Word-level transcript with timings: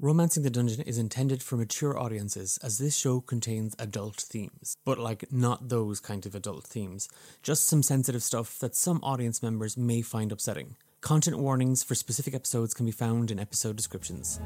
Romancing 0.00 0.44
the 0.44 0.50
Dungeon 0.50 0.82
is 0.82 0.96
intended 0.96 1.42
for 1.42 1.56
mature 1.56 1.98
audiences 1.98 2.56
as 2.62 2.78
this 2.78 2.96
show 2.96 3.20
contains 3.20 3.74
adult 3.80 4.20
themes, 4.20 4.76
but 4.84 4.96
like 4.96 5.32
not 5.32 5.70
those 5.70 5.98
kind 5.98 6.24
of 6.24 6.36
adult 6.36 6.64
themes, 6.64 7.08
just 7.42 7.66
some 7.66 7.82
sensitive 7.82 8.22
stuff 8.22 8.60
that 8.60 8.76
some 8.76 9.00
audience 9.02 9.42
members 9.42 9.76
may 9.76 10.00
find 10.00 10.30
upsetting. 10.30 10.76
Content 11.00 11.40
warnings 11.40 11.82
for 11.82 11.96
specific 11.96 12.32
episodes 12.32 12.74
can 12.74 12.86
be 12.86 12.92
found 12.92 13.32
in 13.32 13.40
episode 13.40 13.74
descriptions. 13.74 14.38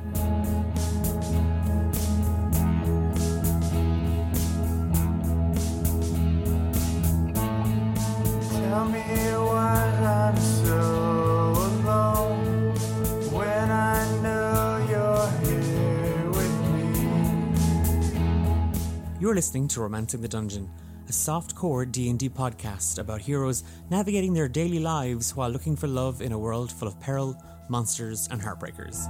You're 19.32 19.36
listening 19.36 19.68
to 19.68 19.80
Romancing 19.80 20.20
the 20.20 20.28
Dungeon, 20.28 20.70
a 21.08 21.12
soft-core 21.12 21.86
D&D 21.86 22.28
podcast 22.28 22.98
about 22.98 23.22
heroes 23.22 23.64
navigating 23.88 24.34
their 24.34 24.46
daily 24.46 24.78
lives 24.78 25.34
while 25.34 25.48
looking 25.48 25.74
for 25.74 25.86
love 25.86 26.20
in 26.20 26.32
a 26.32 26.38
world 26.38 26.70
full 26.70 26.86
of 26.86 27.00
peril, 27.00 27.34
monsters, 27.70 28.28
and 28.30 28.42
heartbreakers. 28.42 29.08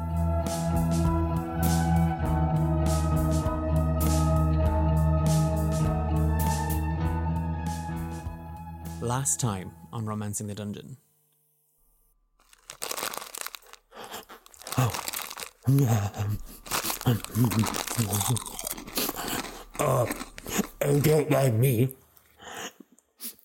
Last 9.01 9.41
time 9.41 9.73
on 9.93 10.07
Romancing 10.07 10.47
the 10.47 10.55
Dungeon. 10.55 10.99
Oh, 14.79 14.93
Oh, 19.79 20.09
don't 20.81 21.31
mind 21.31 21.61
me. 21.61 21.95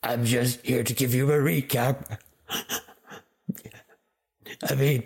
I'm 0.04 0.26
just 0.26 0.66
here 0.66 0.84
to 0.84 0.94
give 0.94 1.14
you 1.14 1.32
a 1.32 1.38
recap. 1.38 2.20
I 4.70 4.76
mean, 4.76 5.04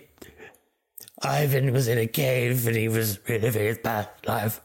Ivan 1.22 1.72
was 1.72 1.88
in 1.88 1.98
a 1.98 2.08
cave 2.08 2.68
and 2.68 2.76
he 2.76 2.88
was 2.88 3.20
reliving 3.28 3.64
his 3.64 3.78
past 3.80 4.10
life. 4.28 4.62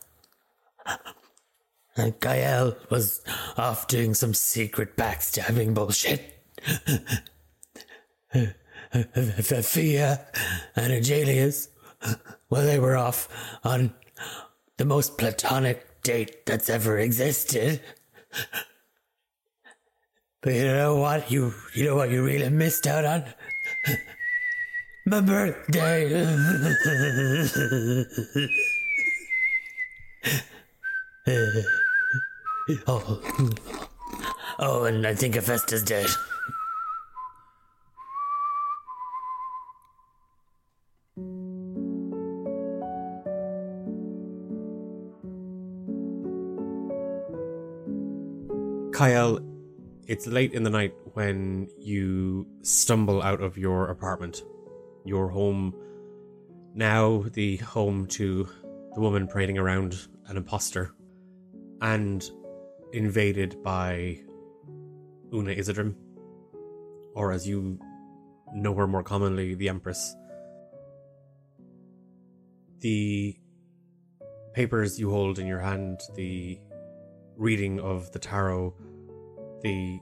And 1.97 2.19
Cael 2.21 2.77
was 2.91 3.23
off 3.57 3.87
doing 3.89 4.15
some 4.15 4.35
secret 4.35 4.97
backstabbing 4.97 5.75
bullshit. 5.75 6.35
Fia 8.33 10.27
and 10.77 10.93
Angelius, 10.93 11.69
well, 12.51 12.67
they 12.67 12.79
were 12.79 12.97
off 12.97 13.29
on 13.65 13.95
the 14.77 14.85
most 14.85 15.17
platonic 15.17 15.96
date 16.07 16.47
that's 16.47 16.71
ever 16.71 16.99
existed. 16.99 17.81
But 20.41 20.55
you 20.55 20.63
know 20.65 20.95
what? 20.95 21.29
You 21.31 21.53
you 21.75 21.85
know 21.85 21.97
what 21.97 22.11
you 22.11 22.25
really 22.25 22.49
missed 22.49 22.87
out 22.87 23.05
on? 23.05 23.25
My 25.05 25.21
birthday. 25.21 26.15
oh. 32.87 33.21
oh, 34.61 34.85
and 34.85 35.05
I 35.05 35.15
think 35.15 35.35
Hephaesta's 35.35 35.83
dead. 35.83 36.07
Cael, 48.97 49.45
it's 50.07 50.27
late 50.27 50.55
in 50.55 50.63
the 50.63 50.71
night 50.71 50.95
when 51.13 51.69
you 51.79 52.47
stumble 52.63 53.21
out 53.21 53.43
of 53.43 53.59
your 53.59 53.91
apartment. 53.91 54.43
Your 55.05 55.29
home, 55.29 55.75
now 56.75 57.27
the 57.35 57.59
home 57.59 58.07
to 58.07 58.49
the 58.95 59.01
woman 59.01 59.29
parading 59.29 59.59
around 59.59 60.09
an 60.29 60.39
imposter, 60.39 60.95
and 61.83 62.25
invaded 62.95 63.63
by 63.63 64.19
Una 65.31 65.51
Izzidrim, 65.51 65.95
or 67.15 67.33
as 67.33 67.47
you 67.47 67.79
know 68.55 68.73
her 68.73 68.87
more 68.87 69.03
commonly, 69.03 69.55
the 69.55 69.69
Empress. 69.69 70.17
The 72.81 73.37
papers 74.55 74.99
you 74.99 75.11
hold 75.11 75.39
in 75.39 75.47
your 75.47 75.61
hand, 75.61 76.01
the 76.15 76.59
reading 77.37 77.81
of 77.81 78.11
the 78.13 78.19
tarot, 78.19 78.75
the 79.63 80.01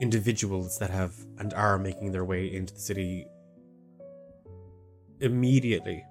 individuals 0.00 0.78
that 0.78 0.90
have 0.90 1.14
and 1.38 1.52
are 1.54 1.78
making 1.78 2.12
their 2.12 2.24
way 2.24 2.52
into 2.52 2.74
the 2.74 2.80
city 2.80 3.26
immediately. 5.20 6.04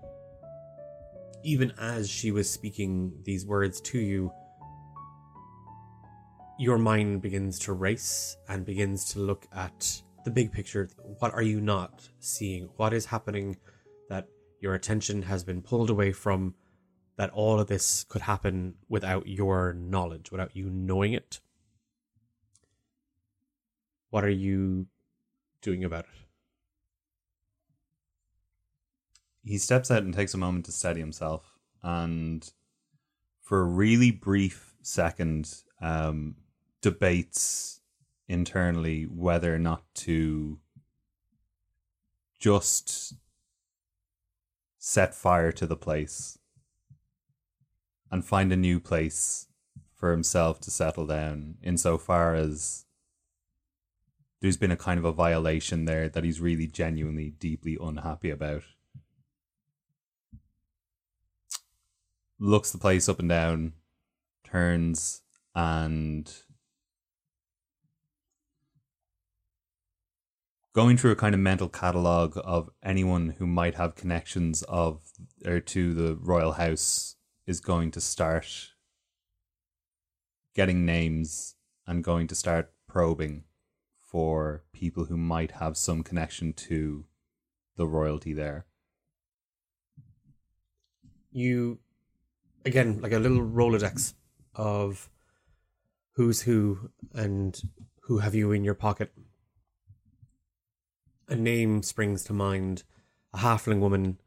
Even 1.44 1.73
as 1.78 2.09
she 2.09 2.31
was 2.31 2.50
speaking 2.50 3.13
these 3.23 3.46
words 3.46 3.81
to 3.81 4.00
you, 4.00 4.31
your 6.57 6.78
mind 6.78 7.22
begins 7.22 7.59
to 7.59 7.73
race 7.73 8.38
and 8.47 8.66
begins 8.66 9.12
to 9.12 9.19
look 9.19 9.46
at 9.53 10.02
the 10.23 10.31
big 10.31 10.52
picture. 10.52 10.90
What 11.19 11.34
are 11.34 11.41
you 11.41 11.59
not 11.59 12.07
seeing? 12.19 12.69
What 12.78 12.94
is 12.94 13.06
happening 13.06 13.57
that 14.09 14.28
your 14.62 14.73
attention 14.75 15.23
has 15.23 15.44
been 15.44 15.62
pulled 15.62 15.90
away 15.90 16.13
from? 16.13 16.56
That 17.16 17.29
all 17.29 17.59
of 17.59 17.68
this 17.68 18.03
could 18.03 18.24
happen 18.24 18.75
without 18.90 19.28
your 19.28 19.74
knowledge, 19.74 20.31
without 20.31 20.56
you 20.56 20.69
knowing 20.69 21.13
it. 21.13 21.40
What 24.09 24.24
are 24.24 24.29
you 24.29 24.88
doing 25.62 25.84
about 25.84 26.06
it? 26.06 26.23
he 29.46 29.57
steps 29.57 29.91
out 29.91 30.03
and 30.03 30.13
takes 30.13 30.34
a 30.34 30.38
moment 30.38 30.66
to 30.66 30.72
steady 30.72 31.00
himself 31.00 31.59
and 31.81 32.52
for 33.41 33.62
a 33.62 33.66
really 33.66 34.12
brief 34.12 34.73
second 34.81 35.53
um, 35.81 36.35
debates 36.81 37.81
internally 38.28 39.03
whether 39.03 39.53
or 39.53 39.59
not 39.59 39.84
to 39.94 40.59
just 42.40 43.13
set 44.78 45.13
fire 45.13 45.52
to 45.52 45.66
the 45.66 45.75
place 45.75 46.38
and 48.13 48.24
find 48.24 48.53
a 48.53 48.56
new 48.56 48.79
place 48.79 49.47
for 49.96 50.12
himself 50.12 50.59
to 50.59 50.69
settle 50.69 51.07
down 51.07 51.56
insofar 51.63 52.35
as 52.35 52.85
there's 54.40 54.56
been 54.56 54.69
a 54.69 54.78
kind 54.78 55.00
of 55.00 55.06
a 55.06 55.12
violation 55.12 55.85
there 55.85 56.07
that 56.07 56.23
he's 56.23 56.40
really 56.40 56.68
genuinely 56.68 57.31
deeply 57.31 57.75
unhappy 57.81 58.29
about. 58.29 58.62
Looks 62.38 62.72
the 62.72 62.78
place 62.78 63.09
up 63.09 63.18
and 63.18 63.29
down, 63.29 63.73
turns 64.44 65.23
and 65.56 66.31
going 70.73 70.97
through 70.97 71.13
a 71.13 71.16
kind 71.16 71.34
of 71.34 71.41
mental 71.41 71.68
catalog 71.68 72.38
of 72.44 72.69
anyone 72.84 73.34
who 73.40 73.47
might 73.47 73.73
have 73.73 73.96
connections 73.96 74.62
of 74.69 75.02
or 75.44 75.59
to 75.59 75.96
the 75.96 76.16
royal 76.22 76.52
house 76.52 77.12
is 77.45 77.59
going 77.59 77.91
to 77.91 78.01
start 78.01 78.71
getting 80.55 80.85
names 80.85 81.55
and 81.85 82.03
going 82.03 82.27
to 82.27 82.35
start 82.35 82.71
probing 82.87 83.43
for 83.99 84.63
people 84.71 85.05
who 85.05 85.17
might 85.17 85.51
have 85.51 85.75
some 85.75 86.03
connection 86.03 86.53
to 86.53 87.05
the 87.75 87.87
royalty 87.87 88.33
there. 88.33 88.65
You 91.31 91.79
again 92.66 93.01
like 93.01 93.11
a 93.11 93.19
little 93.19 93.41
rolodex 93.41 94.13
of 94.55 95.09
who's 96.11 96.41
who 96.41 96.91
and 97.13 97.59
who 98.01 98.19
have 98.19 98.35
you 98.35 98.51
in 98.51 98.63
your 98.63 98.75
pocket 98.75 99.11
a 101.28 101.35
name 101.35 101.81
springs 101.81 102.23
to 102.23 102.34
mind 102.34 102.84
a 103.34 103.39
halfling 103.39 103.79
woman 103.79 104.17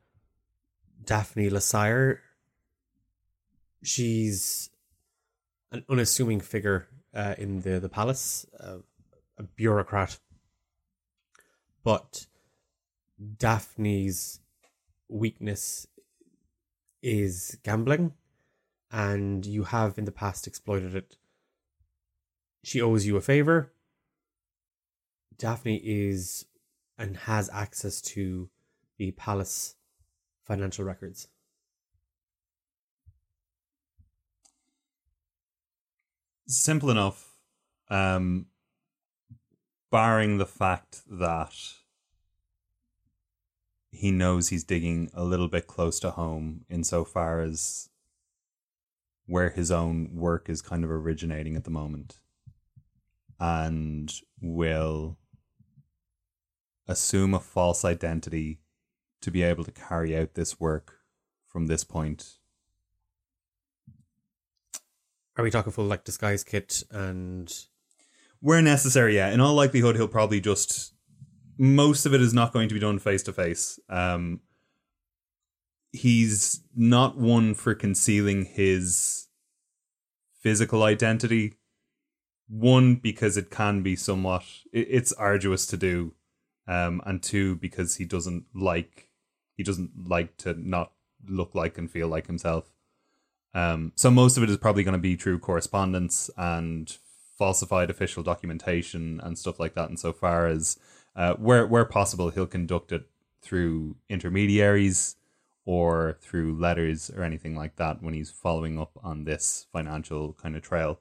daphne 1.05 1.49
lasire 1.49 2.19
she's 3.87 4.71
an 5.73 5.85
unassuming 5.89 6.41
figure 6.41 6.89
uh, 7.15 7.35
in 7.39 7.61
the 7.61 7.79
the 7.81 7.89
palace 7.89 8.47
uh, 8.61 8.79
a 9.39 9.43
bureaucrat 9.43 10.19
but 11.83 12.27
daphne's 13.39 14.41
weakness 15.09 15.87
is 17.03 17.59
gambling 17.63 18.13
and 18.91 19.45
you 19.45 19.65
have 19.65 19.99
in 19.99 20.05
the 20.05 20.13
past 20.13 20.47
exploited 20.47 20.95
it. 20.95 21.17
She 22.65 22.81
owes 22.81 23.07
you 23.07 23.17
a 23.17 23.21
favor. 23.21 23.73
Daphne 25.39 25.81
is 25.85 26.47
and 26.99 27.17
has 27.17 27.51
access 27.53 28.01
to 28.01 28.49
the 28.97 29.13
palace 29.13 29.77
financial 30.45 30.85
records. 30.85 31.29
Simple 36.47 36.91
enough. 36.91 37.37
Um, 37.89 38.47
barring 39.91 40.39
the 40.39 40.47
fact 40.47 41.03
that 41.09 41.55
he 43.91 44.11
knows 44.11 44.49
he's 44.49 44.65
digging 44.65 45.11
a 45.15 45.25
little 45.25 45.49
bit 45.49 45.67
close 45.67 45.99
to 46.01 46.11
home 46.11 46.65
insofar 46.69 47.41
as 47.41 47.89
where 49.27 49.51
his 49.51 49.71
own 49.71 50.11
work 50.15 50.49
is 50.49 50.63
kind 50.63 50.85
of 50.85 50.91
originating 50.91 51.57
at 51.57 51.65
the 51.65 51.71
moment 51.71 52.19
and 53.41 54.13
will 54.41 55.19
assume 56.87 57.35
a 57.35 57.41
false 57.41 57.85
identity 57.85 58.61
to 59.21 59.31
be 59.31 59.43
able 59.43 59.65
to 59.65 59.73
carry 59.73 60.17
out 60.17 60.35
this 60.35 60.61
work 60.61 61.01
from 61.47 61.67
this 61.67 61.83
point 61.83 62.37
Are 65.37 65.45
we 65.45 65.51
talking 65.51 65.73
full 65.73 65.85
like 65.85 66.05
disguise 66.05 66.45
kit 66.45 66.83
and 66.91 67.53
where 68.41 68.63
necessary, 68.63 69.17
yeah. 69.17 69.31
In 69.31 69.41
all 69.41 69.55
likelihood, 69.55 69.97
he'll 69.97 70.09
probably 70.09 70.41
just 70.41 70.95
most 71.59 72.07
of 72.07 72.15
it 72.15 72.21
is 72.21 72.35
not 72.35 72.53
going 72.53 72.69
to 72.69 72.75
be 72.75 72.81
done 72.81 72.99
face 72.99 73.23
to 73.25 73.33
face. 73.33 73.79
He's 75.93 76.61
not 76.75 77.17
one 77.17 77.55
for 77.55 77.75
concealing 77.75 78.45
his 78.45 79.29
physical 80.43 80.83
identity. 80.83 81.55
One 82.49 82.97
because 82.97 83.37
it 83.37 83.51
can 83.51 83.83
be 83.83 83.97
somewhat 83.97 84.45
it, 84.73 84.87
it's 84.91 85.13
arduous 85.13 85.67
to 85.67 85.77
do, 85.77 86.15
um, 86.69 87.03
and 87.05 87.23
two 87.23 87.57
because 87.57 87.97
he 87.97 88.05
doesn't 88.05 88.45
like 88.55 89.09
he 89.57 89.65
doesn't 89.65 90.09
like 90.09 90.37
to 90.39 90.55
not 90.55 90.93
look 91.27 91.55
like 91.57 91.79
and 91.79 91.91
feel 91.91 92.07
like 92.07 92.29
himself. 92.29 92.76
Um, 93.57 93.93
so 93.95 94.11
most 94.11 94.37
of 94.37 94.43
it 94.43 94.51
is 94.51 94.59
probably 94.59 94.85
going 94.85 94.93
to 94.93 94.99
be 94.99 95.17
through 95.17 95.39
correspondence 95.39 96.29
and 96.37 96.95
falsified 97.39 97.89
official 97.89 98.23
documentation 98.23 99.19
and 99.25 99.39
stuff 99.39 99.59
like 99.59 99.75
that. 99.75 99.89
And 99.89 99.99
so 99.99 100.13
far 100.13 100.47
as 100.47 100.79
uh, 101.17 101.35
where 101.37 101.67
where 101.67 101.87
possible, 101.87 102.29
he'll 102.29 102.47
conduct 102.47 102.93
it 102.93 103.09
through 103.41 103.97
intermediaries 104.11 105.17
or 105.65 106.19
through 106.21 106.59
letters 106.61 107.11
or 107.11 107.23
anything 107.23 107.57
like 107.57 107.77
that 107.77 108.03
when 108.03 108.13
he's 108.13 108.31
following 108.31 108.79
up 108.79 108.91
on 109.03 109.25
this 109.25 109.67
financial 109.73 110.35
kind 110.35 110.55
of 110.55 110.61
trail. 110.61 111.01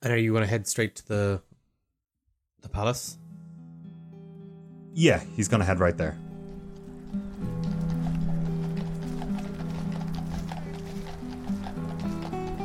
and 0.00 0.10
are 0.10 0.16
you 0.16 0.32
going 0.32 0.42
to 0.42 0.48
head 0.48 0.66
straight 0.66 0.96
to 0.96 1.06
the 1.06 1.42
the 2.62 2.68
palace? 2.70 3.18
Yeah, 4.94 5.22
he's 5.36 5.48
going 5.48 5.60
to 5.60 5.66
head 5.66 5.80
right 5.80 5.98
there. 5.98 6.18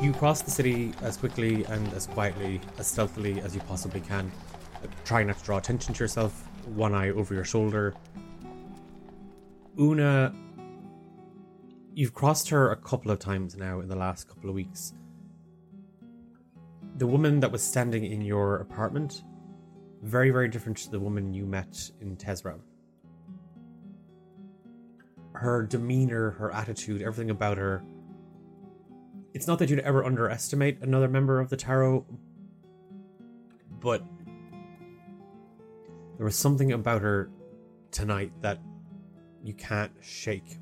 You 0.05 0.13
cross 0.13 0.43
the 0.43 0.51
city 0.51 0.93
as 1.01 1.17
quickly 1.17 1.63
and 1.63 1.91
as 1.93 2.05
quietly, 2.05 2.61
as 2.77 2.85
stealthily 2.85 3.41
as 3.41 3.55
you 3.55 3.61
possibly 3.61 4.01
can. 4.01 4.31
Uh, 4.83 4.87
Try 5.03 5.23
not 5.23 5.39
to 5.39 5.43
draw 5.43 5.57
attention 5.57 5.95
to 5.95 6.03
yourself, 6.03 6.47
one 6.75 6.93
eye 6.93 7.09
over 7.09 7.33
your 7.33 7.43
shoulder. 7.43 7.95
Una, 9.79 10.31
you've 11.95 12.13
crossed 12.13 12.49
her 12.49 12.71
a 12.71 12.75
couple 12.75 13.09
of 13.09 13.17
times 13.17 13.57
now 13.57 13.79
in 13.79 13.87
the 13.87 13.95
last 13.95 14.27
couple 14.27 14.47
of 14.47 14.53
weeks. 14.53 14.93
The 16.97 17.07
woman 17.07 17.39
that 17.39 17.51
was 17.51 17.63
standing 17.63 18.05
in 18.05 18.21
your 18.21 18.57
apartment, 18.57 19.23
very, 20.03 20.29
very 20.29 20.49
different 20.49 20.77
to 20.77 20.91
the 20.91 20.99
woman 20.99 21.33
you 21.33 21.47
met 21.47 21.89
in 21.99 22.15
Tezra. 22.15 22.59
Her 25.33 25.63
demeanor, 25.63 26.29
her 26.29 26.51
attitude, 26.53 27.01
everything 27.01 27.31
about 27.31 27.57
her 27.57 27.83
it's 29.35 29.47
not 29.47 29.59
that 29.59 29.69
you'd 29.69 29.79
ever 29.79 30.05
underestimate 30.05 30.81
another 30.81 31.09
member 31.09 31.41
of 31.41 31.49
the 31.49 31.57
tarot, 31.57 32.05
but 33.81 34.01
there 36.15 36.25
was 36.25 36.37
something 36.37 36.71
about 36.71 37.01
her 37.01 37.29
tonight 37.91 38.31
that 38.39 38.59
you 39.43 39.53
can't 39.53 39.91
shake. 40.01 40.57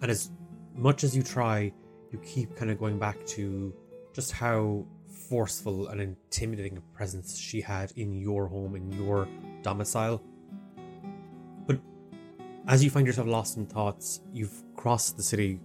And 0.00 0.08
as 0.08 0.30
much 0.72 1.02
as 1.02 1.16
you 1.16 1.24
try, 1.24 1.72
you 2.12 2.18
keep 2.20 2.54
kind 2.54 2.70
of 2.70 2.78
going 2.78 3.00
back 3.00 3.26
to 3.26 3.74
just 4.12 4.30
how 4.30 4.86
forceful 5.28 5.88
and 5.88 6.00
intimidating 6.00 6.76
a 6.78 6.96
presence 6.96 7.36
she 7.36 7.60
had 7.60 7.92
in 7.96 8.14
your 8.14 8.46
home, 8.46 8.76
in 8.76 8.92
your 8.92 9.26
domicile. 9.62 10.22
But 11.66 11.80
as 12.68 12.84
you 12.84 12.90
find 12.90 13.04
yourself 13.04 13.26
lost 13.26 13.56
in 13.56 13.66
thoughts, 13.66 14.20
you've 14.32 14.62
crossed 14.76 15.16
the 15.16 15.24
city 15.24 15.58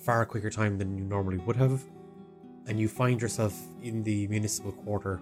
far 0.00 0.24
quicker 0.24 0.50
time 0.50 0.78
than 0.78 0.96
you 0.96 1.04
normally 1.04 1.38
would 1.38 1.56
have, 1.56 1.82
and 2.66 2.80
you 2.80 2.88
find 2.88 3.20
yourself 3.20 3.54
in 3.82 4.02
the 4.02 4.26
municipal 4.28 4.72
quarter. 4.72 5.20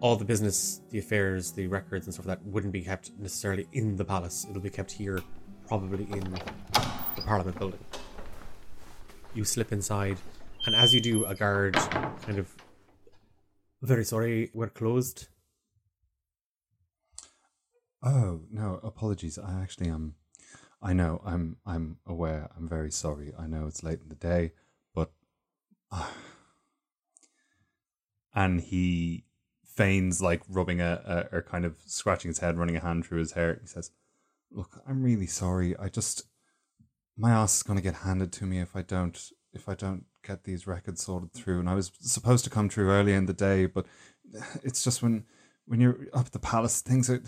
All 0.00 0.16
the 0.16 0.24
business, 0.24 0.80
the 0.90 0.98
affairs, 0.98 1.52
the 1.52 1.66
records, 1.66 2.06
and 2.06 2.14
stuff 2.14 2.26
like 2.26 2.38
that 2.38 2.46
wouldn't 2.46 2.72
be 2.72 2.82
kept 2.82 3.12
necessarily 3.18 3.66
in 3.72 3.96
the 3.96 4.04
palace. 4.04 4.46
It'll 4.48 4.62
be 4.62 4.70
kept 4.70 4.92
here, 4.92 5.22
probably 5.66 6.04
in 6.04 6.20
the 6.30 7.22
Parliament 7.24 7.58
building. 7.58 7.80
You 9.34 9.44
slip 9.44 9.72
inside, 9.72 10.18
and 10.66 10.74
as 10.76 10.94
you 10.94 11.00
do, 11.00 11.24
a 11.24 11.34
guard 11.34 11.74
kind 11.74 12.38
of. 12.38 12.54
Very 13.82 14.04
sorry, 14.04 14.50
we're 14.54 14.68
closed. 14.68 15.28
Oh 18.02 18.42
no, 18.50 18.80
apologies. 18.82 19.38
I 19.38 19.60
actually 19.60 19.88
am. 19.88 20.14
I 20.80 20.92
know. 20.92 21.20
I'm. 21.24 21.56
I'm 21.66 21.98
aware. 22.06 22.48
I'm 22.56 22.68
very 22.68 22.90
sorry. 22.90 23.32
I 23.38 23.46
know 23.46 23.66
it's 23.66 23.82
late 23.82 24.00
in 24.02 24.08
the 24.08 24.14
day, 24.14 24.52
but. 24.94 25.10
and 28.34 28.60
he 28.60 29.24
feigns 29.64 30.20
like 30.20 30.42
rubbing 30.48 30.80
a, 30.80 31.28
a 31.32 31.36
or 31.36 31.42
kind 31.42 31.64
of 31.64 31.76
scratching 31.86 32.28
his 32.28 32.38
head, 32.38 32.58
running 32.58 32.76
a 32.76 32.80
hand 32.80 33.06
through 33.06 33.18
his 33.20 33.32
hair. 33.32 33.58
He 33.60 33.66
says, 33.66 33.90
"Look, 34.50 34.82
I'm 34.86 35.02
really 35.02 35.26
sorry. 35.26 35.76
I 35.76 35.88
just 35.88 36.24
my 37.16 37.30
ass 37.32 37.56
is 37.56 37.62
going 37.62 37.76
to 37.76 37.82
get 37.82 37.94
handed 37.94 38.32
to 38.32 38.46
me 38.46 38.60
if 38.60 38.76
I 38.76 38.82
don't 38.82 39.20
if 39.52 39.68
I 39.68 39.74
don't 39.74 40.04
get 40.24 40.44
these 40.44 40.66
records 40.66 41.02
sorted 41.02 41.32
through. 41.32 41.60
And 41.60 41.68
I 41.68 41.74
was 41.74 41.90
supposed 42.00 42.44
to 42.44 42.50
come 42.50 42.68
through 42.68 42.90
earlier 42.90 43.16
in 43.16 43.26
the 43.26 43.32
day, 43.32 43.66
but 43.66 43.86
it's 44.62 44.84
just 44.84 45.02
when 45.02 45.24
when 45.66 45.80
you're 45.80 46.06
up 46.14 46.26
at 46.26 46.32
the 46.32 46.38
palace, 46.38 46.80
things 46.80 47.10
are 47.10 47.22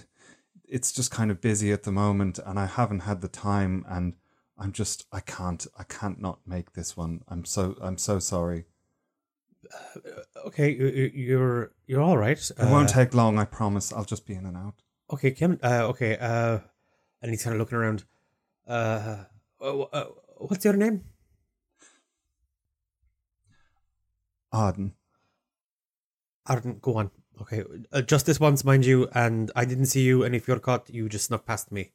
it's 0.71 0.93
just 0.93 1.11
kind 1.11 1.31
of 1.31 1.41
busy 1.41 1.73
at 1.73 1.83
the 1.83 1.93
moment, 1.93 2.39
and 2.45 2.59
I 2.59 2.67
haven't 2.67 3.01
had 3.01 3.21
the 3.21 3.29
time, 3.29 3.85
and 3.89 4.15
I'm 4.57 4.73
just 4.73 5.07
I 5.13 5.21
can't 5.21 5.67
I 5.79 5.85
can't 5.85 6.21
not 6.21 6.41
make 6.47 6.73
this 6.73 6.97
one. 6.97 7.23
I'm 7.29 7.45
so 7.45 7.77
I'm 7.81 7.99
so 7.99 8.19
sorry. 8.19 8.65
Okay, 10.47 10.71
you- 10.71 10.87
you- 10.87 11.13
you're 11.15 11.73
you're 11.87 12.01
all 12.01 12.17
right. 12.19 12.39
It 12.39 12.57
won't 12.59 12.91
Uh, 12.91 12.93
take 12.95 13.15
long. 13.15 13.39
I 13.39 13.45
promise. 13.45 13.93
I'll 13.93 14.05
just 14.05 14.27
be 14.27 14.35
in 14.35 14.47
and 14.47 14.57
out. 14.57 14.83
Okay, 15.13 15.33
Kim. 15.33 15.59
Uh, 15.63 15.87
okay. 15.89 16.17
Uh, 16.17 16.61
and 17.21 17.31
he's 17.31 17.43
kind 17.43 17.55
of 17.55 17.59
looking 17.61 17.77
around. 17.79 18.05
Uh, 18.67 19.25
uh, 19.61 19.81
uh, 19.83 20.05
what's 20.39 20.65
your 20.65 20.75
name? 20.77 21.05
Arden. 24.53 24.95
Arden. 26.47 26.79
Go 26.81 26.95
on. 26.97 27.11
Okay. 27.41 27.65
Uh, 27.93 28.03
just 28.03 28.27
this 28.27 28.39
once, 28.39 28.65
mind 28.65 28.85
you. 28.85 29.09
And 29.15 29.51
I 29.57 29.65
didn't 29.65 29.87
see 29.87 30.03
you. 30.03 30.23
And 30.23 30.35
if 30.35 30.47
you're 30.47 30.59
caught, 30.59 30.91
you 30.91 31.09
just 31.09 31.27
snuck 31.27 31.47
past 31.47 31.73
me. 31.73 31.93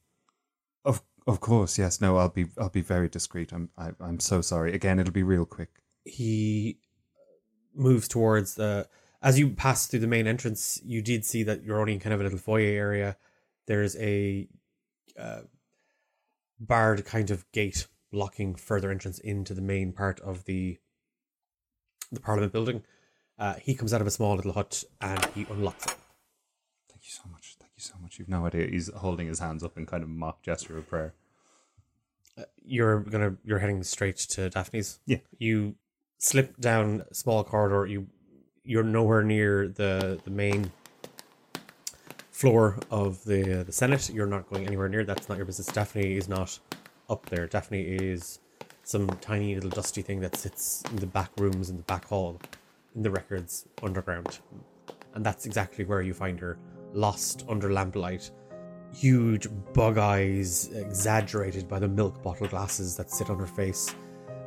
Of 0.83 1.01
of 1.27 1.39
course, 1.39 1.77
yes. 1.77 2.01
No, 2.01 2.17
I'll 2.17 2.29
be 2.29 2.47
I'll 2.57 2.69
be 2.69 2.81
very 2.81 3.09
discreet. 3.09 3.51
I'm 3.51 3.69
I, 3.77 3.91
I'm 3.99 4.19
so 4.19 4.41
sorry. 4.41 4.73
Again, 4.73 4.99
it'll 4.99 5.13
be 5.13 5.23
real 5.23 5.45
quick. 5.45 5.69
He 6.03 6.79
moves 7.73 8.07
towards 8.07 8.55
the. 8.55 8.87
As 9.21 9.39
you 9.39 9.49
pass 9.49 9.87
through 9.87 10.01
the 10.01 10.07
main 10.07 10.27
entrance, 10.27 10.79
you 10.83 11.01
did 11.01 11.25
see 11.25 11.41
that 11.43 11.63
you're 11.63 11.79
only 11.79 11.93
in 11.93 11.99
kind 11.99 12.13
of 12.13 12.19
a 12.19 12.23
little 12.23 12.37
foyer 12.37 12.77
area. 12.77 13.17
There's 13.65 13.95
a 13.97 14.47
uh, 15.19 15.41
barred 16.59 17.05
kind 17.05 17.31
of 17.31 17.51
gate 17.51 17.87
blocking 18.11 18.53
further 18.55 18.91
entrance 18.91 19.17
into 19.19 19.53
the 19.53 19.61
main 19.61 19.93
part 19.93 20.19
of 20.19 20.45
the 20.45 20.77
the 22.11 22.19
Parliament 22.19 22.53
building. 22.53 22.83
Uh, 23.37 23.55
he 23.55 23.75
comes 23.75 23.93
out 23.93 24.01
of 24.01 24.07
a 24.07 24.11
small 24.11 24.35
little 24.35 24.53
hut 24.53 24.83
and 25.01 25.23
he 25.35 25.45
unlocks 25.49 25.85
it. 25.85 25.95
Thank 26.89 27.03
you 27.03 27.11
so 27.11 27.23
much. 27.31 27.55
Thank 27.59 27.71
you 27.75 27.81
so 27.81 27.95
much. 28.01 28.17
You've 28.17 28.29
no 28.29 28.45
idea. 28.45 28.67
He's 28.67 28.91
holding 28.93 29.27
his 29.27 29.39
hands 29.39 29.63
up 29.63 29.77
in 29.77 29.85
kind 29.85 30.03
of 30.03 30.09
mock 30.09 30.41
gesture 30.41 30.77
of 30.77 30.87
prayer. 30.87 31.13
You're 32.63 32.99
gonna 33.01 33.35
you're 33.43 33.59
heading 33.59 33.83
straight 33.83 34.17
to 34.17 34.49
Daphne's. 34.49 34.99
Yeah. 35.05 35.17
You 35.37 35.75
slip 36.17 36.57
down 36.59 37.03
a 37.09 37.13
small 37.13 37.43
corridor. 37.43 37.85
You 37.85 38.07
you're 38.63 38.83
nowhere 38.83 39.23
near 39.23 39.67
the 39.67 40.19
the 40.23 40.31
main 40.31 40.71
floor 42.31 42.79
of 42.89 43.23
the 43.25 43.63
the 43.63 43.71
Senate. 43.71 44.09
You're 44.09 44.27
not 44.27 44.49
going 44.49 44.65
anywhere 44.65 44.89
near. 44.89 45.05
That's 45.05 45.29
not 45.29 45.37
your 45.37 45.45
business. 45.45 45.67
Daphne 45.67 46.17
is 46.17 46.27
not 46.27 46.57
up 47.09 47.25
there. 47.27 47.47
Daphne 47.47 47.81
is 47.81 48.39
some 48.83 49.07
tiny 49.21 49.55
little 49.55 49.69
dusty 49.69 50.01
thing 50.01 50.19
that 50.21 50.35
sits 50.35 50.83
in 50.91 50.97
the 50.97 51.07
back 51.07 51.31
rooms 51.37 51.69
in 51.69 51.77
the 51.77 51.83
back 51.83 52.05
hall 52.05 52.39
the 52.95 53.11
records 53.11 53.67
underground. 53.83 54.39
And 55.13 55.25
that's 55.25 55.45
exactly 55.45 55.85
where 55.85 56.01
you 56.01 56.13
find 56.13 56.39
her, 56.39 56.57
lost 56.93 57.45
under 57.47 57.71
lamplight. 57.71 58.31
huge 58.93 59.47
bug 59.73 59.97
eyes, 59.97 60.69
exaggerated 60.73 61.67
by 61.67 61.79
the 61.79 61.87
milk 61.87 62.23
bottle 62.23 62.47
glasses 62.47 62.95
that 62.97 63.11
sit 63.11 63.29
on 63.29 63.37
her 63.37 63.47
face. 63.47 63.93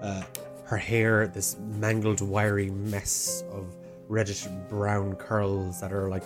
Uh, 0.01 0.23
her 0.65 0.77
hair, 0.77 1.27
this 1.27 1.57
mangled, 1.77 2.21
wiry 2.21 2.71
mess 2.71 3.45
of 3.53 3.77
reddish 4.09 4.47
brown 4.69 5.15
curls 5.17 5.81
that 5.81 5.93
are 5.93 6.09
like 6.09 6.23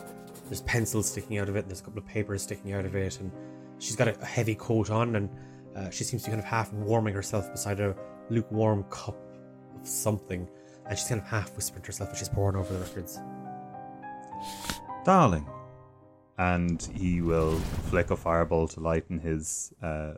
there's 0.49 0.63
pencils 0.63 1.09
sticking 1.09 1.39
out 1.39 1.49
of 1.49 1.57
it, 1.57 1.67
there's 1.67 1.81
a 1.81 1.85
couple 1.85 1.99
of 1.99 2.07
papers 2.07 2.43
sticking 2.43 2.73
out 2.73 2.85
of 2.85 2.95
it, 2.95 3.19
and 3.21 3.31
she's 3.79 3.97
got 3.97 4.09
a, 4.09 4.21
a 4.21 4.25
heavy 4.25 4.55
coat 4.55 4.91
on, 4.91 5.17
and 5.17 5.29
uh, 5.75 5.91
she 5.91 6.05
seems 6.05 6.23
to 6.23 6.29
be 6.29 6.33
kind 6.33 6.41
of 6.41 6.49
half 6.49 6.73
warming 6.73 7.15
herself 7.15 7.51
beside 7.51 7.81
a 7.81 7.97
lukewarm 8.31 8.85
cup 8.91 9.17
of 9.81 9.87
something, 9.87 10.49
and 10.93 10.99
she's 10.99 11.09
kind 11.09 11.23
of 11.23 11.27
half 11.27 11.57
whispering 11.57 11.81
to 11.81 11.87
herself 11.87 12.11
as 12.13 12.19
she's 12.19 12.29
pouring 12.29 12.55
over 12.55 12.71
the 12.71 12.79
records. 12.79 13.19
Darling. 15.07 15.49
And 16.37 16.83
he 16.95 17.23
will 17.23 17.57
flick 17.89 18.11
a 18.11 18.17
fireball 18.17 18.69
to 18.69 18.81
lighten 18.81 19.19
his 19.19 19.73
uh, 19.83 20.15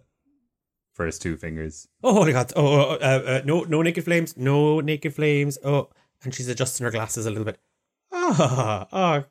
first 0.93 1.23
two 1.23 1.37
fingers. 1.37 1.87
Oh 2.03 2.15
holy 2.15 2.33
god! 2.33 2.53
Oh, 2.57 2.67
oh, 2.67 2.99
uh, 3.01 3.23
uh, 3.25 3.43
no, 3.45 3.61
no 3.63 3.83
naked 3.83 4.03
flames, 4.03 4.37
no 4.37 4.81
naked 4.81 5.15
flames. 5.15 5.59
Oh, 5.63 5.91
and 6.25 6.35
she's 6.35 6.49
adjusting 6.49 6.83
her 6.85 6.91
glasses 6.91 7.27
a 7.27 7.31
little 7.31 7.45
bit. 7.45 7.61
Ah, 8.13 8.89
oh, 8.93 9.25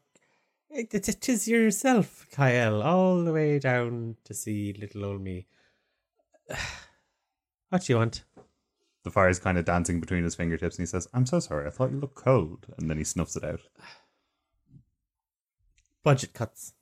it, 0.70 0.94
it, 0.94 1.10
it 1.10 1.28
is 1.28 1.46
yourself, 1.46 2.26
Cael, 2.34 2.82
all 2.86 3.22
the 3.22 3.34
way 3.34 3.60
down 3.60 4.16
to 4.24 4.34
see 4.34 4.72
little 4.80 5.04
old 5.04 5.22
me. 5.22 5.46
What 7.70 7.82
do 7.82 7.94
you 7.94 7.98
want? 7.98 8.24
The 9.04 9.12
fire 9.12 9.30
is 9.30 9.40
kind 9.40 9.58
of 9.58 9.66
dancing 9.66 10.00
between 10.00 10.24
his 10.24 10.36
fingertips, 10.36 10.78
and 10.78 10.84
he 10.84 10.90
says, 10.90 11.08
I'm 11.14 11.26
so 11.26 11.40
sorry, 11.40 11.68
I 11.68 11.70
thought 11.70 11.92
you 11.92 12.00
looked 12.00 12.16
cold. 12.16 12.68
And 12.78 12.90
then 12.90 12.98
he 12.98 13.04
snuffs 13.04 13.36
it 13.36 13.44
out. 13.44 13.62
Budget 16.04 16.34
cuts. 16.34 16.74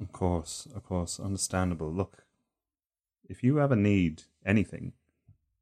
Of 0.00 0.10
course, 0.10 0.66
of 0.74 0.82
course, 0.82 1.20
understandable. 1.20 1.92
Look, 1.92 2.24
if 3.28 3.44
you 3.44 3.60
ever 3.60 3.76
need 3.76 4.24
anything, 4.44 4.92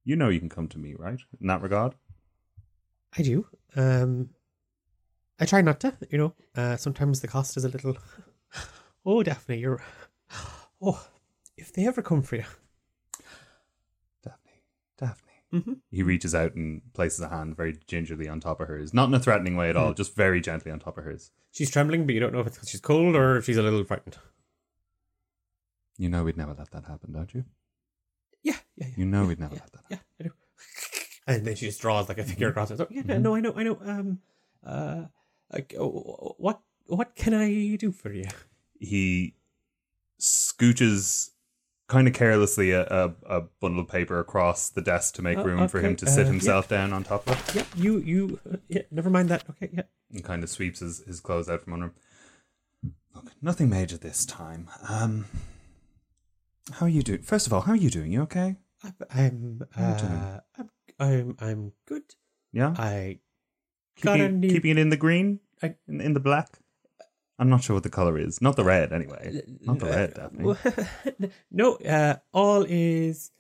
you 0.02 0.16
know 0.16 0.30
you 0.30 0.40
can 0.40 0.48
come 0.48 0.68
to 0.68 0.78
me, 0.78 0.94
right? 0.94 1.20
In 1.40 1.46
that 1.48 1.60
regard? 1.60 1.94
I 3.16 3.22
do. 3.22 3.46
Um, 3.76 4.30
I 5.38 5.44
try 5.44 5.60
not 5.60 5.80
to. 5.80 5.94
You 6.10 6.18
know, 6.18 6.34
uh, 6.56 6.76
sometimes 6.76 7.20
the 7.20 7.28
cost 7.28 7.56
is 7.56 7.64
a 7.64 7.68
little. 7.68 7.96
Oh, 9.06 9.22
Daphne, 9.22 9.56
you're. 9.56 9.82
Oh, 10.82 11.06
if 11.56 11.72
they 11.72 11.86
ever 11.86 12.02
come 12.02 12.20
for 12.20 12.36
you. 12.36 12.44
Mm-hmm. 15.52 15.72
He 15.90 16.02
reaches 16.02 16.34
out 16.34 16.54
and 16.54 16.80
places 16.92 17.20
a 17.20 17.28
hand 17.28 17.56
very 17.56 17.78
gingerly 17.86 18.28
on 18.28 18.38
top 18.40 18.60
of 18.60 18.68
hers. 18.68 18.94
Not 18.94 19.08
in 19.08 19.14
a 19.14 19.18
threatening 19.20 19.56
way 19.56 19.68
at 19.70 19.76
all, 19.76 19.92
just 19.94 20.14
very 20.14 20.40
gently 20.40 20.70
on 20.70 20.78
top 20.78 20.96
of 20.96 21.04
hers. 21.04 21.32
She's 21.50 21.70
trembling, 21.70 22.06
but 22.06 22.14
you 22.14 22.20
don't 22.20 22.32
know 22.32 22.38
if 22.40 22.46
it's 22.46 22.56
because 22.56 22.68
she's 22.70 22.80
cold 22.80 23.16
or 23.16 23.36
if 23.36 23.44
she's 23.46 23.56
a 23.56 23.62
little 23.62 23.82
frightened. 23.84 24.16
You 25.98 26.08
know 26.08 26.24
we'd 26.24 26.36
never 26.36 26.54
let 26.54 26.70
that 26.70 26.84
happen, 26.86 27.12
don't 27.12 27.34
you? 27.34 27.44
Yeah, 28.42 28.54
yeah, 28.76 28.86
yeah. 28.86 28.94
You 28.96 29.04
know 29.06 29.26
we'd 29.26 29.40
never 29.40 29.54
yeah, 29.56 29.60
let 29.62 29.72
that 29.72 29.82
yeah, 29.90 29.96
happen. 29.96 30.06
I 30.20 30.22
do. 30.24 30.30
And 31.26 31.46
then 31.46 31.56
she 31.56 31.66
just 31.66 31.80
draws 31.80 32.08
like 32.08 32.18
a 32.18 32.24
finger 32.24 32.48
across 32.48 32.70
it. 32.70 32.78
So, 32.78 32.86
yeah, 32.90 33.02
Mm-hmm. 33.02 33.22
no, 33.22 33.34
I 33.36 33.40
know, 33.40 33.52
I 33.56 33.62
know. 33.64 33.78
Um, 33.84 34.18
uh, 34.64 35.02
like, 35.52 35.74
oh, 35.78 36.34
what, 36.38 36.60
what 36.86 37.14
can 37.16 37.34
I 37.34 37.76
do 37.76 37.90
for 37.92 38.12
you? 38.12 38.26
He 38.78 39.34
scooches 40.20 41.29
kind 41.90 42.06
of 42.08 42.14
carelessly 42.14 42.70
a, 42.70 42.84
a, 42.86 43.12
a 43.26 43.40
bundle 43.60 43.82
of 43.82 43.88
paper 43.88 44.18
across 44.20 44.70
the 44.70 44.80
desk 44.80 45.14
to 45.16 45.22
make 45.22 45.36
Oh, 45.38 45.42
room 45.44 45.68
for 45.68 45.80
him 45.80 45.92
okay, 45.92 45.96
to 45.96 46.06
sit 46.06 46.26
uh, 46.26 46.30
himself 46.30 46.68
down 46.68 46.92
on 46.92 47.02
top 47.04 47.28
of 47.28 47.36
it 47.48 47.54
Yeah, 47.56 47.64
you, 47.76 47.98
you. 47.98 48.40
Uh, 48.50 48.56
yeah, 48.68 48.82
never 48.90 49.10
mind 49.10 49.28
that. 49.28 49.44
Okay, 49.50 49.68
yeah. 49.72 49.82
and 50.12 50.24
kind 50.24 50.42
of 50.44 50.48
sweeps 50.50 50.78
his, 50.80 51.00
his 51.04 51.20
clothes 51.20 51.48
out 51.50 51.62
from 51.62 51.72
under 51.74 51.86
him. 51.86 51.94
Look, 53.14 53.32
nothing 53.42 53.68
major 53.68 53.96
this 53.96 54.24
time. 54.24 54.68
Um, 54.88 55.26
how 56.74 56.86
are 56.86 56.88
you 56.88 57.02
doing? 57.02 57.22
First 57.22 57.46
of 57.48 57.52
all, 57.52 57.62
how 57.62 57.72
are 57.72 57.76
you 57.76 57.90
doing? 57.90 58.12
You 58.12 58.22
okay? 58.22 58.56
I'm, 58.84 58.94
I'm, 59.12 59.62
How 59.72 59.88
you 59.92 59.98
doing? 59.98 60.12
uh, 60.12 60.40
I'm, 60.58 60.70
I'm, 61.00 61.36
I'm 61.40 61.72
good. 61.86 62.02
Yeah? 62.52 62.74
I 62.78 63.18
keeping, 63.96 64.40
keeping 64.42 64.70
it 64.72 64.78
in 64.78 64.90
the 64.90 64.96
green? 64.96 65.40
I- 65.62 65.74
in, 65.88 66.00
in 66.00 66.12
the 66.14 66.20
black? 66.20 66.60
I'm 67.40 67.48
not 67.48 67.64
sure 67.64 67.72
what 67.74 67.82
the 67.84 67.90
color 67.90 68.18
is. 68.18 68.42
Not 68.42 68.56
the 68.56 68.64
red, 68.64 68.92
anyway. 68.92 69.42
Not 69.62 69.78
the 69.78 69.86
red, 69.86 70.14
Daphne. 70.14 71.30
no, 71.50 71.76
uh, 71.76 72.16
all 72.34 72.66
is, 72.68 73.30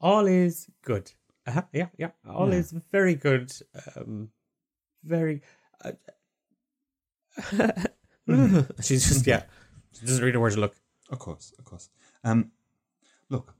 all 0.00 0.26
is 0.26 0.66
good. 0.82 1.12
Uh-huh, 1.46 1.62
yeah, 1.72 1.86
yeah, 1.96 2.10
all 2.28 2.48
Yeah. 2.48 2.58
is 2.58 2.72
very 2.90 3.14
good. 3.14 3.52
Um, 3.94 4.30
very. 5.04 5.42
Uh, 5.84 5.92
she's 8.82 9.06
just 9.06 9.24
yeah, 9.26 9.44
she 9.92 10.04
doesn't 10.04 10.20
really 10.20 10.32
know 10.32 10.40
where 10.40 10.50
to 10.50 10.58
look. 10.60 10.74
Of 11.10 11.20
course, 11.20 11.52
of 11.56 11.64
course. 11.64 11.90
Um, 12.24 12.50
look, 13.28 13.54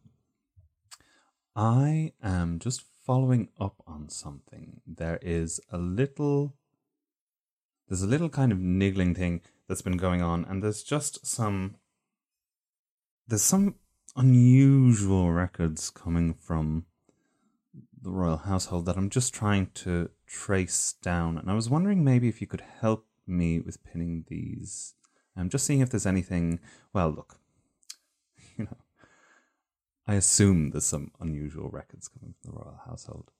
I 1.55 2.15
am 2.21 2.59
just 2.59 2.83
following 3.07 3.49
up 3.61 3.77
on 3.87 4.09
something. 4.09 4.81
There 4.87 5.19
is 5.23 5.61
a 5.71 5.79
little, 5.79 6.55
there's 7.89 8.03
a 8.03 8.09
little 8.09 8.29
kind 8.31 8.51
of 8.51 8.59
niggling 8.59 9.15
thing 9.15 9.43
that's 9.68 9.83
been 9.83 9.97
going 9.97 10.23
on, 10.23 10.44
and 10.44 10.62
there's 10.62 10.83
just 10.83 11.26
some, 11.26 11.76
there's 13.26 13.42
some 13.42 13.76
unusual 14.16 15.33
records 15.33 15.90
coming 15.90 16.35
from 16.35 16.87
the 18.00 18.11
royal 18.11 18.37
household 18.37 18.87
that 18.87 18.97
I'm 18.97 19.11
just 19.11 19.33
trying 19.35 19.71
to 19.75 20.11
trace 20.26 20.94
down, 21.02 21.38
and 21.38 21.50
I 21.50 21.54
was 21.54 21.71
wondering 21.71 22.04
maybe 22.04 22.28
if 22.28 22.40
you 22.40 22.47
could 22.47 22.64
help 22.80 23.06
me 23.26 23.61
with 23.61 23.83
pinning 23.85 24.25
these. 24.28 24.94
I'm 25.37 25.49
just 25.49 25.66
seeing 25.66 25.80
if 25.80 25.90
there's 25.90 26.06
anything. 26.06 26.61
Well, 26.92 27.11
look, 27.11 27.38
you 28.56 28.64
know, 28.64 28.76
I 30.06 30.14
assume 30.14 30.71
there's 30.71 30.87
some 30.87 31.11
unusual 31.21 31.71
records 31.71 32.09
coming 32.09 32.35
from 32.40 32.52
the 32.52 32.59
royal 32.59 32.80
household. 32.87 33.30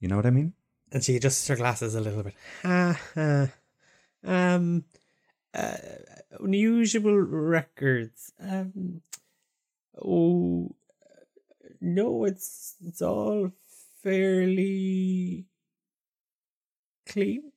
You 0.00 0.08
know 0.08 0.16
what 0.16 0.26
I 0.26 0.30
mean? 0.30 0.54
And 0.92 1.02
she 1.02 1.16
adjusts 1.16 1.48
her 1.48 1.56
glasses 1.56 1.94
a 1.94 2.00
little 2.00 2.22
bit. 2.22 2.34
Ha 2.62 2.98
ha. 3.14 3.48
Um, 4.24 4.84
uh, 5.54 5.76
unusual 6.40 7.18
records. 7.18 8.32
Um, 8.40 9.02
oh, 10.02 10.74
no, 11.80 12.24
it's 12.24 12.76
it's 12.84 13.02
all 13.02 13.52
fairly 14.02 15.46
clean. 17.06 17.52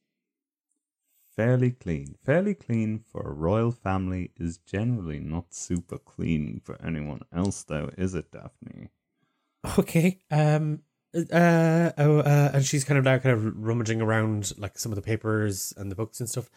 Fairly 1.36 1.72
clean. 1.72 2.16
Fairly 2.22 2.54
clean 2.54 3.00
for 3.00 3.22
a 3.22 3.34
royal 3.34 3.72
family 3.72 4.32
is 4.36 4.58
generally 4.58 5.20
not 5.20 5.54
super 5.54 5.98
clean 5.98 6.60
for 6.64 6.78
anyone 6.82 7.22
else, 7.34 7.64
though, 7.64 7.90
is 7.98 8.14
it, 8.14 8.32
Daphne? 8.32 8.90
Okay. 9.78 10.20
Um. 10.30 10.82
Uh. 11.16 11.92
Oh. 11.98 12.20
Uh. 12.20 12.52
And 12.54 12.66
she's 12.66 12.84
kind 12.84 12.98
of 12.98 13.06
now 13.06 13.18
kind 13.20 13.36
of 13.36 13.58
rummaging 13.58 14.02
around 14.02 14.52
like 14.58 14.78
some 14.78 14.92
of 14.92 14.98
the 14.98 15.02
papers 15.02 15.74
and 15.78 15.90
the 15.90 15.96
books 15.96 16.20
and 16.20 16.30
stuff. 16.30 16.50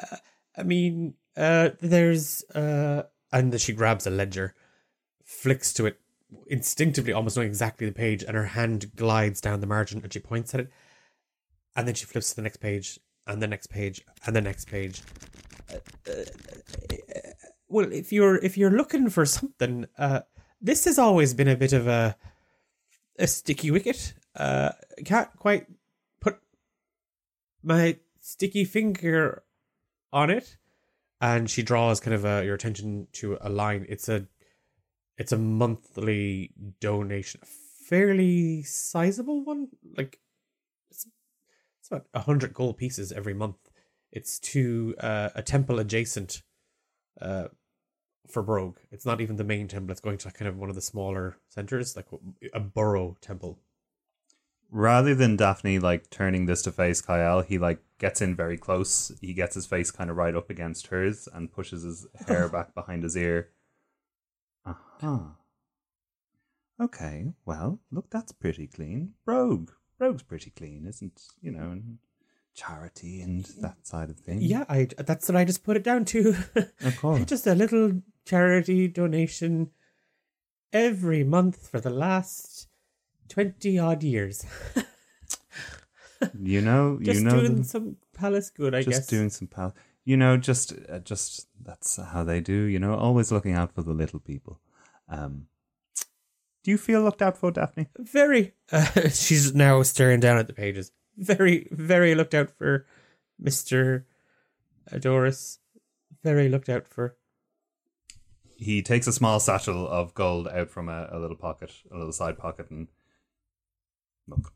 Uh, 0.00 0.16
I 0.56 0.62
mean, 0.62 1.14
uh, 1.36 1.70
there's 1.80 2.42
uh, 2.54 3.04
and 3.32 3.58
she 3.60 3.72
grabs 3.72 4.06
a 4.06 4.10
ledger, 4.10 4.54
flicks 5.24 5.72
to 5.74 5.86
it 5.86 5.98
instinctively, 6.46 7.12
almost 7.12 7.36
knowing 7.36 7.48
exactly 7.48 7.86
the 7.86 7.92
page, 7.92 8.22
and 8.22 8.36
her 8.36 8.46
hand 8.46 8.94
glides 8.94 9.40
down 9.40 9.60
the 9.60 9.66
margin 9.66 10.00
and 10.02 10.12
she 10.12 10.20
points 10.20 10.54
at 10.54 10.60
it, 10.60 10.70
and 11.76 11.88
then 11.88 11.94
she 11.94 12.04
flips 12.04 12.30
to 12.30 12.36
the 12.36 12.42
next 12.42 12.58
page 12.58 12.98
and 13.26 13.42
the 13.42 13.46
next 13.46 13.68
page 13.68 14.04
and 14.26 14.36
the 14.36 14.40
next 14.40 14.66
page. 14.66 15.02
Uh, 15.72 16.12
well, 17.68 17.90
if 17.90 18.12
you're 18.12 18.36
if 18.36 18.58
you're 18.58 18.70
looking 18.70 19.08
for 19.08 19.24
something, 19.24 19.86
uh, 19.98 20.20
this 20.60 20.84
has 20.84 20.98
always 20.98 21.32
been 21.34 21.48
a 21.48 21.56
bit 21.56 21.72
of 21.72 21.86
a 21.86 22.16
a 23.18 23.26
sticky 23.26 23.70
wicket. 23.70 24.14
Uh, 24.36 24.72
can't 25.04 25.34
quite 25.36 25.66
put 26.20 26.38
my 27.62 27.98
sticky 28.20 28.64
finger 28.64 29.42
on 30.12 30.30
it. 30.30 30.56
And 31.20 31.48
she 31.48 31.62
draws 31.62 32.00
kind 32.00 32.14
of 32.14 32.24
a, 32.24 32.44
your 32.44 32.54
attention 32.54 33.06
to 33.12 33.38
a 33.40 33.48
line. 33.48 33.86
It's 33.88 34.08
a 34.08 34.26
it's 35.18 35.32
a 35.32 35.38
monthly 35.38 36.50
donation, 36.80 37.40
a 37.42 37.46
fairly 37.46 38.62
sizable 38.64 39.44
one. 39.44 39.68
Like 39.96 40.18
it's 40.90 41.06
it's 41.80 41.88
about 41.88 42.06
a 42.12 42.20
hundred 42.20 42.54
gold 42.54 42.76
pieces 42.76 43.12
every 43.12 43.34
month. 43.34 43.56
It's 44.10 44.38
to 44.40 44.94
uh, 44.98 45.30
a 45.34 45.42
temple 45.42 45.78
adjacent 45.78 46.42
uh, 47.20 47.48
for 48.28 48.42
Brogue. 48.42 48.78
It's 48.90 49.06
not 49.06 49.20
even 49.20 49.36
the 49.36 49.44
main 49.44 49.68
temple. 49.68 49.92
It's 49.92 50.00
going 50.00 50.18
to 50.18 50.30
kind 50.30 50.48
of 50.48 50.56
one 50.56 50.68
of 50.68 50.74
the 50.74 50.82
smaller 50.82 51.36
centers, 51.48 51.96
like 51.96 52.06
a 52.52 52.60
borough 52.60 53.16
temple. 53.20 53.58
Rather 54.74 55.14
than 55.14 55.36
Daphne 55.36 55.78
like 55.78 56.08
turning 56.08 56.46
this 56.46 56.62
to 56.62 56.72
face 56.72 57.02
Cael, 57.02 57.44
he 57.44 57.58
like 57.58 57.78
gets 57.98 58.22
in 58.22 58.34
very 58.34 58.56
close. 58.56 59.12
He 59.20 59.34
gets 59.34 59.54
his 59.54 59.66
face 59.66 59.90
kind 59.90 60.08
of 60.08 60.16
right 60.16 60.34
up 60.34 60.48
against 60.48 60.86
hers 60.86 61.28
and 61.32 61.52
pushes 61.52 61.82
his 61.82 62.06
hair 62.26 62.48
back 62.48 62.74
behind 62.74 63.02
his 63.02 63.14
ear. 63.14 63.50
Uh 64.64 64.74
huh. 65.00 65.18
Okay, 66.80 67.34
well, 67.44 67.80
look, 67.90 68.08
that's 68.10 68.32
pretty 68.32 68.66
clean. 68.66 69.12
Brogue. 69.26 69.70
Brogue's 69.98 70.22
pretty 70.22 70.50
clean, 70.50 70.86
isn't, 70.88 71.20
you 71.42 71.52
know, 71.52 71.70
and 71.70 71.98
charity 72.54 73.20
and 73.20 73.44
that 73.60 73.86
side 73.86 74.08
of 74.08 74.18
things. 74.18 74.42
Yeah, 74.42 74.64
I 74.70 74.88
that's 74.96 75.28
what 75.28 75.36
I 75.36 75.44
just 75.44 75.64
put 75.64 75.76
it 75.76 75.84
down 75.84 76.06
to. 76.06 76.34
Of 76.82 76.96
course. 76.96 77.24
just 77.26 77.46
a 77.46 77.54
little 77.54 78.00
charity 78.24 78.88
donation 78.88 79.70
every 80.72 81.24
month 81.24 81.68
for 81.68 81.78
the 81.78 81.90
last 81.90 82.68
20 83.32 83.78
odd 83.78 84.02
years. 84.02 84.44
You 86.38 86.60
know, 86.60 86.98
Just 87.02 87.18
you 87.18 87.24
know, 87.24 87.30
Just 87.30 87.40
doing 87.40 87.54
them- 87.56 87.64
some 87.64 87.96
palace 88.14 88.50
good, 88.50 88.74
I 88.74 88.82
just 88.82 88.90
guess. 88.90 89.06
doing 89.06 89.30
some 89.30 89.48
pal. 89.48 89.74
You 90.04 90.16
know, 90.16 90.36
just 90.36 90.72
uh, 90.88 90.98
just 90.98 91.48
that's 91.62 91.96
how 91.96 92.24
they 92.24 92.40
do. 92.40 92.52
You 92.64 92.78
know, 92.78 92.94
always 92.94 93.32
looking 93.32 93.54
out 93.54 93.72
for 93.72 93.82
the 93.82 93.92
little 93.92 94.18
people. 94.20 94.60
Um, 95.08 95.46
do 96.64 96.70
you 96.70 96.78
feel 96.78 97.02
looked 97.02 97.22
out 97.22 97.36
for, 97.38 97.50
Daphne? 97.50 97.86
Very. 97.98 98.52
Uh, 98.70 98.84
she's 99.08 99.54
now 99.54 99.82
staring 99.82 100.20
down 100.20 100.38
at 100.38 100.46
the 100.46 100.52
pages. 100.52 100.92
Very, 101.16 101.68
very 101.72 102.14
looked 102.14 102.34
out 102.34 102.50
for 102.50 102.86
Mr. 103.42 104.04
Adorous. 104.90 105.58
Very 106.22 106.48
looked 106.48 106.68
out 106.68 106.86
for. 106.86 107.16
He 108.56 108.82
takes 108.82 109.06
a 109.08 109.12
small 109.12 109.40
satchel 109.40 109.88
of 109.88 110.14
gold 110.14 110.46
out 110.48 110.70
from 110.70 110.88
a, 110.88 111.08
a 111.10 111.18
little 111.18 111.36
pocket, 111.36 111.72
a 111.90 111.96
little 111.96 112.12
side 112.12 112.38
pocket, 112.38 112.70
and 112.70 112.86
look, 114.26 114.52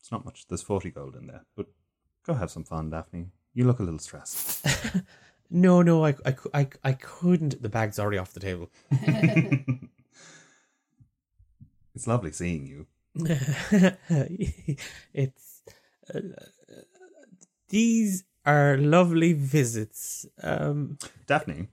it's 0.00 0.10
not 0.12 0.24
much. 0.24 0.46
There's 0.48 0.62
forty 0.62 0.90
gold 0.90 1.16
in 1.16 1.26
there, 1.26 1.44
but 1.56 1.66
go 2.26 2.34
have 2.34 2.50
some 2.50 2.64
fun, 2.64 2.90
Daphne. 2.90 3.26
You 3.54 3.64
look 3.64 3.80
a 3.80 3.82
little 3.82 3.98
stressed. 3.98 4.64
No, 5.50 5.80
no, 5.80 6.04
I, 6.04 6.14
I, 6.26 6.36
I, 6.52 6.68
I 6.84 6.92
couldn't. 6.92 7.62
The 7.62 7.70
bag's 7.70 7.98
already 7.98 8.18
off 8.18 8.34
the 8.34 8.40
table. 8.40 8.70
it's 11.94 12.06
lovely 12.06 12.32
seeing 12.32 12.66
you. 12.66 12.86
it's. 15.14 15.62
Uh, 16.14 16.20
these 17.70 18.24
are 18.44 18.76
lovely 18.76 19.32
visits. 19.32 20.26
Um, 20.42 20.98
Daphne. 21.26 21.68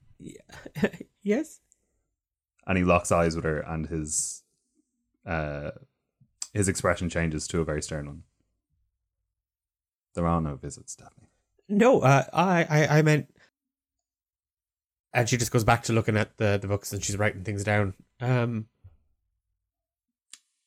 yes? 1.21 1.59
and 2.67 2.77
he 2.77 2.83
locks 2.83 3.11
eyes 3.11 3.35
with 3.35 3.45
her 3.45 3.59
and 3.59 3.87
his 3.87 4.43
uh 5.25 5.71
his 6.55 6.67
expression 6.67 7.09
changes 7.09 7.47
to 7.47 7.61
a 7.61 7.65
very 7.65 7.81
stern 7.81 8.07
one 8.07 8.23
there 10.15 10.25
are 10.25 10.41
no 10.41 10.55
visits 10.55 10.95
daphne 10.95 11.27
No, 11.67 11.99
uh, 12.01 12.23
I, 12.33 12.63
I, 12.69 12.97
I 12.97 13.01
meant. 13.01 13.27
And 15.13 15.29
she 15.29 15.37
just 15.37 15.51
goes 15.51 15.63
back 15.63 15.83
to 15.83 15.93
looking 15.93 16.17
at 16.17 16.37
the, 16.37 16.57
the 16.61 16.67
books 16.67 16.91
and 16.91 17.03
she's 17.03 17.17
writing 17.17 17.43
things 17.43 17.63
down. 17.63 17.93
Um, 18.19 18.67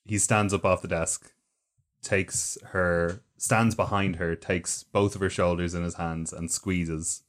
he 0.04 0.18
stands 0.18 0.54
up 0.54 0.64
off 0.64 0.82
the 0.82 0.88
desk 0.88 1.32
takes 2.02 2.56
her 2.72 3.22
stands 3.36 3.74
behind 3.74 4.16
her 4.16 4.36
takes 4.36 4.84
both 4.84 5.14
of 5.14 5.20
her 5.20 5.28
shoulders 5.28 5.74
in 5.74 5.82
his 5.82 5.94
hands 5.94 6.32
and 6.32 6.50
squeezes 6.50 7.22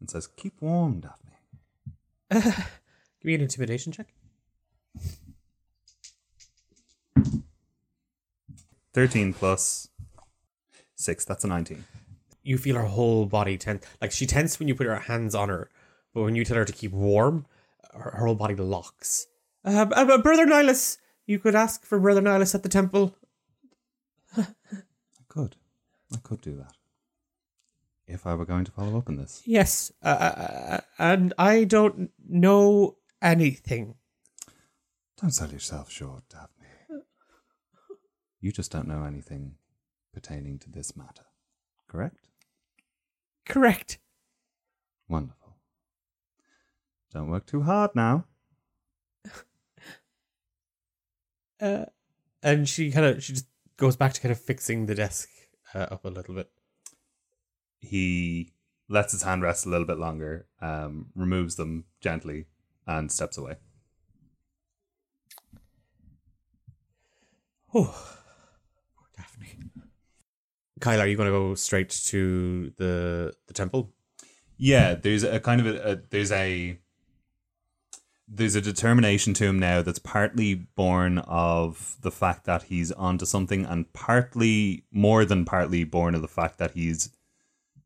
and 0.00 0.10
says 0.10 0.26
keep 0.26 0.54
warm 0.60 1.00
daphne 1.00 1.38
give 3.20 3.24
me 3.24 3.34
an 3.34 3.40
intimidation 3.42 3.92
check. 3.92 4.08
13 8.94 9.32
plus 9.34 9.88
6 10.96 11.24
that's 11.24 11.44
a 11.44 11.48
19 11.48 11.84
You 12.42 12.58
feel 12.58 12.76
her 12.76 12.84
whole 12.84 13.26
body 13.26 13.56
tense. 13.58 13.84
Like 14.00 14.12
she 14.12 14.26
tense 14.26 14.58
when 14.58 14.68
you 14.68 14.74
put 14.74 14.86
your 14.86 14.96
hands 14.96 15.34
on 15.34 15.48
her, 15.48 15.70
but 16.12 16.22
when 16.22 16.34
you 16.36 16.44
tell 16.44 16.56
her 16.56 16.64
to 16.64 16.72
keep 16.72 16.92
warm, 16.92 17.46
her, 17.92 18.10
her 18.12 18.26
whole 18.26 18.34
body 18.34 18.54
locks. 18.54 19.26
Uh, 19.64 19.86
uh, 19.90 20.18
Brother 20.18 20.46
Nihilus, 20.46 20.98
you 21.26 21.38
could 21.38 21.54
ask 21.54 21.84
for 21.84 21.98
Brother 21.98 22.20
Nihilus 22.22 22.54
at 22.54 22.62
the 22.62 22.68
temple. 22.68 23.16
i 24.36 24.46
could 25.28 25.56
i 26.12 26.16
could 26.22 26.40
do 26.40 26.54
that 26.56 26.74
if 28.06 28.26
i 28.26 28.34
were 28.34 28.44
going 28.44 28.64
to 28.64 28.72
follow 28.72 28.98
up 28.98 29.08
on 29.08 29.16
this 29.16 29.42
Yes, 29.46 29.92
uh, 30.02 30.06
uh, 30.08 30.80
and 30.98 31.32
I 31.38 31.64
don't 31.64 32.10
know 32.28 32.96
anything. 33.22 33.94
Don't 35.20 35.30
sell 35.30 35.50
yourself 35.50 35.90
short, 35.90 36.22
Daphne. 36.28 36.63
You 38.44 38.52
just 38.52 38.70
don't 38.70 38.86
know 38.86 39.04
anything 39.04 39.54
pertaining 40.12 40.58
to 40.58 40.70
this 40.70 40.94
matter. 40.94 41.24
Correct? 41.88 42.28
Correct. 43.46 43.96
Wonderful. 45.08 45.56
Don't 47.10 47.30
work 47.30 47.46
too 47.46 47.62
hard 47.62 47.92
now. 47.94 48.26
Uh, 51.60 51.84
and 52.42 52.68
she 52.68 52.90
kind 52.90 53.06
of 53.06 53.22
she 53.22 53.32
just 53.32 53.46
goes 53.76 53.96
back 53.96 54.12
to 54.12 54.20
kind 54.20 54.32
of 54.32 54.38
fixing 54.38 54.84
the 54.84 54.94
desk 54.94 55.30
uh, 55.72 55.86
up 55.90 56.04
a 56.04 56.08
little 56.08 56.34
bit. 56.34 56.50
He 57.78 58.52
lets 58.88 59.12
his 59.12 59.22
hand 59.22 59.42
rest 59.42 59.64
a 59.64 59.70
little 59.70 59.86
bit 59.86 59.96
longer, 59.96 60.46
um, 60.60 61.06
removes 61.14 61.54
them 61.54 61.84
gently, 62.00 62.46
and 62.86 63.10
steps 63.10 63.38
away. 63.38 63.54
Oh. 67.72 68.18
Cael, 70.80 71.00
are 71.00 71.06
you 71.06 71.16
going 71.16 71.28
to 71.28 71.38
go 71.38 71.54
straight 71.54 71.90
to 72.06 72.72
the 72.76 73.34
the 73.46 73.54
temple? 73.54 73.90
Yeah, 74.56 74.94
there's 74.94 75.22
a 75.22 75.40
kind 75.40 75.60
of 75.60 75.66
a, 75.66 75.92
a 75.92 75.96
there's 76.10 76.32
a 76.32 76.78
there's 78.26 78.54
a 78.54 78.60
determination 78.60 79.34
to 79.34 79.44
him 79.44 79.58
now 79.58 79.82
that's 79.82 79.98
partly 79.98 80.54
born 80.54 81.18
of 81.18 81.96
the 82.00 82.10
fact 82.10 82.44
that 82.46 82.64
he's 82.64 82.90
onto 82.92 83.26
something 83.26 83.64
and 83.64 83.92
partly 83.92 84.84
more 84.90 85.24
than 85.24 85.44
partly 85.44 85.84
born 85.84 86.14
of 86.14 86.22
the 86.22 86.28
fact 86.28 86.58
that 86.58 86.72
he's 86.72 87.10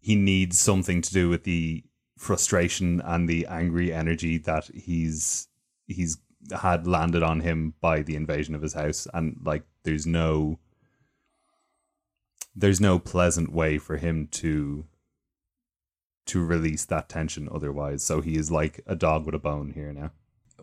he 0.00 0.14
needs 0.14 0.58
something 0.58 1.02
to 1.02 1.12
do 1.12 1.28
with 1.28 1.44
the 1.44 1.82
frustration 2.16 3.00
and 3.04 3.28
the 3.28 3.46
angry 3.46 3.92
energy 3.92 4.38
that 4.38 4.66
he's 4.74 5.48
he's 5.86 6.18
had 6.62 6.86
landed 6.86 7.22
on 7.22 7.40
him 7.40 7.74
by 7.80 8.02
the 8.02 8.16
invasion 8.16 8.54
of 8.54 8.62
his 8.62 8.74
house 8.74 9.06
and 9.12 9.36
like 9.44 9.64
there's 9.82 10.06
no 10.06 10.58
there's 12.58 12.80
no 12.80 12.98
pleasant 12.98 13.52
way 13.52 13.78
for 13.78 13.96
him 13.96 14.26
to 14.32 14.84
to 16.26 16.44
release 16.44 16.84
that 16.84 17.08
tension 17.08 17.48
otherwise. 17.50 18.04
So 18.04 18.20
he 18.20 18.36
is 18.36 18.50
like 18.50 18.80
a 18.86 18.94
dog 18.94 19.24
with 19.24 19.34
a 19.34 19.38
bone 19.38 19.72
here 19.74 19.92
now. 19.92 20.10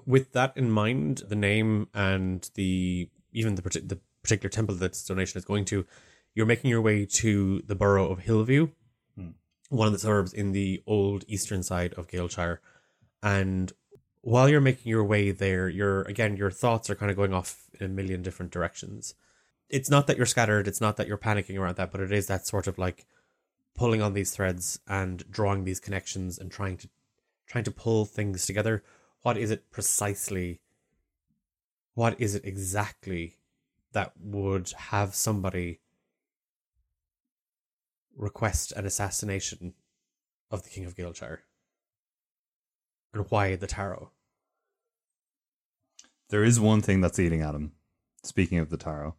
With 0.06 0.34
that 0.34 0.56
in 0.56 0.70
mind, 0.70 1.24
the 1.28 1.36
name 1.36 1.88
and 1.94 2.50
the 2.56 3.10
even 3.32 3.56
the 3.56 3.62
the 3.62 4.00
particular 4.22 4.50
temple 4.50 4.76
that 4.76 4.92
this 4.92 5.06
donation 5.06 5.38
is 5.38 5.46
going 5.46 5.66
to, 5.66 5.86
you're 6.34 6.46
making 6.46 6.70
your 6.70 6.82
way 6.82 7.06
to 7.06 7.62
the 7.66 7.76
borough 7.76 8.12
of 8.12 8.20
Hillview, 8.20 8.70
hmm. 9.16 9.30
one 9.70 9.88
of 9.88 9.94
the 9.94 10.00
suburbs 10.00 10.34
in 10.34 10.52
the 10.52 10.84
old 10.86 11.24
eastern 11.28 11.64
side 11.64 11.94
of 11.94 12.08
Galeshire, 12.08 12.62
and 13.24 13.72
while 14.22 14.50
you're 14.50 14.62
making 14.62 14.90
your 14.90 15.04
way 15.04 15.32
there, 15.32 15.70
you're 15.70 16.02
again 16.04 16.36
your 16.36 16.52
thoughts 16.52 16.90
are 16.90 16.96
kind 16.96 17.10
of 17.10 17.18
going 17.18 17.34
off 17.34 17.70
in 17.80 17.86
a 17.86 17.90
million 17.90 18.22
different 18.22 18.52
directions. 18.52 19.16
It's 19.70 19.90
not 19.90 20.08
that 20.08 20.18
you're 20.18 20.26
scattered, 20.26 20.68
it's 20.68 20.82
not 20.82 20.98
that 20.98 21.08
you're 21.08 21.18
panicking 21.18 21.60
around 21.60 21.78
that, 21.78 21.92
but 21.92 22.02
it 22.02 22.12
is 22.12 22.28
that 22.28 22.46
sort 22.46 22.68
of 22.68 22.78
like 22.78 23.06
pulling 23.76 24.02
on 24.02 24.14
these 24.14 24.32
threads 24.32 24.80
and 24.88 25.30
drawing 25.30 25.64
these 25.64 25.80
connections 25.80 26.38
and 26.38 26.52
trying 26.52 26.78
to 26.78 26.90
trying 27.48 27.64
to 27.64 27.72
pull 27.72 28.06
things 28.06 28.46
together. 28.46 28.84
What 29.22 29.38
is 29.38 29.52
it 29.52 29.70
precisely? 29.72 30.62
What 31.94 32.20
is 32.20 32.36
it 32.36 32.46
exactly 32.46 33.38
that 33.94 34.14
would 34.20 34.72
have 34.72 35.16
somebody 35.16 35.80
request 38.16 38.72
an 38.74 38.86
assassination 38.86 39.74
of 40.52 40.64
the 40.64 40.70
King 40.70 40.86
of 40.86 40.96
Galeshire? 40.96 41.44
And 43.14 43.26
why 43.30 43.56
the 43.56 43.68
tarot? 43.68 44.12
There 46.30 46.44
is 46.44 46.60
one 46.60 46.82
thing 46.82 47.02
that's 47.02 47.20
eating 47.20 47.42
at 47.42 47.56
him. 47.56 47.74
Speaking 48.24 48.58
of 48.58 48.70
the 48.70 48.78
tarot, 48.78 49.16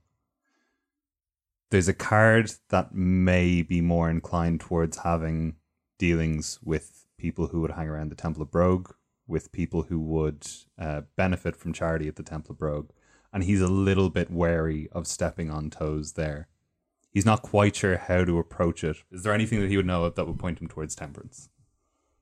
there's 1.71 1.89
a 1.89 1.95
card 1.95 2.53
that 2.71 2.95
may 2.95 3.63
be 3.63 3.81
more 3.81 4.09
inclined 4.09 4.61
towards 4.61 4.99
having 4.99 5.57
dealings 5.99 6.59
with 6.63 7.07
people 7.19 7.49
who 7.49 7.61
would 7.61 7.73
hang 7.73 7.89
around 7.89 8.11
the 8.11 8.15
Temple 8.15 8.43
of 8.43 8.51
Brogue, 8.51 8.93
with 9.27 9.51
people 9.53 9.83
who 9.85 9.99
would 9.99 10.47
uh, 10.79 11.03
benefit 11.17 11.57
from 11.57 11.73
charity 11.73 12.07
at 12.09 12.17
the 12.17 12.23
Temple 12.23 12.53
of 12.53 12.59
Brogue. 12.59 12.91
And 13.33 13.43
he's 13.45 13.61
a 13.61 13.67
little 13.67 14.09
bit 14.11 14.31
wary 14.31 14.89
of 14.93 15.07
stepping 15.07 15.51
on 15.51 15.71
toes 15.71 16.13
there. 16.13 16.49
He's 17.11 17.27
not 17.27 17.43
quite 17.43 17.75
sure 17.75 17.97
how 17.97 18.25
to 18.25 18.39
approach 18.39 18.85
it. 18.85 18.99
Is 19.11 19.23
there 19.23 19.33
anything 19.33 19.61
that 19.61 19.71
he 19.71 19.77
would 19.77 19.87
know 19.87 20.05
of 20.05 20.15
that 20.15 20.27
would 20.27 20.39
point 20.39 20.61
him 20.61 20.69
towards 20.69 20.95
temperance 20.95 21.49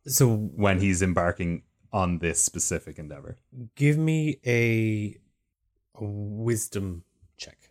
So 0.07 0.35
when 0.35 0.81
he's 0.81 1.03
embarking 1.03 1.65
on 1.93 2.19
this 2.19 2.43
specific 2.43 2.99
endeavor? 2.99 3.37
give 3.75 3.99
me 3.99 4.39
a, 4.47 5.19
a 5.97 6.05
wisdom 6.05 7.05
check. 7.37 7.71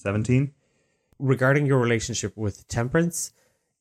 17? 0.00 0.52
regarding 1.20 1.66
your 1.66 1.78
relationship 1.78 2.36
with 2.36 2.66
temperance 2.66 3.32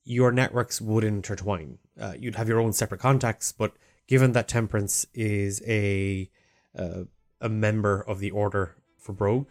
your 0.04 0.32
networks 0.32 0.82
would 0.82 1.04
intertwine 1.04 1.78
uh, 2.00 2.14
you'd 2.20 2.36
have 2.36 2.50
your 2.50 2.60
own 2.60 2.74
separate 2.74 3.00
contacts 3.00 3.52
but 3.52 3.74
given 4.08 4.34
that 4.34 4.48
temperance 4.48 5.06
is 5.14 5.64
a 5.66 6.30
uh, 6.78 7.04
a 7.42 7.50
member 7.50 8.02
of 8.02 8.20
the 8.20 8.32
order 8.32 8.76
for 8.98 9.14
brogue 9.14 9.48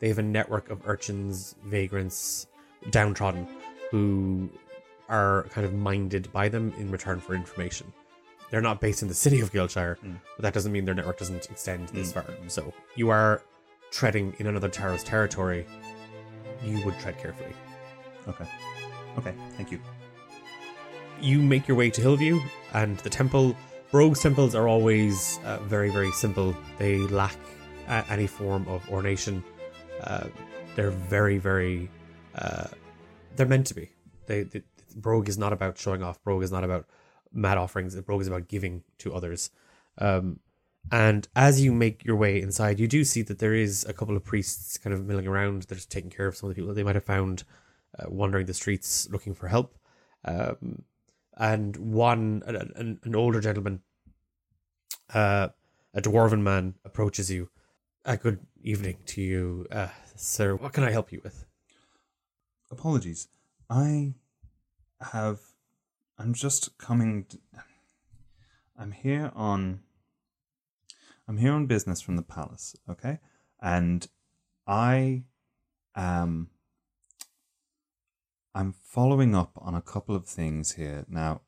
they 0.00 0.08
have 0.08 0.18
a 0.18 0.22
network 0.22 0.70
of 0.70 0.80
urchins 0.86 1.54
vagrants 1.64 2.46
downtrodden 2.90 3.46
who 3.90 4.48
are 5.08 5.46
kind 5.50 5.66
of 5.66 5.74
minded 5.74 6.32
by 6.32 6.48
them 6.48 6.72
in 6.78 6.90
return 6.90 7.20
for 7.20 7.34
information 7.34 7.92
they're 8.50 8.62
not 8.62 8.80
based 8.80 9.02
in 9.02 9.08
the 9.08 9.14
city 9.14 9.40
of 9.40 9.50
Guildshire, 9.50 9.98
but 10.36 10.42
that 10.42 10.54
doesn't 10.54 10.70
mean 10.70 10.84
their 10.84 10.94
network 10.94 11.18
doesn't 11.18 11.50
extend 11.50 11.88
this 11.88 12.12
far. 12.12 12.24
So 12.46 12.72
you 12.94 13.10
are 13.10 13.42
treading 13.90 14.34
in 14.38 14.46
another 14.46 14.68
Tarot's 14.68 15.04
territory. 15.04 15.66
You 16.62 16.84
would 16.84 16.98
tread 16.98 17.18
carefully. 17.18 17.54
Okay. 18.28 18.46
Okay. 19.18 19.34
Thank 19.56 19.70
you. 19.70 19.80
you 21.20 21.40
make 21.40 21.66
your 21.66 21.76
way 21.76 21.90
to 21.90 22.00
Hillview 22.00 22.40
and 22.74 22.98
the 22.98 23.10
temple. 23.10 23.56
Brogue's 23.90 24.20
temples 24.20 24.54
are 24.54 24.68
always 24.68 25.38
uh, 25.44 25.58
very, 25.62 25.90
very 25.90 26.12
simple. 26.12 26.54
They 26.78 26.98
lack 26.98 27.36
uh, 27.88 28.02
any 28.10 28.26
form 28.26 28.66
of 28.68 28.82
ornation. 28.86 29.42
Uh, 30.02 30.26
they're 30.74 30.90
very, 30.90 31.38
very. 31.38 31.90
Uh, 32.34 32.66
they're 33.36 33.46
meant 33.46 33.66
to 33.68 33.74
be. 33.74 33.90
They, 34.26 34.42
they 34.42 34.62
Brogue 34.94 35.28
is 35.28 35.38
not 35.38 35.52
about 35.52 35.78
showing 35.78 36.02
off. 36.02 36.22
Brogue 36.24 36.42
is 36.42 36.50
not 36.50 36.64
about 36.64 36.86
mad 37.32 37.58
offerings. 37.58 37.94
Brogue 38.00 38.22
is 38.22 38.28
about 38.28 38.48
giving 38.48 38.82
to 38.98 39.14
others. 39.14 39.50
Um, 39.98 40.40
and 40.92 41.26
as 41.34 41.60
you 41.60 41.72
make 41.72 42.04
your 42.04 42.16
way 42.16 42.40
inside, 42.40 42.78
you 42.78 42.86
do 42.86 43.04
see 43.04 43.22
that 43.22 43.38
there 43.38 43.54
is 43.54 43.84
a 43.88 43.92
couple 43.92 44.16
of 44.16 44.24
priests 44.24 44.78
kind 44.78 44.94
of 44.94 45.04
milling 45.04 45.26
around. 45.26 45.62
They're 45.62 45.76
just 45.76 45.90
taking 45.90 46.10
care 46.10 46.26
of 46.26 46.36
some 46.36 46.48
of 46.48 46.54
the 46.54 46.60
people 46.60 46.68
that 46.68 46.74
they 46.74 46.84
might 46.84 46.94
have 46.94 47.04
found 47.04 47.44
uh, 47.98 48.04
wandering 48.08 48.46
the 48.46 48.54
streets 48.54 49.08
looking 49.10 49.34
for 49.34 49.48
help. 49.48 49.76
Um, 50.24 50.84
and 51.36 51.76
one, 51.76 52.42
an, 52.46 52.98
an, 53.04 53.14
older 53.14 53.40
gentleman, 53.40 53.82
uh, 55.12 55.48
a 55.92 56.00
dwarven 56.00 56.40
man, 56.40 56.74
approaches 56.84 57.30
you. 57.30 57.50
A 58.04 58.16
good 58.16 58.38
evening 58.62 58.98
to 59.06 59.20
you, 59.20 59.66
uh, 59.70 59.88
sir. 60.14 60.54
What 60.54 60.72
can 60.72 60.84
I 60.84 60.92
help 60.92 61.12
you 61.12 61.20
with? 61.24 61.44
Apologies. 62.70 63.28
I 63.68 64.14
have. 65.00 65.40
I'm 66.18 66.32
just 66.32 66.78
coming. 66.78 67.26
I'm 68.78 68.92
here 68.92 69.32
on. 69.34 69.80
I'm 71.28 71.38
here 71.38 71.52
on 71.52 71.66
business 71.66 72.00
from 72.00 72.16
the 72.16 72.22
palace, 72.22 72.76
okay? 72.88 73.18
And 73.60 74.06
I 74.66 75.24
am. 75.96 76.50
I'm 78.54 78.72
following 78.72 79.34
up 79.34 79.52
on 79.56 79.74
a 79.74 79.82
couple 79.82 80.14
of 80.14 80.26
things 80.26 80.72
here. 80.72 81.04
Now, 81.08 81.42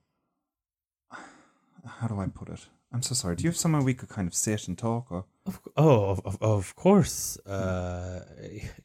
how 1.12 2.08
do 2.08 2.20
I 2.20 2.26
put 2.26 2.48
it? 2.48 2.66
I'm 2.92 3.02
so 3.02 3.14
sorry. 3.14 3.36
Do 3.36 3.44
you 3.44 3.50
have 3.50 3.56
somewhere 3.56 3.82
we 3.82 3.94
could 3.94 4.08
kind 4.08 4.26
of 4.26 4.34
sit 4.34 4.66
and 4.66 4.76
talk 4.76 5.12
or. 5.12 5.26
Of, 5.46 5.60
oh, 5.76 6.04
of, 6.10 6.26
of, 6.26 6.42
of 6.42 6.76
course, 6.76 7.38
uh, 7.46 8.24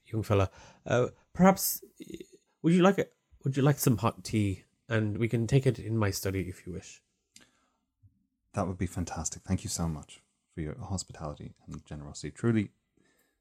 young 0.05 0.23
fella. 0.23 0.49
Uh, 0.85 1.07
perhaps 1.33 1.83
would 2.61 2.73
you 2.73 2.81
like 2.81 2.99
it? 2.99 3.13
Would 3.43 3.57
you 3.57 3.63
like 3.63 3.79
some 3.79 3.97
hot 3.97 4.23
tea? 4.23 4.63
And 4.87 5.17
we 5.17 5.27
can 5.27 5.47
take 5.47 5.65
it 5.65 5.79
in 5.79 5.97
my 5.97 6.11
study 6.11 6.41
if 6.47 6.65
you 6.67 6.73
wish. 6.73 7.01
That 8.53 8.67
would 8.67 8.77
be 8.77 8.85
fantastic. 8.85 9.41
Thank 9.43 9.63
you 9.63 9.69
so 9.69 9.87
much 9.87 10.22
for 10.53 10.61
your 10.61 10.75
hospitality 10.79 11.53
and 11.67 11.85
generosity. 11.85 12.31
Truly, 12.31 12.69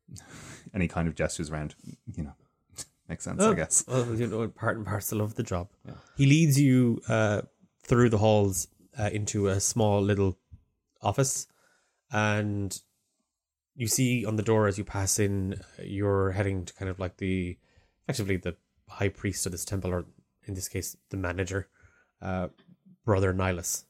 any 0.75 0.89
kind 0.89 1.09
of 1.09 1.15
gestures 1.15 1.51
around, 1.51 1.75
you 2.15 2.25
know, 2.25 2.35
makes 3.09 3.25
sense, 3.25 3.43
I 3.43 3.49
Oh, 3.49 3.55
guess. 3.55 3.85
Well, 3.87 4.15
you 4.15 4.27
know, 4.27 4.49
part 4.49 4.77
and 4.77 4.87
parcel 4.87 5.21
of 5.21 5.35
the 5.35 5.43
job. 5.43 5.69
He 6.17 6.27
leads 6.27 6.61
you 6.61 7.03
uh, 7.09 7.43
through 7.83 8.11
the 8.11 8.19
halls 8.19 8.69
uh, 8.99 9.11
into 9.13 9.49
a 9.49 9.61
small 9.61 10.01
little 10.03 10.39
office, 11.01 11.47
and 12.11 12.79
you 13.75 13.87
see 13.87 14.25
on 14.27 14.37
the 14.37 14.43
door 14.43 14.67
as 14.67 14.77
you 14.79 14.85
pass 14.85 15.19
in, 15.19 15.61
you're 15.83 16.33
heading 16.33 16.65
to 16.67 16.75
kind 16.75 16.91
of 16.91 16.99
like 16.99 17.17
the, 17.17 17.57
effectively 18.05 18.37
the 18.37 18.57
high 18.89 19.09
priest 19.09 19.47
of 19.47 19.53
this 19.53 19.65
temple, 19.65 19.93
or 19.93 20.05
in 20.47 20.55
this 20.55 20.69
case, 20.69 20.97
the 21.11 21.17
manager, 21.17 21.69
uh, 22.21 22.49
Brother 23.05 23.33
Nihilus. 23.33 23.85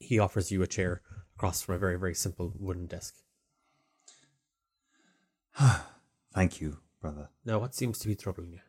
He 0.00 0.18
offers 0.18 0.50
you 0.50 0.60
a 0.62 0.66
chair 0.66 1.00
across 1.36 1.62
from 1.62 1.74
a 1.74 1.78
very, 1.78 1.98
very 1.98 2.14
simple 2.14 2.52
wooden 2.58 2.86
desk. 2.86 3.14
Thank 6.34 6.60
you, 6.60 6.78
brother. 7.00 7.28
Now, 7.44 7.58
what 7.58 7.74
seems 7.74 7.98
to 8.00 8.08
be 8.08 8.14
troubling 8.14 8.52
you? 8.52 8.60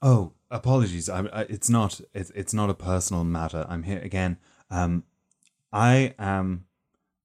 Oh, 0.00 0.32
apologies. 0.50 1.08
I, 1.08 1.26
I, 1.26 1.42
it's 1.42 1.68
not. 1.68 2.00
It's 2.14 2.30
it's 2.30 2.54
not 2.54 2.70
a 2.70 2.74
personal 2.74 3.24
matter. 3.24 3.66
I'm 3.68 3.82
here 3.82 4.00
again. 4.00 4.38
Um, 4.70 5.04
I 5.72 6.14
am 6.18 6.66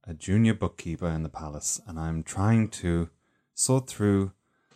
a 0.06 0.14
junior 0.14 0.54
bookkeeper 0.54 1.08
in 1.08 1.24
the 1.24 1.30
palace, 1.30 1.80
and 1.88 2.00
I'm 2.00 2.24
trying 2.24 2.70
to 2.70 3.10
sort 3.54 3.88
through 3.88 4.34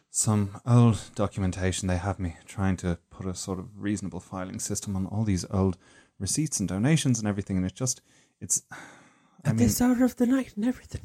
some 0.10 0.62
old 0.66 1.02
documentation. 1.16 1.88
They 1.88 1.98
have 1.98 2.20
me 2.20 2.38
trying 2.46 2.78
to 2.78 3.00
put 3.10 3.26
a 3.26 3.36
sort 3.36 3.60
of 3.60 3.68
reasonable 3.76 4.20
filing 4.20 4.60
system 4.60 4.96
on 4.96 5.08
all 5.08 5.24
these 5.24 5.46
old 5.52 5.78
receipts 6.20 6.60
and 6.60 6.70
donations 6.70 7.20
and 7.20 7.28
everything, 7.28 7.58
and 7.58 7.66
it's 7.66 7.78
just 7.78 8.02
it's. 8.42 8.62
I 9.46 9.50
At 9.52 9.56
mean, 9.56 9.68
this 9.68 9.80
hour 9.82 10.04
of 10.04 10.16
the 10.18 10.26
night 10.26 10.54
and 10.58 10.66
everything. 10.66 11.02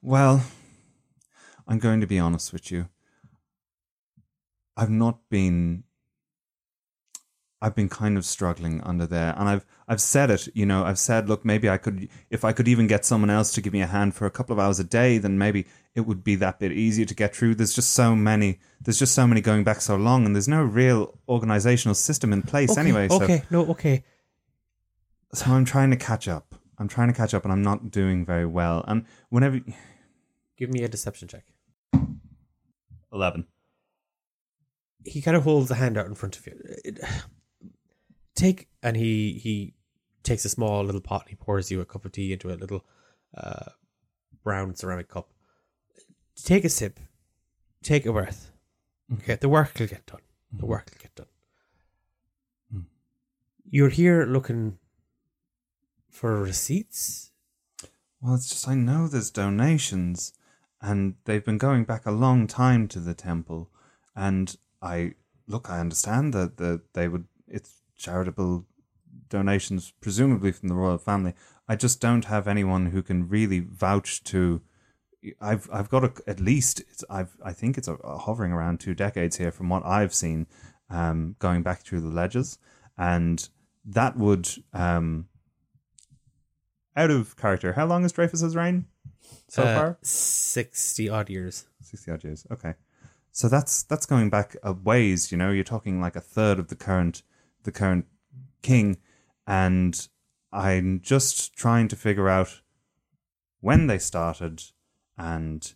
well, 0.00 0.44
I'm 1.66 1.78
going 1.78 2.00
to 2.00 2.06
be 2.06 2.18
honest 2.18 2.52
with 2.52 2.70
you. 2.70 2.88
I've 4.76 4.90
not 4.90 5.28
been 5.30 5.84
I've 7.60 7.74
been 7.74 7.88
kind 7.88 8.16
of 8.16 8.24
struggling 8.24 8.80
under 8.82 9.06
there 9.06 9.34
and 9.38 9.48
I've 9.48 9.66
I've 9.88 10.00
said 10.00 10.30
it, 10.30 10.48
you 10.54 10.64
know, 10.66 10.84
I've 10.84 10.98
said 10.98 11.28
look 11.28 11.44
maybe 11.44 11.68
I 11.68 11.76
could 11.76 12.08
if 12.30 12.44
I 12.44 12.52
could 12.52 12.68
even 12.68 12.86
get 12.86 13.04
someone 13.04 13.30
else 13.30 13.52
to 13.54 13.60
give 13.60 13.72
me 13.72 13.80
a 13.82 13.86
hand 13.86 14.14
for 14.14 14.26
a 14.26 14.30
couple 14.30 14.52
of 14.52 14.58
hours 14.60 14.78
a 14.80 14.84
day 14.84 15.18
then 15.18 15.38
maybe 15.38 15.66
it 15.94 16.00
would 16.02 16.22
be 16.24 16.34
that 16.36 16.58
bit 16.58 16.72
easier 16.72 17.04
to 17.06 17.14
get 17.14 17.34
through. 17.34 17.54
There's 17.56 17.74
just 17.74 17.92
so 17.92 18.14
many 18.16 18.60
there's 18.80 18.98
just 18.98 19.14
so 19.14 19.26
many 19.26 19.40
going 19.40 19.64
back 19.64 19.80
so 19.80 19.96
long 19.96 20.26
and 20.26 20.34
there's 20.36 20.48
no 20.48 20.62
real 20.62 21.18
organizational 21.28 21.94
system 21.94 22.32
in 22.32 22.42
place 22.42 22.76
anyway. 22.76 23.08
So 23.08 23.22
Okay, 23.22 23.42
no, 23.50 23.66
okay. 23.66 24.04
so 25.34 25.50
I'm 25.52 25.64
trying 25.64 25.90
to 25.90 25.96
catch 25.96 26.28
up. 26.28 26.51
I'm 26.78 26.88
trying 26.88 27.08
to 27.08 27.14
catch 27.14 27.34
up 27.34 27.44
and 27.44 27.52
I'm 27.52 27.62
not 27.62 27.90
doing 27.90 28.24
very 28.24 28.46
well. 28.46 28.84
And 28.88 29.04
whenever 29.28 29.60
Give 30.56 30.70
me 30.70 30.82
a 30.82 30.88
deception 30.88 31.28
check. 31.28 31.44
11 33.12 33.46
He 35.04 35.20
kind 35.20 35.36
of 35.36 35.44
holds 35.44 35.70
a 35.70 35.74
hand 35.74 35.98
out 35.98 36.06
in 36.06 36.14
front 36.14 36.36
of 36.36 36.46
you. 36.46 36.54
It- 36.84 37.00
take, 38.34 38.68
and 38.82 38.96
he 38.96 39.38
he 39.42 39.74
takes 40.22 40.44
a 40.44 40.48
small 40.48 40.84
little 40.84 41.00
pot 41.00 41.22
and 41.22 41.30
he 41.30 41.36
pours 41.36 41.70
you 41.70 41.80
a 41.80 41.84
cup 41.84 42.04
of 42.04 42.12
tea 42.12 42.32
into 42.32 42.50
a 42.50 42.56
little 42.56 42.84
uh, 43.36 43.70
brown 44.42 44.74
ceramic 44.74 45.08
cup. 45.08 45.28
Take 46.36 46.64
a 46.64 46.68
sip. 46.68 46.98
Take 47.82 48.06
a 48.06 48.12
breath. 48.12 48.50
Mm. 49.10 49.18
Okay, 49.18 49.36
the 49.36 49.48
work 49.48 49.78
will 49.78 49.86
get 49.86 50.06
done. 50.06 50.20
The 50.52 50.64
mm. 50.64 50.68
work 50.68 50.90
will 50.90 51.02
get 51.02 51.14
done. 51.14 51.26
You're 53.64 53.88
here 53.88 54.26
looking 54.26 54.78
for 56.12 56.40
receipts. 56.40 57.32
Well, 58.20 58.34
it's 58.34 58.48
just 58.50 58.68
I 58.68 58.74
know 58.74 59.08
there's 59.08 59.30
donations, 59.30 60.32
and 60.80 61.14
they've 61.24 61.44
been 61.44 61.58
going 61.58 61.84
back 61.84 62.06
a 62.06 62.12
long 62.12 62.46
time 62.46 62.86
to 62.88 63.00
the 63.00 63.14
temple. 63.14 63.70
And 64.14 64.56
I 64.80 65.14
look, 65.48 65.68
I 65.68 65.80
understand 65.80 66.32
that 66.34 66.58
that 66.58 66.92
they 66.92 67.08
would. 67.08 67.24
It's 67.48 67.82
charitable 67.96 68.66
donations, 69.28 69.92
presumably 70.00 70.52
from 70.52 70.68
the 70.68 70.74
royal 70.74 70.98
family. 70.98 71.34
I 71.66 71.76
just 71.76 72.00
don't 72.00 72.26
have 72.26 72.46
anyone 72.46 72.86
who 72.86 73.02
can 73.02 73.28
really 73.28 73.60
vouch 73.60 74.22
to. 74.24 74.60
I've 75.40 75.68
I've 75.72 75.88
got 75.88 76.04
a, 76.04 76.12
at 76.28 76.38
least 76.38 76.82
I've 77.10 77.36
I 77.44 77.52
think 77.52 77.78
it's 77.78 77.88
a, 77.88 77.94
a 77.94 78.18
hovering 78.18 78.52
around 78.52 78.78
two 78.78 78.94
decades 78.94 79.38
here 79.38 79.50
from 79.50 79.68
what 79.68 79.84
I've 79.84 80.14
seen, 80.14 80.46
um, 80.90 81.36
going 81.38 81.62
back 81.62 81.80
through 81.80 82.02
the 82.02 82.08
ledgers, 82.08 82.58
and 82.98 83.48
that 83.84 84.16
would 84.16 84.48
um, 84.72 85.28
out 86.96 87.10
of 87.10 87.36
character. 87.36 87.72
How 87.74 87.86
long 87.86 88.04
is 88.04 88.12
Dreyfus's 88.12 88.54
reign 88.56 88.86
so 89.48 89.62
Uh, 89.62 89.74
far? 89.78 89.98
Sixty 90.02 91.08
odd 91.08 91.30
years. 91.30 91.66
Sixty 91.80 92.10
odd 92.10 92.24
years. 92.24 92.46
Okay, 92.50 92.74
so 93.30 93.48
that's 93.48 93.82
that's 93.82 94.06
going 94.06 94.30
back 94.30 94.56
a 94.62 94.72
ways. 94.72 95.32
You 95.32 95.38
know, 95.38 95.50
you're 95.50 95.64
talking 95.64 96.00
like 96.00 96.16
a 96.16 96.20
third 96.20 96.58
of 96.58 96.68
the 96.68 96.76
current 96.76 97.22
the 97.64 97.72
current 97.72 98.06
king, 98.62 98.98
and 99.46 100.08
I'm 100.52 101.00
just 101.00 101.54
trying 101.56 101.88
to 101.88 101.96
figure 101.96 102.28
out 102.28 102.60
when 103.60 103.86
they 103.86 103.98
started 103.98 104.62
and 105.16 105.74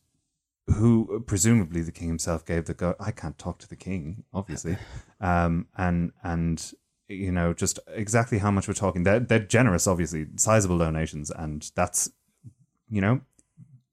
who 0.66 1.22
presumably 1.26 1.80
the 1.80 1.92
king 1.92 2.08
himself 2.08 2.44
gave 2.44 2.64
the 2.64 2.74
go 2.74 2.96
i 2.98 3.12
can't 3.12 3.38
talk 3.38 3.56
to 3.56 3.68
the 3.68 3.76
king 3.76 4.24
obviously 4.34 4.76
um 5.20 5.68
and 5.76 6.10
and 6.24 6.72
you 7.08 7.30
know 7.32 7.52
just 7.52 7.78
exactly 7.88 8.38
how 8.38 8.50
much 8.50 8.66
we're 8.68 8.74
talking. 8.74 9.02
They're, 9.04 9.20
they're 9.20 9.38
generous 9.38 9.86
obviously 9.86 10.26
sizable 10.36 10.78
donations 10.78 11.30
and 11.30 11.70
that's 11.74 12.10
you 12.88 13.00
know 13.00 13.20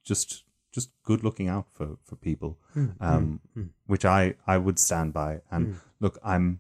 just 0.04 0.44
just 0.74 0.90
good 1.04 1.24
looking 1.24 1.48
out 1.48 1.68
for 1.72 1.98
for 2.04 2.16
people 2.16 2.58
hmm, 2.74 2.86
hmm, 2.86 3.04
um 3.04 3.40
hmm. 3.54 3.64
which 3.86 4.06
i 4.06 4.36
i 4.48 4.58
would 4.58 4.80
stand 4.80 5.14
by. 5.14 5.42
And 5.52 5.76
look 6.00 6.18
i'm 6.24 6.60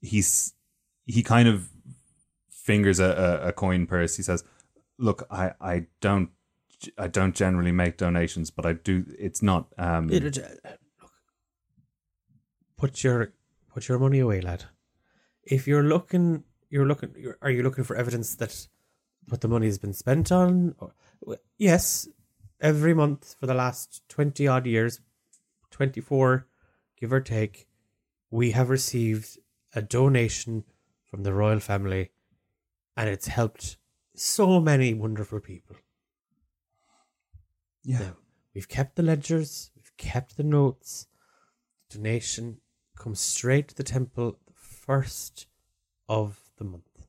he's 0.00 0.54
he 1.06 1.22
kind 1.22 1.48
of 1.48 1.68
fingers 2.50 2.98
a, 2.98 3.40
a, 3.44 3.48
a 3.48 3.52
coin 3.52 3.86
purse. 3.86 4.16
He 4.16 4.22
says 4.22 4.44
look 4.98 5.26
i 5.30 5.52
i 5.60 5.86
don't 6.00 6.30
i 6.98 7.06
don't 7.08 7.34
generally 7.34 7.72
make 7.72 7.96
donations 7.96 8.50
but 8.50 8.64
i 8.66 8.72
do 8.74 9.04
it's 9.18 9.42
not 9.42 9.66
um 9.78 10.10
It- 10.10 10.24
it- 10.24 10.38
uh, 10.38 10.70
look, 11.02 11.12
put 12.76 13.02
your 13.04 13.32
put 13.72 13.88
your 13.88 13.98
money 13.98 14.20
away, 14.20 14.40
lad. 14.40 14.64
If 15.46 15.66
you're 15.66 15.82
looking, 15.84 16.44
you're 16.70 16.86
looking. 16.86 17.14
You're, 17.16 17.38
are 17.42 17.50
you 17.50 17.62
looking 17.62 17.84
for 17.84 17.96
evidence 17.96 18.34
that 18.36 18.66
what 19.28 19.40
the 19.40 19.48
money 19.48 19.66
has 19.66 19.78
been 19.78 19.92
spent 19.92 20.32
on? 20.32 20.74
Or, 20.78 20.92
yes, 21.58 22.08
every 22.60 22.94
month 22.94 23.36
for 23.38 23.46
the 23.46 23.54
last 23.54 24.02
twenty 24.08 24.48
odd 24.48 24.66
years, 24.66 25.00
twenty 25.70 26.00
four, 26.00 26.46
give 26.98 27.12
or 27.12 27.20
take, 27.20 27.68
we 28.30 28.52
have 28.52 28.70
received 28.70 29.38
a 29.74 29.82
donation 29.82 30.64
from 31.04 31.22
the 31.22 31.32
royal 31.32 31.60
family, 31.60 32.10
and 32.96 33.08
it's 33.08 33.26
helped 33.26 33.76
so 34.14 34.60
many 34.60 34.94
wonderful 34.94 35.40
people. 35.40 35.76
Yeah. 37.82 37.98
Now, 37.98 38.16
we've 38.54 38.68
kept 38.68 38.96
the 38.96 39.02
ledgers, 39.02 39.70
we've 39.76 39.96
kept 39.96 40.36
the 40.36 40.42
notes. 40.42 41.06
The 41.90 41.98
donation 41.98 42.58
comes 42.96 43.20
straight 43.20 43.68
to 43.68 43.74
the 43.74 43.82
temple 43.82 44.38
first 44.84 45.46
of 46.08 46.38
the 46.58 46.64
month. 46.64 47.06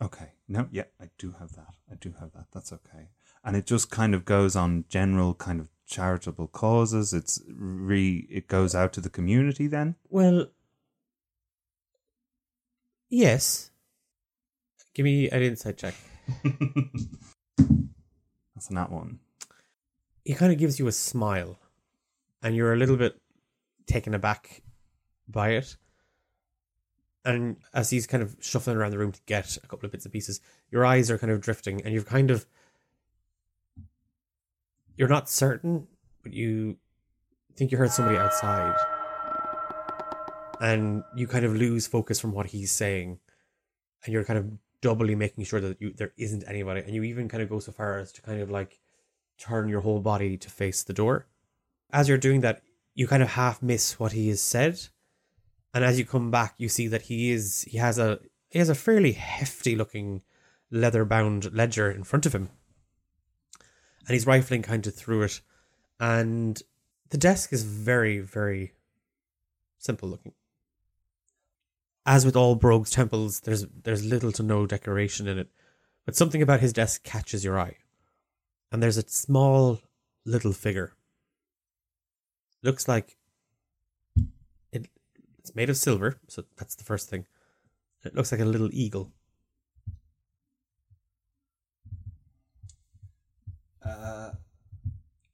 Okay. 0.00 0.32
No, 0.48 0.68
yeah, 0.70 0.84
I 1.00 1.10
do 1.18 1.34
have 1.38 1.54
that. 1.56 1.74
I 1.90 1.96
do 1.96 2.14
have 2.20 2.32
that. 2.32 2.46
That's 2.52 2.72
okay. 2.72 3.08
And 3.44 3.56
it 3.56 3.66
just 3.66 3.90
kind 3.90 4.14
of 4.14 4.24
goes 4.24 4.54
on 4.56 4.84
general 4.88 5.34
kind 5.34 5.60
of 5.60 5.68
charitable 5.86 6.48
causes. 6.48 7.12
It's 7.12 7.42
re 7.48 8.26
it 8.30 8.48
goes 8.48 8.74
out 8.74 8.92
to 8.94 9.00
the 9.00 9.10
community 9.10 9.66
then. 9.66 9.96
Well, 10.08 10.46
yes. 13.08 13.70
Give 14.94 15.04
me 15.04 15.28
an 15.30 15.42
insight 15.42 15.78
check. 15.78 15.94
That's 18.54 18.70
not 18.70 18.90
one. 18.90 19.20
He 20.24 20.34
kind 20.34 20.52
of 20.52 20.58
gives 20.58 20.78
you 20.78 20.88
a 20.88 20.92
smile, 20.92 21.58
and 22.42 22.56
you're 22.56 22.72
a 22.72 22.76
little 22.76 22.96
bit 22.96 23.20
taken 23.86 24.14
aback 24.14 24.62
by 25.28 25.50
it. 25.50 25.76
And 27.26 27.56
as 27.74 27.90
he's 27.90 28.06
kind 28.06 28.22
of 28.22 28.36
shuffling 28.40 28.76
around 28.76 28.92
the 28.92 28.98
room 28.98 29.10
to 29.10 29.20
get 29.26 29.56
a 29.56 29.66
couple 29.66 29.84
of 29.84 29.90
bits 29.90 30.04
and 30.04 30.12
pieces, 30.12 30.40
your 30.70 30.86
eyes 30.86 31.10
are 31.10 31.18
kind 31.18 31.32
of 31.32 31.40
drifting, 31.40 31.82
and 31.82 31.92
you're 31.92 32.04
kind 32.04 32.30
of. 32.30 32.46
You're 34.96 35.08
not 35.08 35.28
certain, 35.28 35.88
but 36.22 36.32
you 36.32 36.76
think 37.56 37.72
you 37.72 37.78
heard 37.78 37.90
somebody 37.90 38.16
outside. 38.16 38.76
And 40.60 41.02
you 41.16 41.26
kind 41.26 41.44
of 41.44 41.54
lose 41.54 41.86
focus 41.86 42.20
from 42.20 42.32
what 42.32 42.46
he's 42.46 42.70
saying. 42.70 43.18
And 44.04 44.12
you're 44.12 44.24
kind 44.24 44.38
of 44.38 44.52
doubly 44.80 45.14
making 45.14 45.44
sure 45.44 45.60
that 45.60 45.82
you, 45.82 45.92
there 45.92 46.12
isn't 46.16 46.44
anybody. 46.46 46.80
And 46.80 46.94
you 46.94 47.02
even 47.02 47.28
kind 47.28 47.42
of 47.42 47.48
go 47.48 47.58
so 47.58 47.72
far 47.72 47.98
as 47.98 48.12
to 48.12 48.22
kind 48.22 48.40
of 48.40 48.50
like 48.50 48.78
turn 49.36 49.68
your 49.68 49.80
whole 49.80 50.00
body 50.00 50.38
to 50.38 50.48
face 50.48 50.82
the 50.82 50.94
door. 50.94 51.26
As 51.92 52.08
you're 52.08 52.18
doing 52.18 52.40
that, 52.40 52.62
you 52.94 53.06
kind 53.06 53.22
of 53.22 53.30
half 53.30 53.62
miss 53.62 53.98
what 53.98 54.12
he 54.12 54.28
has 54.28 54.40
said. 54.40 54.80
And 55.76 55.84
as 55.84 55.98
you 55.98 56.06
come 56.06 56.30
back, 56.30 56.54
you 56.56 56.70
see 56.70 56.88
that 56.88 57.02
he 57.02 57.30
is 57.30 57.64
he 57.68 57.76
has 57.76 57.98
a 57.98 58.18
he 58.48 58.58
has 58.58 58.70
a 58.70 58.74
fairly 58.74 59.12
hefty 59.12 59.76
looking 59.76 60.22
leather 60.70 61.04
bound 61.04 61.52
ledger 61.52 61.90
in 61.90 62.02
front 62.02 62.24
of 62.24 62.34
him. 62.34 62.48
And 64.06 64.14
he's 64.14 64.26
rifling 64.26 64.62
kind 64.62 64.86
of 64.86 64.94
through 64.94 65.24
it. 65.24 65.42
And 66.00 66.62
the 67.10 67.18
desk 67.18 67.52
is 67.52 67.64
very, 67.64 68.20
very 68.20 68.72
simple 69.76 70.08
looking. 70.08 70.32
As 72.06 72.24
with 72.24 72.36
all 72.36 72.54
Brogue's 72.54 72.90
temples, 72.90 73.40
there's 73.40 73.66
there's 73.82 74.02
little 74.02 74.32
to 74.32 74.42
no 74.42 74.64
decoration 74.64 75.28
in 75.28 75.38
it. 75.38 75.50
But 76.06 76.16
something 76.16 76.40
about 76.40 76.60
his 76.60 76.72
desk 76.72 77.04
catches 77.04 77.44
your 77.44 77.60
eye. 77.60 77.76
And 78.72 78.82
there's 78.82 78.96
a 78.96 79.06
small 79.06 79.82
little 80.24 80.54
figure. 80.54 80.94
Looks 82.62 82.88
like 82.88 83.18
it's 85.46 85.54
made 85.54 85.70
of 85.70 85.76
silver, 85.76 86.18
so 86.26 86.42
that's 86.56 86.74
the 86.74 86.82
first 86.82 87.08
thing. 87.08 87.24
It 88.04 88.16
looks 88.16 88.32
like 88.32 88.40
a 88.40 88.44
little 88.44 88.68
eagle. 88.72 89.12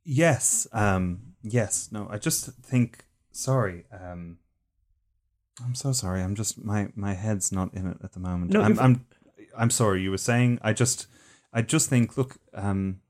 Yes. 0.05 0.67
Um 0.73 1.35
yes. 1.43 1.89
No, 1.93 2.09
I 2.11 2.19
just 2.19 2.51
think 2.63 3.05
sorry. 3.31 3.85
Um 3.91 4.39
I'm 5.65 5.75
so 5.75 5.93
sorry. 5.93 6.21
I'm 6.23 6.35
just 6.35 6.63
my 6.63 6.89
my 6.95 7.15
head's 7.15 7.53
not 7.53 7.73
in 7.73 7.87
it 7.87 7.99
at 8.03 8.13
the 8.13 8.21
moment. 8.21 8.53
No, 8.53 8.61
I'm 8.61 8.79
I'm 8.79 9.07
I'm 9.57 9.71
sorry. 9.71 10.03
You 10.03 10.11
were 10.11 10.19
saying 10.19 10.59
I 10.63 10.73
just 10.73 11.07
I 11.53 11.63
just 11.63 11.89
think 11.89 12.19
look 12.19 12.37
um 12.53 13.01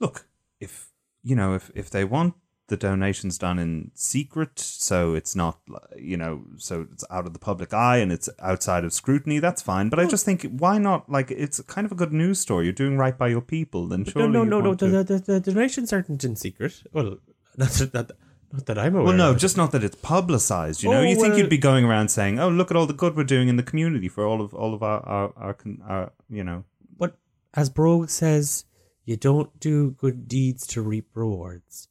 look 0.00 0.26
if 0.60 0.90
you 1.22 1.36
know 1.36 1.54
if 1.54 1.70
if 1.74 1.88
they 1.88 2.04
want 2.04 2.34
the 2.68 2.76
donations 2.76 3.38
done 3.38 3.58
in 3.58 3.90
secret 3.94 4.58
so 4.58 5.14
it's 5.14 5.36
not 5.36 5.60
you 5.96 6.16
know 6.16 6.42
so 6.56 6.86
it's 6.92 7.04
out 7.10 7.26
of 7.26 7.32
the 7.32 7.38
public 7.38 7.72
eye 7.72 7.98
and 7.98 8.10
it's 8.10 8.28
outside 8.40 8.84
of 8.84 8.92
scrutiny 8.92 9.38
that's 9.38 9.62
fine 9.62 9.88
but 9.88 10.00
i 10.00 10.04
just 10.04 10.24
think 10.24 10.44
why 10.58 10.76
not 10.76 11.08
like 11.08 11.30
it's 11.30 11.60
kind 11.62 11.84
of 11.84 11.92
a 11.92 11.94
good 11.94 12.12
news 12.12 12.40
story 12.40 12.64
you're 12.64 12.72
doing 12.72 12.98
right 12.98 13.16
by 13.16 13.28
your 13.28 13.40
people 13.40 13.86
then 13.86 14.02
No, 14.02 14.10
surely 14.10 14.28
no, 14.28 14.42
you'd 14.42 14.50
no, 14.50 14.60
no. 14.60 14.74
The, 14.74 15.04
the, 15.04 15.18
the, 15.18 15.40
donations 15.40 15.92
aren't 15.92 16.24
in 16.24 16.36
secret. 16.36 16.82
Well, 16.92 17.18
not 17.56 17.70
that, 17.70 18.10
not 18.52 18.66
that 18.66 18.78
I'm 18.78 18.94
aware. 18.94 19.06
Well, 19.06 19.16
no, 19.16 19.30
of. 19.30 19.38
just 19.38 19.56
not 19.56 19.72
that 19.72 19.82
it's 19.84 19.96
publicized. 19.96 20.82
You 20.82 20.90
know, 20.90 20.98
Oh, 20.98 21.02
you 21.02 21.14
think 21.16 21.28
well- 21.28 21.38
you'd 21.38 21.50
be 21.50 21.58
going 21.58 21.84
around 21.84 22.08
saying, 22.08 22.38
"Oh, 22.38 22.48
look 22.48 22.70
at 22.70 22.76
all 22.76 22.86
the 22.86 22.94
good 22.94 23.16
we're 23.16 23.24
doing 23.24 23.48
in 23.48 23.56
the 23.56 23.62
community 23.62 24.08
for 24.08 24.26
all 24.26 24.40
of 24.40 24.54
all 24.54 24.74
of 24.74 24.82
our 24.82 25.00
our, 25.06 25.32
our, 25.36 25.56
our 25.88 26.12
you 26.28 26.44
know." 26.44 26.64
But 26.98 27.16
as 27.54 27.70
Brogue 27.70 28.08
says, 28.10 28.64
you 29.04 29.16
don't 29.16 29.58
do 29.60 29.92
good 29.92 30.28
deeds 30.28 30.66
to 30.68 30.82
reap 30.82 31.08
rewards. 31.14 31.88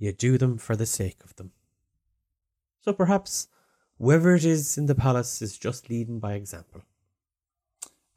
You 0.00 0.12
do 0.12 0.36
them 0.36 0.58
for 0.58 0.74
the 0.74 0.86
sake 0.86 1.18
of 1.22 1.36
them. 1.36 1.52
So 2.80 2.92
perhaps 2.92 3.46
whoever 3.98 4.34
it 4.34 4.44
is 4.44 4.76
in 4.76 4.86
the 4.86 4.94
palace 4.96 5.40
is 5.42 5.56
just 5.56 5.88
leading 5.88 6.18
by 6.18 6.32
example. 6.32 6.82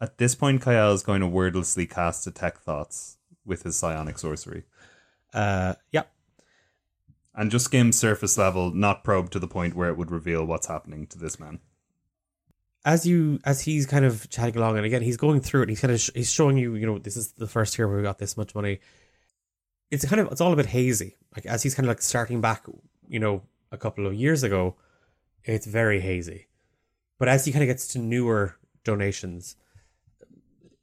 At 0.01 0.17
this 0.17 0.33
point, 0.33 0.61
Cael 0.61 0.93
is 0.95 1.03
going 1.03 1.21
to 1.21 1.27
wordlessly 1.27 1.85
cast 1.85 2.23
detect 2.23 2.63
thoughts 2.63 3.17
with 3.45 3.63
his 3.63 3.75
psionic 3.77 4.17
sorcery 4.17 4.63
Uh, 5.33 5.75
yeah. 5.91 6.03
and 7.35 7.51
just 7.51 7.65
skim 7.65 7.91
surface 7.91 8.37
level, 8.37 8.71
not 8.71 9.03
probe 9.03 9.29
to 9.31 9.39
the 9.39 9.47
point 9.47 9.75
where 9.75 9.89
it 9.89 9.97
would 9.97 10.09
reveal 10.11 10.45
what's 10.45 10.67
happening 10.67 11.05
to 11.07 11.19
this 11.19 11.39
man. 11.39 11.59
As 12.85 13.05
you, 13.05 13.39
as 13.45 13.61
he's 13.61 13.85
kind 13.85 14.03
of 14.05 14.29
chatting 14.29 14.57
along, 14.57 14.75
and 14.77 14.85
again, 14.85 15.01
he's 15.01 15.15
going 15.17 15.39
through 15.39 15.63
it. 15.63 15.69
He's 15.69 15.79
kind 15.79 15.93
of, 15.93 15.99
sh- 16.01 16.09
he's 16.15 16.31
showing 16.31 16.57
you, 16.57 16.75
you 16.75 16.85
know, 16.85 16.97
this 16.99 17.15
is 17.17 17.33
the 17.33 17.47
first 17.47 17.77
year 17.77 17.87
where 17.87 17.97
we 17.97 18.03
got 18.03 18.19
this 18.19 18.35
much 18.37 18.53
money. 18.55 18.79
It's 19.93 20.05
kind 20.05 20.19
of, 20.19 20.31
it's 20.31 20.41
all 20.41 20.53
a 20.53 20.55
bit 20.55 20.65
hazy. 20.65 21.17
Like 21.35 21.45
as 21.45 21.61
he's 21.63 21.75
kind 21.75 21.85
of 21.85 21.89
like 21.89 22.01
starting 22.01 22.41
back, 22.41 22.65
you 23.07 23.19
know, 23.19 23.43
a 23.71 23.77
couple 23.77 24.07
of 24.07 24.13
years 24.13 24.41
ago, 24.43 24.75
it's 25.43 25.67
very 25.67 25.99
hazy. 25.99 26.47
But 27.19 27.27
as 27.27 27.45
he 27.45 27.51
kind 27.51 27.63
of 27.63 27.67
gets 27.67 27.87
to 27.89 27.99
newer 27.99 28.57
donations, 28.83 29.55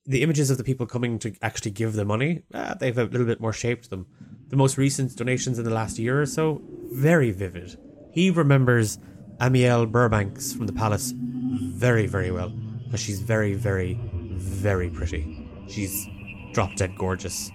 the 0.07 0.23
images 0.23 0.51
of 0.51 0.59
the 0.59 0.65
people 0.65 0.87
coming 0.87 1.19
to 1.21 1.35
actually 1.43 1.73
give 1.73 1.95
the 1.95 2.05
money, 2.05 2.43
ah, 2.55 2.75
they 2.79 2.87
have 2.87 2.99
a 2.99 3.05
little 3.05 3.27
bit 3.27 3.41
more 3.41 3.53
shape 3.53 3.83
to 3.83 3.91
them. 3.91 4.07
The 4.49 4.57
most 4.57 4.79
recent 4.79 5.17
donations 5.17 5.59
in 5.59 5.65
the 5.65 5.71
last 5.71 5.99
year 5.99 6.23
or 6.23 6.27
so, 6.27 6.63
very 6.93 7.31
vivid. 7.31 7.77
He 8.13 8.31
remembers 8.31 8.99
Amiel 9.41 9.87
Burbanks 9.87 10.53
from 10.53 10.67
the 10.67 10.73
palace 10.73 11.13
very, 11.15 12.07
very 12.07 12.31
well 12.31 12.51
because 12.85 13.01
she's 13.01 13.21
very, 13.21 13.55
very, 13.55 13.99
very 14.37 14.91
pretty. 14.91 15.49
She's 15.69 16.07
drop 16.53 16.75
dead 16.77 16.97
gorgeous, 16.97 17.51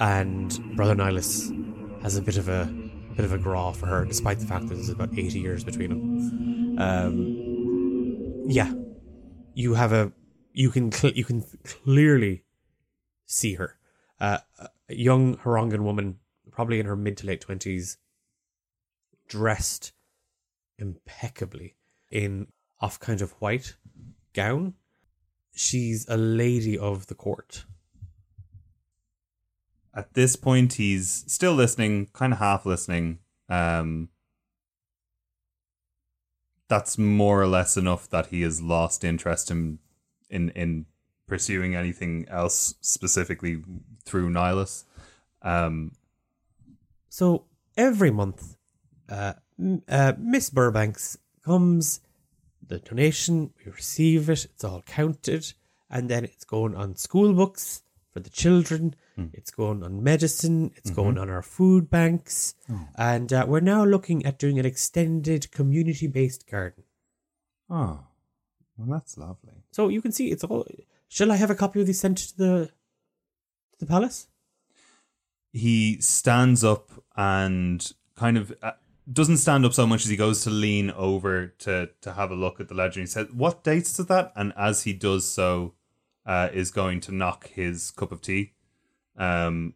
and 0.00 0.76
Brother 0.76 0.94
Nihilus 0.94 2.02
has 2.02 2.16
a 2.16 2.22
bit 2.22 2.36
of 2.36 2.48
a 2.48 2.66
bit 3.14 3.24
of 3.24 3.32
a 3.32 3.38
graw 3.38 3.72
for 3.72 3.86
her, 3.86 4.04
despite 4.04 4.38
the 4.38 4.46
fact 4.46 4.68
that 4.68 4.74
there's 4.74 4.88
about 4.88 5.16
eighty 5.18 5.40
years 5.40 5.64
between 5.64 5.90
them. 5.90 6.78
Um, 6.78 8.44
yeah, 8.48 8.72
you 9.54 9.74
have 9.74 9.92
a 9.92 10.12
you 10.52 10.70
can 10.70 10.92
cl- 10.92 11.14
you 11.14 11.24
can 11.24 11.42
clearly 11.64 12.44
see 13.26 13.54
her, 13.54 13.76
uh, 14.20 14.38
a 14.58 14.94
young 14.94 15.36
Harangan 15.38 15.80
woman, 15.80 16.18
probably 16.50 16.78
in 16.78 16.86
her 16.86 16.96
mid 16.96 17.16
to 17.18 17.26
late 17.26 17.40
twenties, 17.40 17.98
dressed 19.28 19.92
impeccably 20.78 21.76
in 22.10 22.48
off 22.80 23.00
kind 23.00 23.22
of 23.22 23.32
white 23.32 23.76
gown. 24.34 24.74
She's 25.54 26.06
a 26.08 26.18
lady 26.18 26.76
of 26.76 27.06
the 27.06 27.14
court. 27.14 27.64
At 29.96 30.12
this 30.12 30.36
point, 30.36 30.74
he's 30.74 31.24
still 31.26 31.54
listening, 31.54 32.08
kind 32.12 32.34
of 32.34 32.38
half 32.38 32.66
listening. 32.66 33.18
Um, 33.48 34.10
that's 36.68 36.98
more 36.98 37.40
or 37.40 37.46
less 37.46 37.78
enough 37.78 38.08
that 38.10 38.26
he 38.26 38.42
has 38.42 38.60
lost 38.60 39.04
interest 39.04 39.50
in 39.50 39.78
in 40.28 40.50
in 40.50 40.86
pursuing 41.26 41.74
anything 41.74 42.26
else 42.28 42.74
specifically 42.80 43.62
through 44.04 44.30
Nihilus. 44.30 44.84
Um, 45.42 45.92
So 47.08 47.46
every 47.76 48.10
month, 48.10 48.56
uh, 49.08 49.34
uh, 49.88 50.12
Miss 50.18 50.50
Burbanks 50.50 51.16
comes, 51.42 52.00
the 52.64 52.78
donation, 52.78 53.52
we 53.64 53.72
receive 53.72 54.28
it, 54.28 54.44
it's 54.44 54.64
all 54.64 54.82
counted, 54.82 55.54
and 55.88 56.10
then 56.10 56.24
it's 56.24 56.44
going 56.44 56.74
on 56.76 56.96
school 56.96 57.32
books 57.32 57.82
for 58.12 58.20
the 58.20 58.30
children, 58.30 58.94
it's 59.32 59.50
going 59.50 59.82
on 59.82 60.02
medicine, 60.02 60.72
it's 60.76 60.90
going 60.90 61.16
on 61.18 61.30
our 61.30 61.42
food 61.42 61.88
banks, 61.90 62.54
and 62.96 63.32
uh, 63.32 63.44
we're 63.48 63.60
now 63.60 63.84
looking 63.84 64.24
at 64.26 64.38
doing 64.38 64.58
an 64.58 64.66
extended 64.66 65.50
community 65.50 66.06
based 66.06 66.46
garden. 66.50 66.84
oh, 67.70 68.00
Well, 68.76 68.88
that's 68.88 69.16
lovely. 69.16 69.64
So 69.72 69.88
you 69.88 70.02
can 70.02 70.12
see 70.12 70.30
it's 70.30 70.44
all. 70.44 70.66
Shall 71.08 71.32
I 71.32 71.36
have 71.36 71.50
a 71.50 71.54
copy 71.54 71.80
of 71.80 71.86
these 71.86 72.00
sent 72.00 72.18
to 72.18 72.36
the 72.36 72.70
to 73.72 73.78
the 73.78 73.86
palace? 73.86 74.28
He 75.52 76.00
stands 76.00 76.62
up 76.62 76.90
and 77.16 77.90
kind 78.16 78.36
of 78.36 78.52
uh, 78.62 78.72
doesn't 79.10 79.38
stand 79.38 79.64
up 79.64 79.72
so 79.72 79.86
much 79.86 80.04
as 80.04 80.10
he 80.10 80.16
goes 80.16 80.42
to 80.44 80.50
lean 80.50 80.90
over 80.90 81.46
to 81.60 81.88
to 82.02 82.12
have 82.12 82.30
a 82.30 82.34
look 82.34 82.60
at 82.60 82.68
the 82.68 82.74
ledger. 82.74 83.00
He 83.00 83.06
says, 83.06 83.28
"What 83.32 83.64
dates 83.64 83.98
is 83.98 84.06
that?" 84.06 84.32
And 84.36 84.52
as 84.56 84.82
he 84.82 84.92
does 84.92 85.26
so, 85.30 85.74
uh, 86.26 86.48
is 86.52 86.70
going 86.70 87.00
to 87.02 87.12
knock 87.12 87.48
his 87.48 87.90
cup 87.92 88.12
of 88.12 88.20
tea, 88.20 88.52
um, 89.16 89.74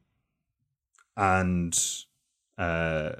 and 1.16 1.78
uh, 2.58 3.10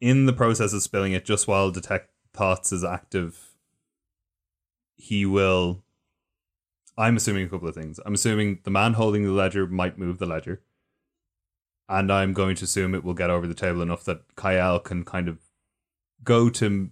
in 0.00 0.26
the 0.26 0.32
process 0.32 0.72
of 0.72 0.82
spilling 0.82 1.12
it, 1.12 1.24
just 1.24 1.48
while 1.48 1.70
detect 1.70 2.10
thoughts 2.32 2.72
is 2.72 2.84
active, 2.84 3.54
he 4.96 5.26
will. 5.26 5.82
I'm 6.98 7.16
assuming 7.16 7.44
a 7.44 7.48
couple 7.48 7.68
of 7.68 7.74
things. 7.74 8.00
I'm 8.06 8.14
assuming 8.14 8.60
the 8.64 8.70
man 8.70 8.94
holding 8.94 9.24
the 9.24 9.30
ledger 9.30 9.66
might 9.66 9.98
move 9.98 10.18
the 10.18 10.26
ledger. 10.26 10.62
And 11.88 12.10
I'm 12.10 12.32
going 12.32 12.56
to 12.56 12.64
assume 12.64 12.94
it 12.94 13.04
will 13.04 13.14
get 13.14 13.30
over 13.30 13.46
the 13.46 13.54
table 13.54 13.82
enough 13.82 14.02
that 14.04 14.34
Cael 14.34 14.82
can 14.82 15.04
kind 15.04 15.28
of 15.28 15.38
go 16.24 16.48
to 16.50 16.90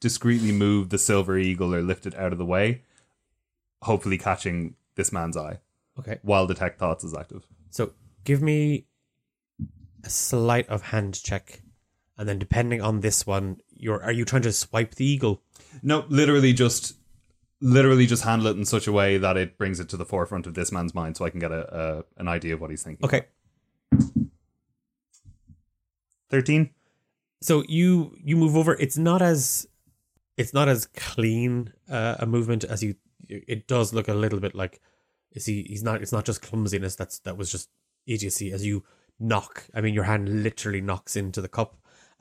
discreetly 0.00 0.52
move 0.52 0.90
the 0.90 0.98
silver 0.98 1.36
eagle 1.36 1.74
or 1.74 1.82
lift 1.82 2.06
it 2.06 2.14
out 2.14 2.30
of 2.30 2.38
the 2.38 2.44
way, 2.44 2.82
hopefully 3.82 4.18
catching 4.18 4.76
this 4.94 5.10
man's 5.10 5.36
eye 5.36 5.58
Okay. 5.98 6.18
while 6.22 6.46
detect 6.46 6.78
thoughts 6.78 7.04
is 7.04 7.14
active. 7.14 7.46
So 7.70 7.92
give 8.24 8.42
me 8.42 8.86
a 10.04 10.10
sleight 10.10 10.68
of 10.68 10.82
hand 10.82 11.20
check, 11.22 11.62
and 12.16 12.28
then 12.28 12.38
depending 12.38 12.80
on 12.80 13.00
this 13.00 13.26
one, 13.26 13.58
you're 13.70 14.02
are 14.02 14.12
you 14.12 14.24
trying 14.24 14.42
to 14.42 14.52
swipe 14.52 14.94
the 14.94 15.04
eagle? 15.04 15.42
No, 15.82 16.04
literally 16.08 16.52
just 16.52 16.96
literally 17.60 18.06
just 18.06 18.22
handle 18.22 18.48
it 18.48 18.56
in 18.56 18.64
such 18.64 18.86
a 18.86 18.92
way 18.92 19.18
that 19.18 19.36
it 19.36 19.58
brings 19.58 19.80
it 19.80 19.88
to 19.88 19.96
the 19.96 20.04
forefront 20.04 20.46
of 20.46 20.54
this 20.54 20.70
man's 20.70 20.94
mind 20.94 21.16
so 21.16 21.24
I 21.24 21.30
can 21.30 21.40
get 21.40 21.50
a, 21.50 21.76
a 21.76 22.20
an 22.20 22.28
idea 22.28 22.54
of 22.54 22.60
what 22.60 22.70
he's 22.70 22.82
thinking. 22.82 23.04
Okay. 23.04 23.26
13? 26.30 26.70
So 27.40 27.64
you 27.68 28.14
you 28.22 28.36
move 28.36 28.56
over. 28.56 28.74
It's 28.74 28.98
not 28.98 29.22
as 29.22 29.66
it's 30.36 30.54
not 30.54 30.68
as 30.68 30.86
clean 30.86 31.72
uh, 31.90 32.16
a 32.18 32.26
movement 32.26 32.64
as 32.64 32.82
you. 32.82 32.94
It 33.28 33.66
does 33.66 33.92
look 33.92 34.08
a 34.08 34.14
little 34.14 34.40
bit 34.40 34.54
like. 34.54 34.80
You 35.32 35.40
see, 35.40 35.64
he's 35.64 35.82
not. 35.82 36.02
It's 36.02 36.12
not 36.12 36.24
just 36.24 36.42
clumsiness. 36.42 36.96
That's 36.96 37.18
that 37.20 37.36
was 37.36 37.50
just 37.50 37.68
idiocy. 38.06 38.52
As 38.52 38.64
you 38.64 38.84
knock, 39.20 39.66
I 39.74 39.80
mean, 39.80 39.94
your 39.94 40.04
hand 40.04 40.42
literally 40.42 40.80
knocks 40.80 41.16
into 41.16 41.40
the 41.40 41.48
cup. 41.48 41.76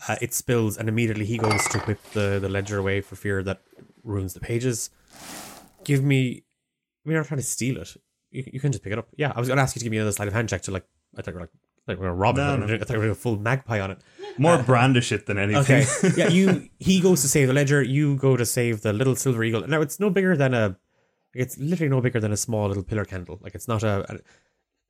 Uh, 0.08 0.16
it 0.22 0.34
spills, 0.34 0.78
and 0.78 0.90
immediately 0.90 1.26
he 1.26 1.38
goes 1.38 1.64
to 1.70 1.80
whip 1.80 2.00
the 2.14 2.40
the 2.40 2.50
ledger 2.50 2.78
away 2.78 3.02
for 3.02 3.16
fear 3.16 3.42
that 3.44 3.62
ruins 4.04 4.34
the 4.34 4.40
pages. 4.40 4.90
Give 5.84 6.04
me. 6.04 6.44
I 7.06 7.10
mean, 7.10 7.14
you're 7.14 7.20
not 7.22 7.28
trying 7.28 7.40
to 7.40 7.46
steal 7.46 7.78
it. 7.78 7.96
You, 8.32 8.44
you 8.52 8.60
can 8.60 8.72
just 8.72 8.84
pick 8.84 8.94
it 8.94 9.00
up. 9.00 9.08
Yeah, 9.16 9.32
I 9.34 9.40
was 9.40 9.48
going 9.48 9.58
to 9.58 9.64
ask 9.64 9.76
you 9.76 9.80
to 9.80 9.86
give 9.86 9.92
me 9.92 9.98
another 9.98 10.12
sleight 10.12 10.28
of 10.28 10.34
hand 10.34 10.50
check 10.50 10.64
to 10.64 10.72
like. 10.72 10.86
I 11.18 11.22
thought 11.22 11.34
we 11.34 11.36
were 11.36 11.42
like. 11.42 11.52
I 11.88 11.94
thought 11.94 12.02
we 12.02 12.08
were 12.08 12.14
going 12.14 12.18
to 12.18 12.22
rob 12.22 12.38
it. 12.38 12.42
No, 12.42 12.66
I 12.66 12.78
no. 12.78 12.78
thought 12.80 12.98
we 12.98 12.98
were 12.98 13.08
to 13.08 13.16
full 13.16 13.40
magpie 13.40 13.80
on 13.80 13.92
it. 13.92 14.02
More 14.38 14.62
brandish 14.62 15.14
it 15.14 15.26
than 15.26 15.38
anything. 15.38 15.86
Okay. 15.88 16.12
yeah, 16.18 16.28
you 16.28 16.70
he 16.80 17.00
goes 17.00 17.22
to 17.22 17.30
save 17.30 17.48
the 17.48 17.54
ledger, 17.54 17.82
you 17.82 18.18
go 18.18 18.36
to 18.36 18.46
save 18.46 18.82
the 18.82 18.92
little 18.92 19.16
silver 19.16 19.42
eagle. 19.44 19.66
Now 19.66 19.80
it's 19.80 19.98
no 19.98 20.10
bigger 20.10 20.36
than 20.36 20.54
a 20.54 20.78
it's 21.38 21.58
literally 21.58 21.90
no 21.90 22.02
bigger 22.02 22.20
than 22.20 22.32
a 22.32 22.38
small 22.38 22.68
little 22.68 22.84
pillar 22.84 23.06
candle. 23.06 23.40
Like 23.42 23.56
it's 23.56 23.68
not 23.68 23.84
a, 23.84 24.12
a 24.12 24.20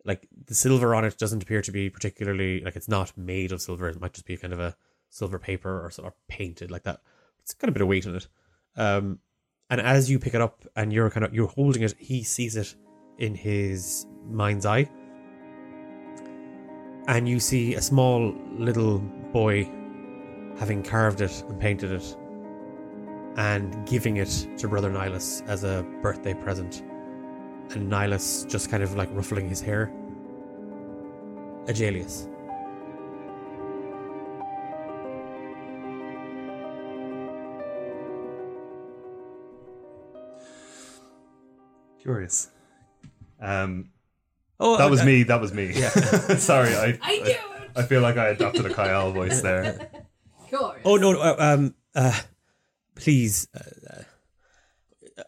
like 0.05 0.27
the 0.45 0.55
silver 0.55 0.95
on 0.95 1.03
it 1.03 1.17
doesn't 1.17 1.43
appear 1.43 1.61
to 1.61 1.71
be 1.71 1.89
particularly 1.89 2.61
like 2.61 2.77
it's 2.77 2.87
not 2.87 3.15
made 3.17 3.51
of 3.51 3.61
silver. 3.61 3.89
It 3.89 3.99
might 3.99 4.13
just 4.13 4.25
be 4.25 4.37
kind 4.37 4.53
of 4.53 4.59
a 4.59 4.75
silver 5.09 5.37
paper 5.37 5.85
or 5.85 5.91
sort 5.91 6.07
of 6.07 6.13
painted 6.29 6.71
like 6.71 6.83
that. 6.83 7.01
It's 7.39 7.53
got 7.53 7.69
a 7.69 7.73
bit 7.73 7.81
of 7.81 7.89
weight 7.89 8.05
in 8.05 8.15
it. 8.15 8.27
Um 8.77 9.19
and 9.69 9.81
as 9.81 10.09
you 10.09 10.17
pick 10.17 10.33
it 10.33 10.41
up 10.41 10.65
and 10.77 10.93
you're 10.93 11.09
kind 11.09 11.25
of 11.25 11.33
you're 11.33 11.47
holding 11.47 11.83
it, 11.83 11.93
he 11.99 12.23
sees 12.23 12.55
it 12.55 12.73
in 13.17 13.35
his 13.35 14.05
mind's 14.25 14.65
eye. 14.65 14.89
And 17.09 17.27
you 17.27 17.39
see 17.39 17.75
a 17.75 17.81
small 17.81 18.33
little 18.57 18.99
boy 18.99 19.69
having 20.57 20.81
carved 20.81 21.21
it 21.21 21.43
and 21.49 21.59
painted 21.59 21.91
it 21.91 22.15
and 23.37 23.87
giving 23.87 24.17
it 24.17 24.47
to 24.57 24.67
Brother 24.67 24.91
Nihilus 24.91 25.47
as 25.47 25.63
a 25.63 25.85
birthday 26.01 26.33
present. 26.33 26.81
And 27.71 27.91
Nihilus 27.91 28.49
just 28.49 28.69
kind 28.69 28.83
of 28.83 28.95
like 28.95 29.09
ruffling 29.13 29.47
his 29.47 29.61
hair. 29.61 29.91
Agelius. 31.65 32.27
Curious. 42.01 42.49
Um, 43.39 43.89
Oh, 44.59 44.77
that 44.77 44.89
was 44.89 45.01
uh, 45.01 45.05
me. 45.05 45.23
That 45.23 45.39
was 45.39 45.53
me. 45.53 45.71
Yeah. 45.73 45.89
Sorry, 46.37 46.73
I, 46.75 46.97
I. 47.01 47.39
I 47.75 47.83
feel 47.83 48.01
like 48.01 48.17
I 48.17 48.29
adopted 48.29 48.65
a 48.65 48.69
Cael 48.69 49.13
voice 49.13 49.41
there. 49.41 49.89
Course. 50.51 50.79
Oh 50.83 50.95
no! 50.95 51.11
no, 51.11 51.19
uh, 51.19 51.35
um, 51.37 51.75
uh, 51.93 52.17
please. 52.97 53.47
Uh, 53.55 54.03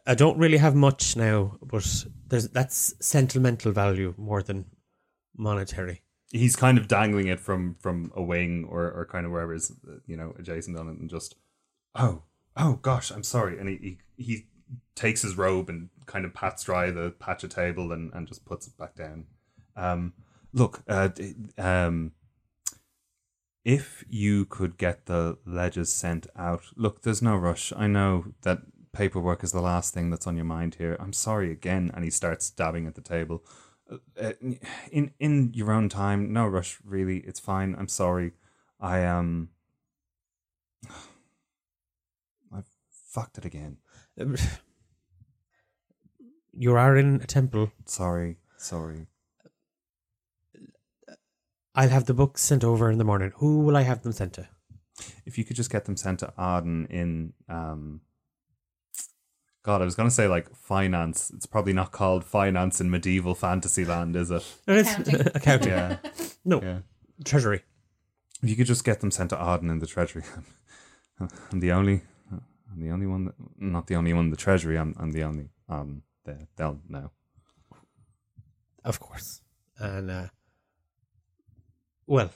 I 0.06 0.14
don't 0.14 0.38
really 0.38 0.58
have 0.58 0.76
much 0.76 1.16
now, 1.16 1.58
but 1.64 2.06
there's 2.28 2.50
that's 2.50 2.94
sentimental 3.00 3.72
value 3.72 4.14
more 4.18 4.44
than 4.44 4.66
monetary. 5.36 6.04
He's 6.32 6.56
kind 6.56 6.78
of 6.78 6.88
dangling 6.88 7.28
it 7.28 7.40
from 7.40 7.76
from 7.80 8.12
a 8.16 8.22
wing 8.22 8.68
or 8.70 8.92
or 8.92 9.08
kind 9.12 9.26
of 9.26 9.32
wherever 9.32 9.54
is 9.54 9.72
you 10.06 10.16
know 10.16 10.36
adjacent 10.38 10.78
on 10.78 10.88
it, 10.90 11.00
and 11.00 11.10
just 11.10 11.36
oh 11.96 12.24
oh 12.56 12.74
gosh, 12.82 13.12
I'm 13.12 13.24
sorry. 13.24 13.58
And 13.58 13.70
he 13.70 13.98
he, 14.18 14.24
he 14.24 14.48
takes 14.96 15.22
his 15.22 15.38
robe 15.38 15.70
and 15.70 15.90
kind 16.06 16.26
of 16.26 16.34
pats 16.34 16.64
dry 16.64 16.92
the 16.92 17.12
patch 17.20 17.44
of 17.44 17.50
table 17.50 17.92
and 17.92 18.12
and 18.14 18.28
just 18.28 18.46
puts 18.46 18.68
it 18.68 18.78
back 18.78 18.96
down. 18.96 19.26
Um, 19.76 20.14
look, 20.54 20.84
uh, 20.88 21.10
um, 21.58 22.12
if 23.70 24.04
you 24.10 24.46
could 24.46 24.80
get 24.80 25.06
the 25.06 25.38
ledgers 25.46 25.94
sent 25.94 26.26
out, 26.36 26.64
look, 26.76 27.04
there's 27.04 27.22
no 27.22 27.36
rush. 27.36 27.72
I 27.78 27.86
know 27.86 28.34
that 28.42 28.62
paperwork 28.94 29.44
is 29.44 29.52
the 29.52 29.62
last 29.62 29.94
thing 29.94 30.10
that's 30.10 30.26
on 30.26 30.36
your 30.36 30.46
mind 30.46 30.76
here. 30.80 30.98
I'm 31.00 31.14
sorry 31.14 31.52
again. 31.52 31.92
And 31.94 32.04
he 32.04 32.10
starts 32.10 32.50
dabbing 32.50 32.88
at 32.88 32.96
the 32.96 33.02
table. 33.02 33.44
Uh, 34.20 34.34
in 34.92 35.12
in 35.20 35.52
your 35.54 35.72
own 35.72 35.88
time, 35.88 36.34
no 36.34 36.48
rush. 36.48 36.80
Really, 36.84 37.18
it's 37.18 37.40
fine. 37.40 37.76
I'm 37.78 37.88
sorry. 37.88 38.32
I 38.80 39.06
um, 39.06 39.50
I 42.52 42.62
fucked 42.90 43.38
it 43.38 43.46
again. 43.46 43.78
Um, 44.20 44.36
You 46.52 46.76
are 46.76 46.98
in 46.98 47.22
a 47.22 47.28
temple. 47.28 47.72
Sorry, 47.86 48.38
sorry. 48.58 49.08
I'll 51.80 51.90
have 51.90 52.06
the 52.06 52.14
books 52.14 52.42
sent 52.42 52.64
over 52.66 52.92
in 52.92 52.98
the 52.98 53.06
morning. 53.06 53.32
Who 53.38 53.62
will 53.62 53.78
I 53.78 53.84
have 53.84 54.02
them 54.04 54.12
sent 54.12 54.34
to? 54.34 54.50
If 55.26 55.38
you 55.38 55.46
could 55.46 55.56
just 55.56 55.72
get 55.72 55.86
them 55.86 55.96
sent 55.96 56.20
to 56.20 56.34
Arden 56.38 56.88
in 56.90 57.34
um. 57.48 58.02
God, 59.64 59.82
I 59.82 59.86
was 59.86 59.96
gonna 59.96 60.12
say 60.12 60.28
like 60.28 60.54
finance. 60.56 61.32
It's 61.34 61.46
probably 61.46 61.72
not 61.72 61.94
called 61.94 62.26
finance 62.26 62.82
in 62.82 62.90
medieval 62.90 63.34
fantasy 63.34 63.86
land, 63.86 64.16
is 64.18 64.30
it? 64.30 64.44
Accounting. 64.68 65.22
Accounting. 65.36 65.70
Yeah, 65.72 65.98
No, 66.44 66.62
yeah. 66.62 66.80
treasury. 67.24 67.62
If 68.44 68.50
you 68.50 68.56
could 68.58 68.68
just 68.68 68.84
get 68.84 69.00
them 69.00 69.12
sent 69.12 69.30
to 69.32 69.38
Arden 69.38 69.70
in 69.70 69.80
the 69.80 69.86
Treasury, 69.88 70.24
I'm 71.52 71.60
the 71.62 71.72
only, 71.74 72.02
I'm 72.32 72.82
the 72.82 72.90
only 72.92 73.06
one. 73.06 73.26
That, 73.26 73.36
not 73.58 73.88
the 73.88 73.96
only 73.96 74.14
one 74.14 74.26
in 74.26 74.32
the 74.32 74.38
Treasury. 74.38 74.78
I'm, 74.78 74.96
I'm 75.00 75.12
the 75.12 75.24
only. 75.24 75.50
Um, 75.70 76.04
they, 76.26 76.48
they'll 76.58 76.80
know. 76.90 77.12
Of 78.86 79.00
course. 79.00 79.42
And, 79.78 80.10
uh, 80.10 80.28
well, 82.10 82.32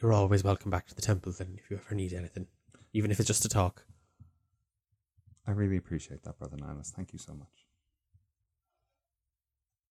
you're 0.00 0.12
always 0.12 0.44
welcome 0.44 0.70
back 0.70 0.86
to 0.86 0.94
the 0.94 1.02
temple 1.02 1.32
then 1.32 1.58
if 1.58 1.68
you 1.70 1.76
ever 1.84 1.94
need 1.94 2.12
anything, 2.12 2.46
even 2.92 3.10
if 3.10 3.18
it's 3.18 3.26
just 3.26 3.42
to 3.42 3.48
talk. 3.48 3.84
I 5.46 5.50
really 5.50 5.76
appreciate 5.76 6.22
that, 6.24 6.38
brother 6.38 6.56
Niles. 6.56 6.92
Thank 6.94 7.12
you 7.12 7.18
so 7.18 7.34
much. 7.34 7.48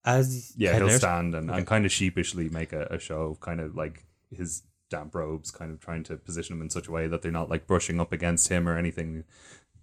As 0.06 0.54
Yeah, 0.56 0.76
he'll 0.78 0.90
stand 0.90 1.36
and, 1.36 1.50
Okay. 1.50 1.58
and 1.60 1.68
kind 1.68 1.86
of 1.86 1.92
sheepishly 1.92 2.50
make 2.50 2.72
a, 2.74 2.86
a 2.88 3.00
show 3.00 3.24
of 3.32 3.40
kind 3.40 3.60
of 3.60 3.76
like 3.76 4.06
his 4.32 4.64
damp 4.90 5.16
robes, 5.16 5.52
kind 5.52 5.72
of 5.72 5.80
trying 5.80 6.04
to 6.04 6.16
position 6.16 6.56
him 6.56 6.62
in 6.62 6.70
such 6.70 6.88
a 6.88 6.92
way 6.92 7.08
that 7.08 7.22
they're 7.22 7.32
not 7.32 7.50
like 7.50 7.68
brushing 7.68 8.00
up 8.00 8.12
against 8.12 8.50
him 8.50 8.70
or 8.70 8.78
anything. 8.78 9.24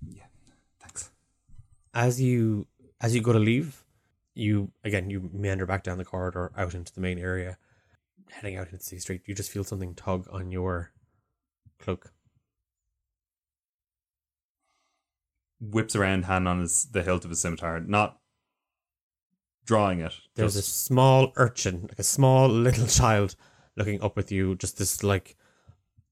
Yeah, 0.09 0.25
thanks. 0.81 1.11
as 1.93 2.21
you 2.21 2.67
as 3.01 3.15
you 3.15 3.21
go 3.21 3.33
to 3.33 3.39
leave, 3.39 3.85
you 4.35 4.71
again 4.85 5.11
you 5.11 5.29
meander 5.33 5.67
back 5.67 5.83
down 5.83 5.99
the 5.99 6.05
corridor 6.05 6.53
out 6.57 6.75
into 6.75 6.95
the 6.95 7.01
main 7.01 7.19
area, 7.19 7.59
heading 8.33 8.57
out 8.57 8.73
into 8.73 8.89
the 8.89 8.99
street. 8.99 9.23
You 9.27 9.35
just 9.35 9.51
feel 9.51 9.65
something 9.65 9.95
tug 9.95 10.27
on 10.33 10.51
your 10.51 10.93
cloak. 11.79 12.13
Whips 15.61 15.95
around, 15.95 16.25
hand 16.25 16.49
on 16.49 16.61
his 16.61 16.87
the 16.87 17.03
hilt 17.03 17.25
of 17.25 17.31
his 17.31 17.41
scimitar, 17.41 17.79
not 17.81 18.19
drawing 19.65 20.01
it. 20.01 20.15
There's 20.35 20.57
a 20.57 20.63
small 20.63 21.33
urchin, 21.37 21.83
like 21.83 21.99
a 21.99 22.05
small 22.05 22.49
little 22.49 22.87
child, 22.89 23.37
looking 23.77 24.03
up 24.03 24.17
with 24.17 24.33
you. 24.33 24.57
Just 24.57 24.79
this 24.79 25.05
like 25.05 25.37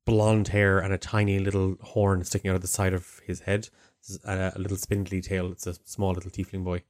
blonde 0.05 0.49
hair 0.49 0.79
and 0.79 0.93
a 0.93 0.99
tiny 0.99 1.39
little 1.39 1.77
horn 1.81 2.25
sticking 2.25 2.51
out 2.51 2.57
of 2.57 2.63
the 2.63 2.69
side 2.69 2.95
of 2.95 3.21
his 3.27 3.41
head. 3.41 3.69
A, 4.25 4.53
a 4.55 4.59
little 4.59 4.77
spindly 4.77 5.21
tail. 5.21 5.51
It's 5.53 5.67
a 5.67 5.75
small 5.85 6.13
little 6.13 6.31
tiefling 6.31 6.65
boy. 6.65 6.83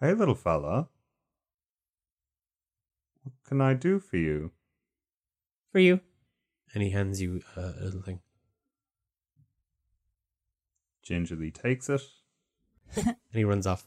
Hey, 0.00 0.12
little 0.14 0.34
fella. 0.34 0.88
What 3.26 3.48
can 3.48 3.60
I 3.60 3.74
do 3.74 3.98
for 3.98 4.16
you? 4.16 4.52
For 5.72 5.80
you. 5.80 5.98
And 6.72 6.82
he 6.82 6.90
hands 6.90 7.20
you 7.20 7.42
uh, 7.56 7.72
a 7.80 7.84
little 7.84 8.02
thing. 8.02 8.20
Gingerly 11.02 11.50
takes 11.50 11.88
it, 11.88 12.02
And 12.96 13.16
he 13.32 13.42
runs 13.44 13.66
off. 13.66 13.86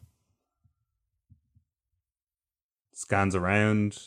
scans 2.94 3.34
around, 3.34 3.98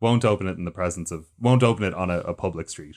won't 0.00 0.24
open 0.24 0.48
it 0.48 0.58
in 0.58 0.64
the 0.64 0.70
presence 0.72 1.12
of, 1.12 1.26
won't 1.38 1.62
open 1.62 1.84
it 1.84 1.94
on 1.94 2.10
a, 2.10 2.18
a 2.20 2.34
public 2.34 2.68
street. 2.68 2.96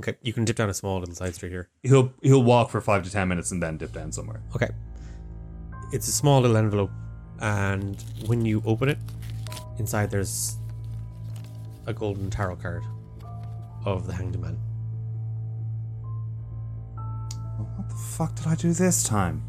Okay, 0.00 0.16
you 0.22 0.32
can 0.32 0.44
dip 0.46 0.56
down 0.56 0.70
a 0.70 0.74
small 0.74 1.00
little 1.00 1.14
side 1.14 1.34
street 1.34 1.50
here. 1.50 1.68
He'll 1.82 2.12
he'll 2.22 2.42
walk 2.42 2.70
for 2.70 2.80
five 2.80 3.02
to 3.04 3.10
ten 3.10 3.28
minutes 3.28 3.50
and 3.50 3.62
then 3.62 3.76
dip 3.76 3.92
down 3.92 4.12
somewhere. 4.12 4.40
Okay. 4.54 4.70
It's 5.92 6.08
a 6.08 6.12
small 6.12 6.40
little 6.40 6.56
envelope, 6.56 6.90
and 7.40 8.02
when 8.26 8.44
you 8.44 8.62
open 8.64 8.88
it, 8.90 8.98
inside 9.78 10.10
there's 10.10 10.56
a 11.86 11.92
golden 11.92 12.30
tarot 12.30 12.56
card 12.56 12.82
of 13.84 14.06
the 14.06 14.12
Hanged 14.12 14.38
Man. 14.38 14.58
What 17.76 17.88
the 17.88 17.94
fuck 17.94 18.34
did 18.34 18.46
I 18.46 18.54
do 18.54 18.72
this 18.72 19.02
time? 19.02 19.42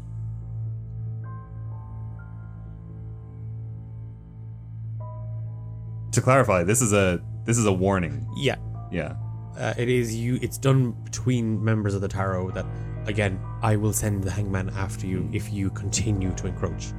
To 6.12 6.20
clarify, 6.20 6.64
this 6.64 6.82
is 6.82 6.92
a 6.92 7.20
this 7.44 7.56
is 7.56 7.66
a 7.66 7.72
warning. 7.72 8.26
Yeah, 8.36 8.56
Yeah. 8.90 9.14
uh, 9.56 9.74
it 9.76 9.88
is 9.88 10.14
you. 10.14 10.38
It's 10.42 10.58
done 10.58 10.92
between 11.04 11.62
members 11.64 11.94
of 11.94 12.00
the 12.00 12.08
tarot 12.08 12.50
that, 12.50 12.66
again, 13.06 13.40
I 13.62 13.76
will 13.76 13.92
send 13.92 14.24
the 14.24 14.30
Hangman 14.30 14.70
after 14.70 15.06
you 15.06 15.28
if 15.32 15.52
you 15.52 15.70
continue 15.70 16.32
to 16.32 16.46
encroach. 16.48 16.92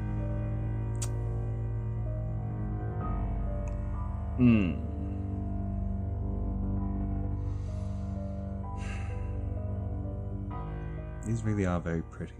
Hmm. 4.42 4.74
These 11.28 11.44
really 11.44 11.68
are 11.68 11.80
very 11.80 12.02
pretty. 12.02 12.34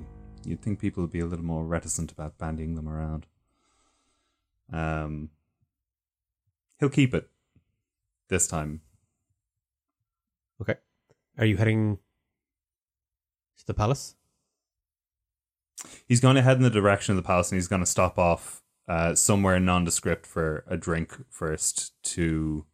You'd 0.44 0.64
think 0.64 0.80
people 0.80 1.04
would 1.04 1.12
be 1.12 1.20
a 1.20 1.28
little 1.28 1.46
more 1.46 1.64
reticent 1.64 2.12
about 2.12 2.40
bandying 2.40 2.76
them 2.76 2.90
around. 2.90 3.28
Um, 4.74 5.30
he'll 6.80 6.90
keep 6.90 7.14
it 7.14 7.30
this 8.30 8.48
time. 8.48 8.82
Okay. 10.60 10.78
Are 11.38 11.46
you 11.46 11.58
heading 11.58 12.00
to 13.60 13.68
the 13.68 13.76
palace? 13.76 14.16
He's 16.08 16.20
going 16.20 16.36
to 16.36 16.42
head 16.42 16.58
in 16.58 16.64
the 16.64 16.72
direction 16.72 17.12
of 17.12 17.18
the 17.18 17.28
palace, 17.28 17.52
and 17.52 17.58
he's 17.58 17.68
going 17.68 17.84
to 17.84 17.86
stop 17.86 18.18
off 18.18 18.61
uh, 18.92 19.16
somewhere 19.16 19.58
nondescript 19.58 20.28
for 20.28 20.66
a 20.68 20.76
drink 20.76 21.18
first 21.30 21.94
to 22.04 22.66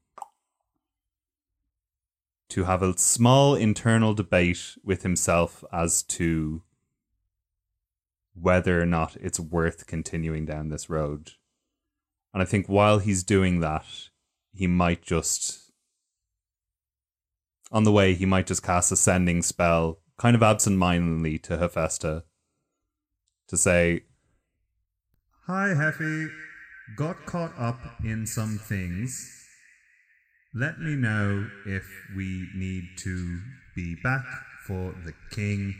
to 2.50 2.64
have 2.64 2.82
a 2.82 2.98
small 2.98 3.54
internal 3.54 4.16
debate 4.16 4.78
with 4.84 5.04
himself 5.04 5.64
as 5.72 6.02
to 6.02 6.64
whether 8.34 8.82
or 8.82 8.86
not 8.86 9.16
it's 9.18 9.40
worth 9.40 9.86
continuing 9.86 10.44
down 10.44 10.70
this 10.70 10.90
road. 10.90 11.34
And 12.34 12.42
I 12.42 12.46
think 12.46 12.66
while 12.66 12.98
he's 12.98 13.24
doing 13.24 13.60
that, 13.60 13.86
he 14.52 14.66
might 14.66 15.04
just 15.04 15.72
on 17.72 17.84
the 17.84 17.92
way 17.92 18.16
he 18.16 18.26
might 18.26 18.48
just 18.48 18.64
cast 18.64 18.92
a 18.92 18.96
sending 18.96 19.44
spell 19.44 20.00
kind 20.18 20.36
of 20.36 20.42
absent-mindedly 20.42 21.38
to 21.38 21.58
Hephaesta 21.58 22.24
to 23.50 23.58
say, 23.58 24.06
Hi, 25.48 25.70
Heffy. 25.70 26.28
Got 26.98 27.26
caught 27.26 27.54
up 27.58 27.80
in 28.04 28.28
some 28.28 28.58
things. 28.58 29.46
Let 30.54 30.78
me 30.82 30.98
know 30.98 31.48
if 31.66 31.86
we 32.18 32.50
need 32.54 32.84
to 32.98 33.40
be 33.74 33.96
back 34.04 34.26
for 34.66 34.94
the 35.06 35.14
king 35.32 35.74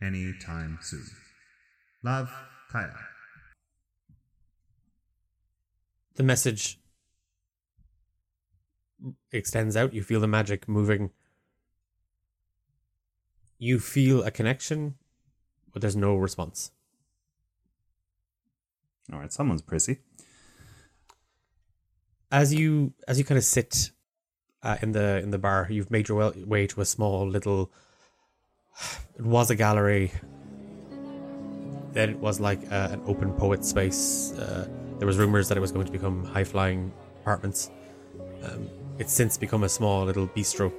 anytime 0.00 0.78
soon. 0.82 1.08
Love, 2.04 2.30
Kaya. 2.70 2.94
The 6.14 6.22
message 6.22 6.78
extends 9.32 9.76
out. 9.76 9.92
You 9.92 10.04
feel 10.04 10.20
the 10.20 10.28
magic 10.28 10.68
moving. 10.68 11.10
You 13.58 13.80
feel 13.80 14.22
a 14.22 14.30
connection, 14.30 14.94
but 15.72 15.82
there's 15.82 15.96
no 15.96 16.14
response. 16.14 16.70
All 19.12 19.20
right, 19.20 19.32
someone's 19.32 19.62
prissy. 19.62 19.98
as 22.32 22.52
you 22.52 22.92
as 23.06 23.18
you 23.18 23.24
kind 23.24 23.38
of 23.38 23.44
sit 23.44 23.90
uh, 24.62 24.76
in 24.82 24.92
the 24.92 25.18
in 25.18 25.30
the 25.30 25.38
bar, 25.38 25.68
you've 25.70 25.90
made 25.90 26.08
your 26.08 26.32
way 26.46 26.66
to 26.66 26.80
a 26.80 26.84
small 26.84 27.26
little. 27.28 27.72
It 29.18 29.24
was 29.24 29.50
a 29.50 29.56
gallery. 29.56 30.12
Then 31.92 32.10
it 32.10 32.18
was 32.18 32.38
like 32.38 32.60
uh, 32.70 32.88
an 32.92 33.00
open 33.06 33.32
poet 33.32 33.64
space. 33.64 34.32
Uh, 34.32 34.68
there 34.98 35.06
was 35.06 35.16
rumors 35.16 35.48
that 35.48 35.56
it 35.56 35.60
was 35.62 35.72
going 35.72 35.86
to 35.86 35.92
become 35.92 36.22
high 36.24 36.44
flying 36.44 36.92
apartments. 37.22 37.70
Um, 38.42 38.68
it's 38.98 39.14
since 39.14 39.38
become 39.38 39.64
a 39.64 39.70
small 39.70 40.04
little 40.04 40.28
bistro 40.28 40.70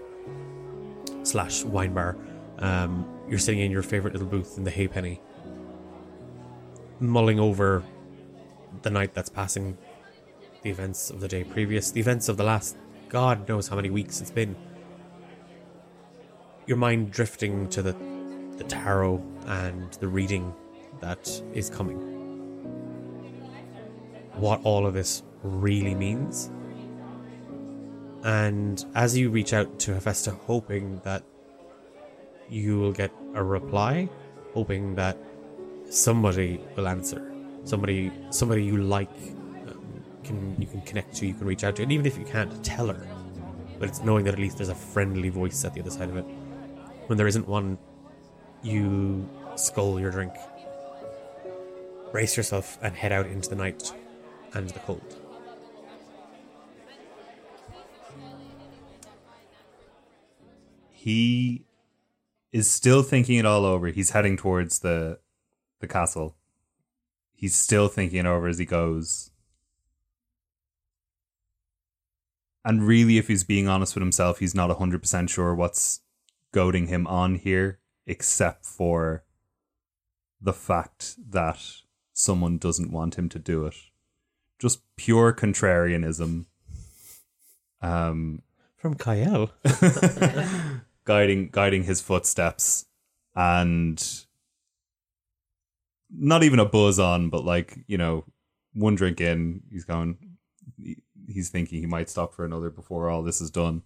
slash 1.23 1.63
wine 1.63 1.95
bar. 1.95 2.15
Um, 2.59 3.07
you're 3.27 3.39
sitting 3.39 3.61
in 3.61 3.71
your 3.71 3.81
favorite 3.81 4.13
little 4.13 4.27
booth 4.27 4.57
in 4.59 4.63
the 4.63 4.71
Haypenny, 4.71 5.19
mulling 6.99 7.39
over 7.39 7.83
the 8.83 8.89
night 8.89 9.13
that's 9.13 9.29
passing 9.29 9.77
the 10.63 10.69
events 10.69 11.09
of 11.09 11.19
the 11.19 11.27
day 11.27 11.43
previous, 11.43 11.91
the 11.91 11.99
events 11.99 12.29
of 12.29 12.37
the 12.37 12.43
last 12.43 12.77
God 13.09 13.47
knows 13.47 13.67
how 13.67 13.75
many 13.75 13.89
weeks 13.89 14.21
it's 14.21 14.31
been. 14.31 14.55
Your 16.65 16.77
mind 16.77 17.11
drifting 17.11 17.69
to 17.69 17.81
the 17.81 17.95
the 18.57 18.63
tarot 18.63 19.23
and 19.45 19.93
the 19.93 20.07
reading 20.07 20.53
that 20.99 21.41
is 21.53 21.69
coming. 21.69 21.97
What 24.33 24.61
all 24.63 24.85
of 24.85 24.93
this 24.93 25.23
really 25.43 25.95
means. 25.95 26.51
And 28.23 28.83
as 28.95 29.15
you 29.15 29.29
reach 29.29 29.53
out 29.53 29.79
to 29.79 29.93
Hephaesta, 29.93 30.31
hoping 30.31 30.99
that 31.03 31.23
you 32.49 32.79
will 32.79 32.91
get 32.91 33.11
a 33.35 33.43
reply, 33.43 34.09
hoping 34.53 34.95
that 34.95 35.17
somebody 35.89 36.59
will 36.75 36.87
answer, 36.87 37.31
somebody, 37.63 38.11
somebody 38.29 38.63
you 38.63 38.77
like, 38.77 39.09
um, 39.67 40.03
can 40.23 40.55
you 40.59 40.67
can 40.67 40.81
connect 40.81 41.15
to, 41.17 41.27
you 41.27 41.33
can 41.33 41.47
reach 41.47 41.63
out 41.63 41.75
to, 41.77 41.83
and 41.83 41.91
even 41.91 42.05
if 42.05 42.17
you 42.17 42.25
can't 42.25 42.63
tell 42.63 42.87
her, 42.87 43.07
but 43.79 43.89
it's 43.89 44.01
knowing 44.01 44.25
that 44.25 44.33
at 44.33 44.39
least 44.39 44.57
there's 44.57 44.69
a 44.69 44.75
friendly 44.75 45.29
voice 45.29 45.63
at 45.65 45.73
the 45.73 45.81
other 45.81 45.91
side 45.91 46.09
of 46.09 46.17
it. 46.17 46.25
When 47.07 47.17
there 47.17 47.27
isn't 47.27 47.47
one, 47.47 47.77
you 48.63 49.27
scull 49.55 49.99
your 49.99 50.11
drink, 50.11 50.33
brace 52.11 52.37
yourself, 52.37 52.77
and 52.81 52.95
head 52.95 53.11
out 53.11 53.27
into 53.27 53.49
the 53.49 53.55
night 53.55 53.91
and 54.53 54.69
the 54.69 54.79
cold. 54.79 55.15
He 60.91 61.65
is 62.51 62.69
still 62.69 63.03
thinking 63.03 63.37
it 63.37 63.45
all 63.45 63.65
over. 63.65 63.87
He's 63.87 64.09
heading 64.09 64.35
towards 64.35 64.79
the 64.79 65.19
the 65.79 65.87
castle. 65.87 66.36
He's 67.37 67.53
still 67.53 67.87
thinking 67.87 68.19
it 68.19 68.25
over 68.25 68.47
as 68.47 68.57
he 68.57 68.65
goes. 68.65 69.29
And 72.65 72.85
really, 72.85 73.19
if 73.19 73.27
he's 73.27 73.43
being 73.43 73.67
honest 73.67 73.93
with 73.93 74.01
himself, 74.01 74.39
he's 74.39 74.55
not 74.55 74.75
100% 74.75 75.29
sure 75.29 75.53
what's 75.53 76.01
goading 76.51 76.87
him 76.87 77.05
on 77.05 77.35
here, 77.35 77.79
except 78.07 78.65
for 78.65 79.23
the 80.41 80.51
fact 80.51 81.15
that 81.29 81.63
someone 82.11 82.57
doesn't 82.57 82.91
want 82.91 83.19
him 83.19 83.29
to 83.29 83.37
do 83.37 83.67
it. 83.67 83.75
Just 84.57 84.81
pure 84.95 85.31
contrarianism. 85.31 86.45
Um, 87.81 88.41
From 88.77 88.95
Cael. 88.95 89.51
guiding 91.05 91.49
guiding 91.49 91.83
his 91.83 92.01
footsteps 92.01 92.87
and 93.35 94.25
not 96.09 96.43
even 96.43 96.59
a 96.59 96.65
buzz 96.65 96.99
on 96.99 97.29
but 97.29 97.43
like 97.43 97.77
you 97.87 97.97
know 97.97 98.23
one 98.73 98.95
drink 98.95 99.19
in 99.19 99.61
he's 99.71 99.85
going 99.85 100.17
he's 101.27 101.49
thinking 101.49 101.79
he 101.79 101.85
might 101.85 102.09
stop 102.09 102.33
for 102.33 102.45
another 102.45 102.69
before 102.69 103.09
all 103.09 103.21
this 103.21 103.41
is 103.41 103.51
done. 103.51 103.83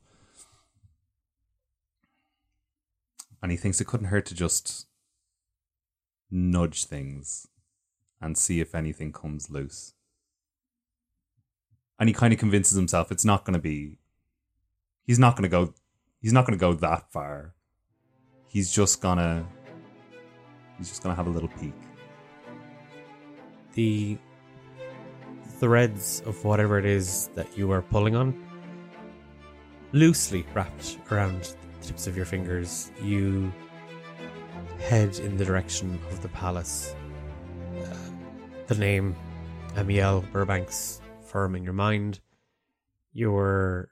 And 3.42 3.52
he 3.52 3.58
thinks 3.58 3.82
it 3.82 3.88
couldn't 3.88 4.08
hurt 4.08 4.26
to 4.28 4.36
just 4.36 4.86
nudge 6.30 6.86
things 6.86 7.48
and 8.22 8.38
see 8.38 8.62
if 8.62 8.76
anything 8.76 9.12
comes 9.12 9.50
loose. 9.50 9.94
And 12.00 12.08
he 12.08 12.14
kind 12.14 12.34
of 12.34 12.40
convinces 12.40 12.78
himself 12.78 13.12
it's 13.12 13.26
not 13.26 13.46
going 13.46 13.54
to 13.54 13.60
be 13.60 13.98
he's 15.04 15.20
not 15.20 15.36
going 15.36 15.44
to 15.44 15.50
go 15.50 15.74
he's 16.20 16.34
not 16.34 16.46
going 16.46 16.58
to 16.58 16.62
go 16.62 16.74
that 16.74 17.12
far. 17.12 17.56
He's 18.48 18.72
just 18.72 19.02
gonna 19.02 19.48
he's 20.78 20.90
just 20.90 21.02
gonna 21.02 21.16
have 21.16 21.28
a 21.28 21.30
little 21.30 21.50
peek. 21.50 21.74
The 23.74 24.18
threads 25.60 26.24
of 26.26 26.44
whatever 26.44 26.80
it 26.80 26.86
is 26.86 27.30
that 27.36 27.58
you 27.58 27.72
are 27.72 27.82
pulling 27.82 28.16
on 28.16 28.34
loosely 29.94 30.46
wrapped 30.54 30.98
around 31.12 31.56
the 31.80 31.86
tips 31.86 32.08
of 32.08 32.16
your 32.16 32.26
fingers 32.26 32.92
you 33.04 33.52
head 34.80 35.20
in 35.20 35.38
the 35.38 35.46
direction 35.46 36.00
of 36.10 36.22
the 36.22 36.30
palace. 36.30 36.96
Uh, 37.80 37.96
the 38.68 38.76
name 38.76 39.16
amiel 39.76 40.24
burbank's 40.34 41.02
firm 41.24 41.56
in 41.56 41.64
your 41.64 41.74
mind 41.74 42.20
your 43.14 43.90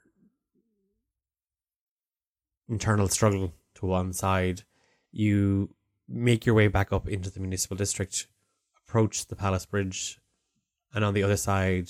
internal 2.68 3.08
struggle 3.08 3.54
to 3.76 3.86
one 3.86 4.12
side 4.12 4.64
you 5.12 5.74
make 6.08 6.46
your 6.46 6.56
way 6.56 6.68
back 6.68 6.92
up 6.92 7.08
into 7.08 7.30
the 7.30 7.40
municipal 7.40 7.78
district 7.78 8.28
approach 8.90 9.28
the 9.28 9.36
palace 9.36 9.68
bridge, 9.68 10.18
and 10.96 11.06
on 11.06 11.14
the 11.14 11.22
other 11.22 11.38
side, 11.38 11.88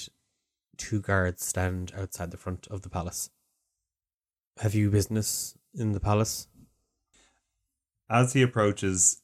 two 0.76 1.00
guards 1.00 1.46
stand 1.46 1.94
outside 1.98 2.30
the 2.30 2.38
front 2.38 2.68
of 2.68 2.82
the 2.82 2.90
palace. 2.90 3.30
Have 4.58 4.76
you 4.76 4.92
business 4.92 5.58
in 5.74 5.94
the 5.94 6.02
palace? 6.02 6.48
As 8.10 8.34
he 8.34 8.42
approaches, 8.42 9.22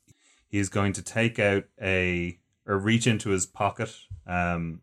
he 0.47 0.57
is 0.57 0.69
going 0.69 0.93
to 0.93 1.01
take 1.01 1.37
out 1.37 1.65
a 1.81 2.39
or 2.65 2.77
reach 2.77 3.07
into 3.07 3.31
his 3.31 3.45
pocket 3.45 3.93
um, 4.25 4.81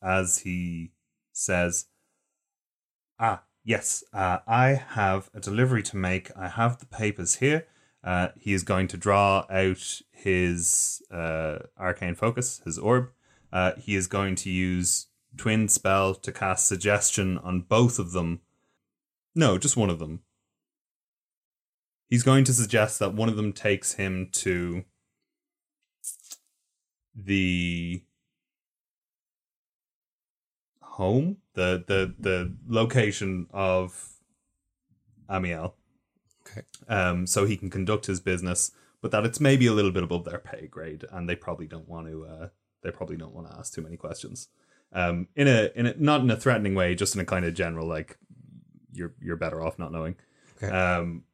as 0.00 0.38
he 0.38 0.92
says, 1.32 1.86
Ah, 3.18 3.42
yes, 3.64 4.04
uh, 4.12 4.38
I 4.46 4.80
have 4.90 5.28
a 5.34 5.40
delivery 5.40 5.82
to 5.82 5.96
make. 5.96 6.30
I 6.36 6.46
have 6.46 6.78
the 6.78 6.86
papers 6.86 7.36
here. 7.36 7.66
Uh, 8.08 8.28
he 8.40 8.54
is 8.54 8.62
going 8.62 8.88
to 8.88 8.96
draw 8.96 9.44
out 9.50 10.00
his 10.10 11.02
uh, 11.10 11.58
arcane 11.78 12.14
focus, 12.14 12.62
his 12.64 12.78
orb. 12.78 13.10
Uh, 13.52 13.72
he 13.76 13.94
is 13.94 14.06
going 14.06 14.34
to 14.34 14.48
use 14.48 15.08
twin 15.36 15.68
spell 15.68 16.14
to 16.14 16.32
cast 16.32 16.66
suggestion 16.66 17.36
on 17.36 17.60
both 17.60 17.98
of 17.98 18.12
them. 18.12 18.40
No, 19.34 19.58
just 19.58 19.76
one 19.76 19.90
of 19.90 19.98
them. 19.98 20.20
He's 22.08 22.22
going 22.22 22.44
to 22.44 22.54
suggest 22.54 22.98
that 22.98 23.12
one 23.12 23.28
of 23.28 23.36
them 23.36 23.52
takes 23.52 23.92
him 23.92 24.30
to 24.32 24.84
the 27.14 28.02
home, 30.80 31.36
the 31.52 31.84
the 31.86 32.14
the 32.18 32.56
location 32.66 33.48
of 33.52 34.14
Amiel. 35.28 35.74
Okay. 36.50 36.62
Um, 36.88 37.26
so 37.26 37.44
he 37.44 37.56
can 37.56 37.70
conduct 37.70 38.06
his 38.06 38.20
business, 38.20 38.72
but 39.00 39.10
that 39.10 39.24
it's 39.24 39.40
maybe 39.40 39.66
a 39.66 39.72
little 39.72 39.90
bit 39.90 40.02
above 40.02 40.24
their 40.24 40.38
pay 40.38 40.66
grade, 40.66 41.04
and 41.10 41.28
they 41.28 41.36
probably 41.36 41.66
don't 41.66 41.88
want 41.88 42.06
to. 42.08 42.24
Uh, 42.24 42.48
they 42.82 42.90
probably 42.90 43.16
don't 43.16 43.34
want 43.34 43.50
to 43.50 43.56
ask 43.56 43.74
too 43.74 43.82
many 43.82 43.96
questions. 43.96 44.48
Um, 44.92 45.28
in 45.36 45.48
a 45.48 45.70
in 45.74 45.86
a 45.86 45.94
not 45.98 46.22
in 46.22 46.30
a 46.30 46.36
threatening 46.36 46.74
way, 46.74 46.94
just 46.94 47.14
in 47.14 47.20
a 47.20 47.24
kind 47.24 47.44
of 47.44 47.54
general 47.54 47.86
like 47.86 48.18
you're 48.92 49.14
you're 49.20 49.36
better 49.36 49.62
off 49.62 49.78
not 49.78 49.92
knowing. 49.92 50.16
Okay. 50.56 50.74
Um, 50.74 51.24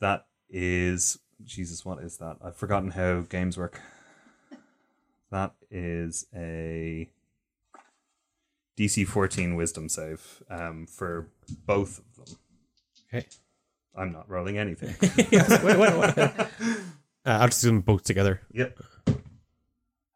that 0.00 0.26
is 0.48 1.18
Jesus. 1.44 1.84
What 1.84 2.02
is 2.02 2.18
that? 2.18 2.38
I've 2.42 2.56
forgotten 2.56 2.92
how 2.92 3.20
games 3.20 3.56
work. 3.56 3.80
That 5.30 5.54
is 5.70 6.26
a 6.34 7.08
DC 8.76 9.06
14 9.06 9.54
Wisdom 9.54 9.88
save 9.88 10.42
um, 10.48 10.86
for 10.86 11.28
both 11.66 11.98
of 11.98 12.16
them. 12.16 12.36
Okay. 13.12 13.26
I'm 13.96 14.12
not 14.12 14.28
rolling 14.28 14.58
anything. 14.58 14.94
wait, 15.64 15.78
wait, 15.78 15.98
wait. 15.98 16.18
Uh, 16.18 16.46
I'll 17.24 17.48
just 17.48 17.62
do 17.62 17.68
them 17.68 17.80
both 17.80 18.04
together. 18.04 18.40
yep. 18.52 18.78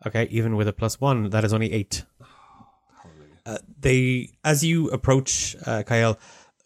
Okay, 0.07 0.29
even 0.31 0.57
with 0.57 0.69
a 0.69 0.73
plus 0.73 1.01
one, 1.01 1.31
that 1.31 1.45
is 1.45 1.53
only 1.53 1.73
eight. 1.73 2.05
Uh, 3.47 3.59
they, 3.81 4.31
as 4.43 4.65
you 4.65 4.89
approach 4.91 5.57
uh, 5.67 5.83
Cael, 5.83 6.19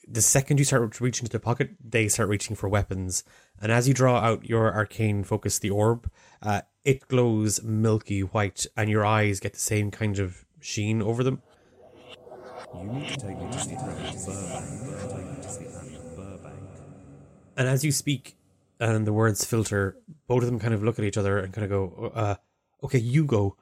the 0.06 0.22
second 0.22 0.58
you 0.58 0.64
start 0.64 1.00
reaching 1.00 1.24
into 1.24 1.32
the 1.32 1.40
pocket, 1.40 1.70
they 1.84 2.08
start 2.08 2.28
reaching 2.28 2.56
for 2.56 2.68
weapons. 2.68 3.24
And 3.60 3.70
as 3.70 3.86
you 3.86 3.94
draw 3.94 4.18
out 4.18 4.48
your 4.48 4.72
arcane 4.72 5.22
focus, 5.24 5.58
the 5.58 5.70
orb, 5.70 6.10
uh, 6.42 6.62
it 6.84 7.06
glows 7.08 7.62
milky 7.62 8.20
white, 8.20 8.66
and 8.76 8.88
your 8.88 9.04
eyes 9.04 9.40
get 9.40 9.54
the 9.54 9.60
same 9.60 9.90
kind 9.90 10.18
of 10.18 10.44
sheen 10.60 11.02
over 11.02 11.22
them. 11.22 11.42
You 12.74 12.84
need 12.84 13.08
to 13.08 13.16
take 13.16 13.38
me 13.38 13.50
to 13.50 13.58
see 15.48 15.97
And 17.58 17.68
as 17.68 17.84
you 17.84 17.90
speak, 17.90 18.36
and 18.80 19.04
the 19.04 19.12
words 19.12 19.44
filter, 19.44 19.96
both 20.28 20.44
of 20.44 20.46
them 20.46 20.60
kind 20.60 20.72
of 20.72 20.84
look 20.84 20.98
at 20.98 21.04
each 21.04 21.18
other 21.18 21.38
and 21.38 21.52
kind 21.52 21.64
of 21.64 21.70
go, 21.70 22.12
uh, 22.14 22.36
"Okay, 22.84 22.98
you 22.98 23.24
go." 23.24 23.56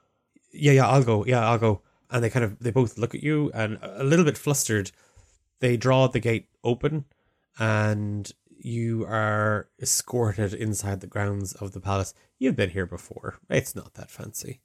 Yeah, 0.52 0.72
yeah, 0.72 0.88
I'll 0.88 1.02
go. 1.02 1.24
Yeah, 1.24 1.48
I'll 1.48 1.58
go. 1.58 1.80
And 2.10 2.22
they 2.22 2.28
kind 2.30 2.44
of 2.44 2.58
they 2.58 2.70
both 2.70 2.98
look 2.98 3.14
at 3.14 3.22
you 3.22 3.50
and 3.54 3.78
a 3.82 4.04
little 4.04 4.26
bit 4.26 4.36
flustered. 4.36 4.92
They 5.60 5.78
draw 5.78 6.06
the 6.06 6.20
gate 6.20 6.48
open, 6.62 7.06
and 7.58 8.30
you 8.58 9.06
are 9.06 9.68
escorted 9.80 10.52
inside 10.52 11.00
the 11.00 11.06
grounds 11.06 11.54
of 11.54 11.72
the 11.72 11.80
palace. 11.80 12.12
You've 12.38 12.56
been 12.56 12.70
here 12.70 12.86
before. 12.86 13.38
It's 13.48 13.74
not 13.74 13.94
that 13.94 14.10
fancy. 14.10 14.60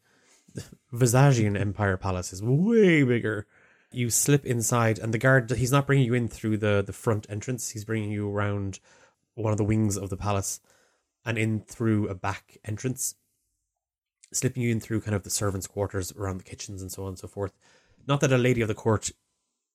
The 0.54 0.66
Visagian 0.94 1.58
Empire 1.58 1.96
Palace 1.96 2.34
is 2.34 2.44
way 2.44 3.04
bigger. 3.04 3.48
You 3.94 4.10
slip 4.10 4.46
inside, 4.46 5.00
and 5.00 5.14
the 5.14 5.18
guard, 5.18 5.52
he's 5.52 5.72
not 5.72 5.88
bringing 5.88 6.06
you 6.06 6.14
in 6.14 6.28
through 6.28 6.58
the, 6.58 6.84
the 6.86 6.94
front 6.94 7.28
entrance. 7.30 7.70
He's 7.70 7.86
bringing 7.86 8.12
you 8.12 8.30
around 8.30 8.80
one 9.36 9.52
of 9.52 9.58
the 9.58 9.64
wings 9.64 9.98
of 9.98 10.10
the 10.10 10.18
palace 10.18 10.60
and 11.26 11.38
in 11.38 11.62
through 11.62 12.08
a 12.08 12.16
back 12.16 12.58
entrance, 12.66 13.16
slipping 14.34 14.64
you 14.64 14.72
in 14.72 14.80
through 14.80 15.02
kind 15.02 15.16
of 15.16 15.24
the 15.24 15.30
servants' 15.30 15.68
quarters 15.68 16.12
around 16.14 16.38
the 16.38 16.44
kitchens 16.44 16.82
and 16.82 16.92
so 16.92 17.04
on 17.04 17.10
and 17.10 17.20
so 17.20 17.28
forth. 17.28 17.54
Not 18.08 18.22
that 18.22 18.34
a 18.34 18.38
lady 18.38 18.62
of 18.62 18.68
the 18.68 18.74
court 18.74 19.12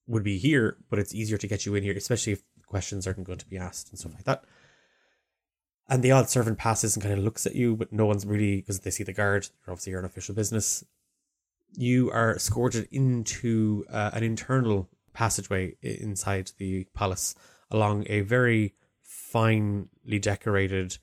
would 0.07 0.24
be 0.24 0.38
here, 0.38 0.76
but 0.90 0.98
it's 0.98 1.14
easier 1.14 1.38
to 1.38 1.46
get 1.46 1.66
you 1.66 1.74
in 1.74 1.82
here, 1.82 1.96
especially 1.96 2.32
if 2.32 2.42
questions 2.66 3.07
aren't 3.07 3.24
going 3.24 3.38
to 3.38 3.48
be 3.48 3.59
asked 3.59 3.90
and 3.90 3.98
stuff 3.98 4.14
like 4.14 4.24
that. 4.24 4.44
And 5.88 6.02
the 6.02 6.11
odd 6.11 6.28
servant 6.28 6.59
passes 6.59 6.96
and 6.96 7.02
kind 7.02 7.16
of 7.16 7.24
looks 7.24 7.46
at 7.46 7.54
you, 7.54 7.76
but 7.76 7.92
no 7.92 8.07
one's 8.07 8.26
really 8.26 8.57
because 8.57 8.80
they 8.80 8.90
see 8.90 9.04
the 9.04 9.12
guard. 9.12 9.48
Obviously 9.68 9.92
you're 9.92 10.00
obviously 10.00 10.18
official 10.18 10.34
business. 10.34 10.84
You 11.72 12.11
are 12.11 12.34
escorted 12.34 12.88
into 12.90 13.84
uh, 13.90 14.11
an 14.12 14.24
internal 14.24 14.88
passageway 15.12 15.76
inside 15.82 16.50
the 16.59 16.84
palace 16.94 17.34
along 17.70 18.04
a 18.09 18.20
very 18.20 18.74
finely 19.33 20.18
decorated 20.20 20.99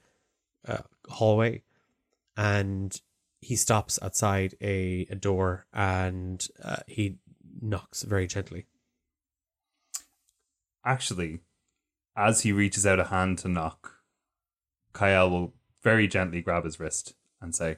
uh, 0.68 0.78
hallway, 1.10 1.62
and 2.38 3.00
he 3.42 3.56
stops 3.56 4.00
outside 4.02 4.56
a, 4.62 5.06
a 5.10 5.16
door 5.16 5.66
and 5.74 6.48
uh, 6.64 6.78
he 6.88 7.18
knocks 7.62 8.04
very 8.04 8.26
gently. 8.26 8.66
Actually, 10.86 11.40
as 12.16 12.42
he 12.42 12.52
reaches 12.52 12.86
out 12.86 13.00
a 13.00 13.06
hand 13.06 13.38
to 13.40 13.48
knock, 13.48 13.98
Cael 14.94 15.30
will 15.30 15.54
very 15.82 16.08
gently 16.08 16.42
grab 16.42 16.64
his 16.64 16.80
wrist 16.80 17.16
and 17.42 17.54
say, 17.54 17.78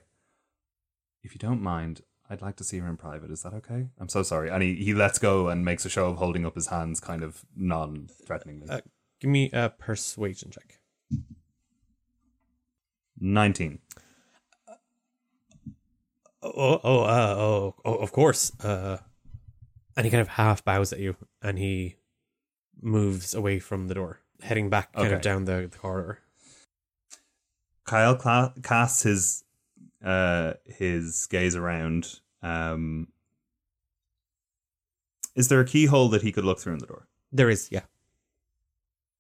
If 1.23 1.33
you 1.33 1.39
don't 1.39 1.61
mind, 1.61 2.01
I'd 2.29 2.41
like 2.41 2.55
to 2.57 2.63
see 2.63 2.79
her 2.79 2.87
in 2.87 2.97
private. 2.97 3.31
Is 3.31 3.43
that 3.43 3.53
okay? 3.53 3.87
I'm 3.99 4.09
so 4.09 4.23
sorry. 4.23 4.49
And 4.49 4.61
he, 4.63 4.75
he 4.75 4.93
lets 4.93 5.19
go 5.19 5.47
and 5.47 5.63
makes 5.63 5.85
a 5.85 5.89
show 5.89 6.07
of 6.07 6.17
holding 6.17 6.45
up 6.45 6.55
his 6.55 6.67
hands 6.67 6.99
kind 6.99 7.23
of 7.23 7.45
non 7.55 8.07
threateningly. 8.25 8.69
Uh, 8.69 8.81
give 9.19 9.29
me 9.29 9.49
a 9.53 9.69
persuasion 9.69 10.51
check. 10.51 10.79
19. 13.19 13.79
Oh, 16.43 16.79
oh, 16.83 16.99
uh, 17.03 17.35
oh, 17.37 17.75
oh, 17.83 17.95
of 17.95 18.11
course. 18.11 18.51
Uh, 18.63 18.97
and 19.97 20.05
he 20.05 20.11
kind 20.11 20.21
of 20.21 20.27
half 20.27 20.63
bows 20.63 20.93
at 20.93 20.99
you, 20.99 21.15
and 21.41 21.57
he 21.57 21.95
moves 22.81 23.33
away 23.33 23.59
from 23.59 23.87
the 23.87 23.93
door, 23.95 24.21
heading 24.41 24.69
back 24.69 24.93
kind 24.93 25.13
of 25.13 25.21
down 25.21 25.45
the, 25.45 25.67
the 25.71 25.77
corridor. 25.77 26.19
Cael 27.87 28.19
cla- 28.19 28.53
casts 28.63 29.03
his 29.03 29.43
uh 30.03 30.53
his 30.65 31.27
gaze 31.27 31.55
around. 31.55 32.19
Um, 32.41 33.07
is 35.35 35.47
there 35.49 35.59
a 35.59 35.65
keyhole 35.65 36.09
that 36.09 36.21
he 36.21 36.31
could 36.31 36.45
look 36.45 36.59
through 36.59 36.73
in 36.73 36.79
the 36.79 36.85
door? 36.85 37.07
There 37.31 37.49
is, 37.49 37.69
yeah. 37.71 37.81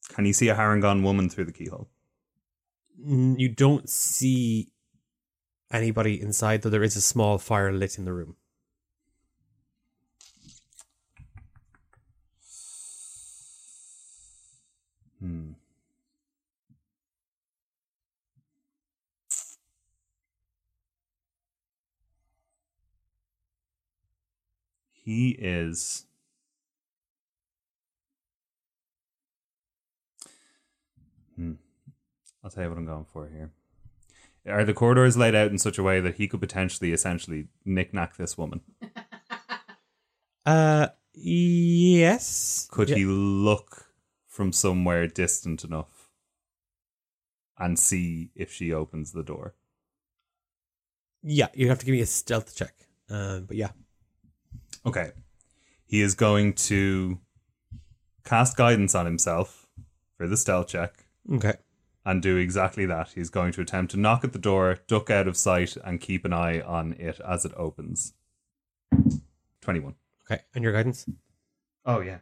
Can 0.09 0.25
you 0.25 0.33
see 0.33 0.49
a 0.49 0.55
Harangon 0.55 1.03
woman 1.03 1.29
through 1.29 1.45
the 1.45 1.51
keyhole? 1.51 1.89
You 2.97 3.49
don't 3.49 3.89
see 3.89 4.71
anybody 5.71 6.21
inside, 6.21 6.61
though 6.61 6.69
there 6.69 6.83
is 6.83 6.95
a 6.95 7.01
small 7.01 7.37
fire 7.37 7.71
lit 7.73 7.97
in 7.97 8.05
the 8.05 8.13
room. 8.13 8.35
Hmm. 15.19 15.51
He 24.91 25.31
is. 25.31 26.05
I'll 32.45 32.51
tell 32.51 32.63
you 32.63 32.69
what 32.69 32.77
I'm 32.77 32.85
going 32.85 33.05
for 33.11 33.27
here. 33.27 33.49
Are 34.47 34.63
the 34.63 34.73
corridors 34.75 35.17
laid 35.17 35.33
out 35.33 35.49
in 35.49 35.57
such 35.57 35.79
a 35.79 35.83
way 35.83 35.99
that 35.99 36.15
he 36.17 36.27
could 36.27 36.39
potentially, 36.39 36.93
essentially, 36.93 37.47
knick-knack 37.65 38.15
this 38.17 38.37
woman? 38.37 38.61
Uh, 40.47 40.89
yes. 41.15 42.67
Could 42.69 42.89
Yeah. 42.89 42.97
he 42.97 43.05
look 43.05 43.87
from 44.27 44.51
somewhere 44.53 45.07
distant 45.07 45.63
enough 45.63 46.11
and 47.57 47.79
see 47.79 48.29
if 48.35 48.51
she 48.51 48.71
opens 48.71 49.11
the 49.11 49.23
door? 49.23 49.55
Yeah, 51.23 51.47
you 51.55 51.67
have 51.69 51.79
to 51.79 51.85
give 51.87 51.93
me 51.93 52.01
a 52.01 52.05
stealth 52.05 52.55
check. 52.55 52.75
Um, 53.09 53.45
but 53.45 53.57
yeah. 53.57 53.71
Okay. 54.85 55.13
He 55.87 55.99
is 56.01 56.13
going 56.13 56.53
to 56.53 57.17
cast 58.23 58.55
guidance 58.55 58.93
on 58.93 59.07
himself 59.07 59.65
for 60.15 60.27
the 60.27 60.37
stealth 60.37 60.67
check 60.67 61.07
Okay. 61.33 61.53
And 62.05 62.21
do 62.21 62.37
exactly 62.37 62.85
that. 62.85 63.11
He's 63.15 63.29
going 63.29 63.51
to 63.53 63.61
attempt 63.61 63.91
to 63.91 63.97
knock 63.97 64.23
at 64.23 64.31
the 64.31 64.39
door, 64.39 64.77
duck 64.87 65.09
out 65.09 65.27
of 65.27 65.35
sight, 65.35 65.75
and 65.83 65.99
keep 65.99 66.23
an 66.23 66.33
eye 66.33 66.61
on 66.61 66.93
it 66.93 67.19
as 67.27 67.45
it 67.45 67.51
opens. 67.57 68.13
21. 69.61 69.95
Okay. 70.29 70.43
And 70.53 70.63
your 70.63 70.73
guidance? 70.73 71.07
Oh, 71.85 72.01
yeah. 72.01 72.19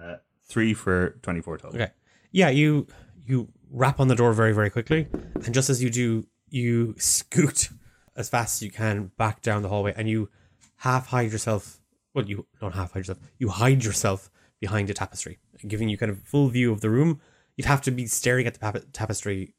Uh, 0.00 0.16
three 0.44 0.72
for 0.72 1.18
24 1.22 1.58
total. 1.58 1.80
Okay. 1.80 1.92
Yeah, 2.32 2.48
you 2.48 2.86
you 3.26 3.48
rap 3.70 4.00
on 4.00 4.08
the 4.08 4.14
door 4.14 4.32
very 4.32 4.52
very 4.52 4.70
quickly, 4.70 5.08
and 5.44 5.52
just 5.52 5.68
as 5.68 5.82
you 5.82 5.90
do, 5.90 6.26
you 6.48 6.94
scoot 6.96 7.70
as 8.16 8.28
fast 8.28 8.58
as 8.58 8.62
you 8.62 8.70
can 8.70 9.10
back 9.18 9.42
down 9.42 9.62
the 9.62 9.68
hallway, 9.68 9.92
and 9.96 10.08
you 10.08 10.30
half 10.76 11.08
hide 11.08 11.32
yourself. 11.32 11.80
Well, 12.14 12.24
you 12.24 12.46
don't 12.60 12.74
half 12.74 12.92
hide 12.92 13.00
yourself. 13.00 13.18
You 13.38 13.48
hide 13.48 13.84
yourself 13.84 14.30
behind 14.60 14.90
a 14.90 14.94
tapestry, 14.94 15.38
giving 15.66 15.88
you 15.88 15.98
kind 15.98 16.10
of 16.10 16.22
full 16.22 16.48
view 16.48 16.72
of 16.72 16.80
the 16.80 16.90
room. 16.90 17.20
You'd 17.60 17.66
have 17.66 17.82
to 17.82 17.90
be 17.90 18.06
staring 18.06 18.46
at 18.46 18.54
the 18.54 18.58
pap- 18.58 18.84
tapestry 18.94 19.54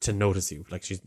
to 0.00 0.14
notice 0.14 0.50
you. 0.50 0.64
Like 0.70 0.82
she's. 0.82 1.02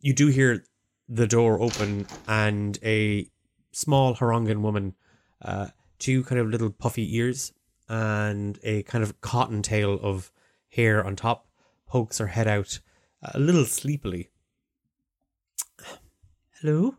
You 0.00 0.12
do 0.12 0.26
hear 0.26 0.64
the 1.08 1.28
door 1.28 1.60
open, 1.60 2.08
and 2.26 2.76
a 2.82 3.30
small 3.70 4.16
Harangan 4.16 4.62
woman, 4.62 4.96
uh, 5.42 5.68
two 6.00 6.24
kind 6.24 6.40
of 6.40 6.48
little 6.48 6.70
puffy 6.70 7.16
ears, 7.16 7.52
and 7.88 8.58
a 8.64 8.82
kind 8.82 9.04
of 9.04 9.20
cotton 9.20 9.62
tail 9.62 9.96
of 10.02 10.32
hair 10.70 11.06
on 11.06 11.14
top, 11.14 11.46
pokes 11.86 12.18
her 12.18 12.26
head 12.26 12.48
out 12.48 12.80
a 13.22 13.38
little 13.38 13.66
sleepily. 13.66 14.30
Hello? 16.60 16.96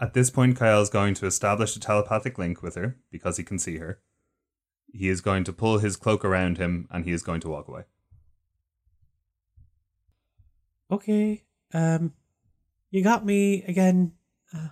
At 0.00 0.14
this 0.14 0.30
point, 0.30 0.58
Cael 0.58 0.82
is 0.82 0.90
going 0.90 1.14
to 1.14 1.26
establish 1.26 1.76
a 1.76 1.80
telepathic 1.80 2.38
link 2.38 2.60
with 2.60 2.74
her 2.74 2.96
because 3.08 3.36
he 3.36 3.44
can 3.44 3.60
see 3.60 3.76
her. 3.76 4.00
He 4.96 5.08
is 5.08 5.20
going 5.20 5.44
to 5.44 5.52
pull 5.52 5.78
his 5.78 5.96
cloak 5.96 6.24
around 6.24 6.58
him 6.58 6.88
and 6.90 7.04
he 7.04 7.12
is 7.12 7.22
going 7.22 7.40
to 7.40 7.48
walk 7.48 7.68
away. 7.68 7.82
Okay. 10.90 11.44
Um, 11.74 12.14
you 12.90 13.02
got 13.02 13.24
me 13.24 13.62
again. 13.64 14.12
Uh, 14.54 14.68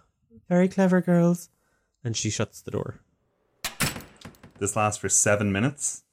very 0.48 0.68
clever 0.68 1.00
girls. 1.00 1.50
And 2.02 2.16
she 2.16 2.30
shuts 2.30 2.60
the 2.60 2.70
door. 2.70 3.00
This 4.58 4.76
lasts 4.76 5.00
for 5.00 5.08
seven 5.08 5.52
minutes, 5.52 6.04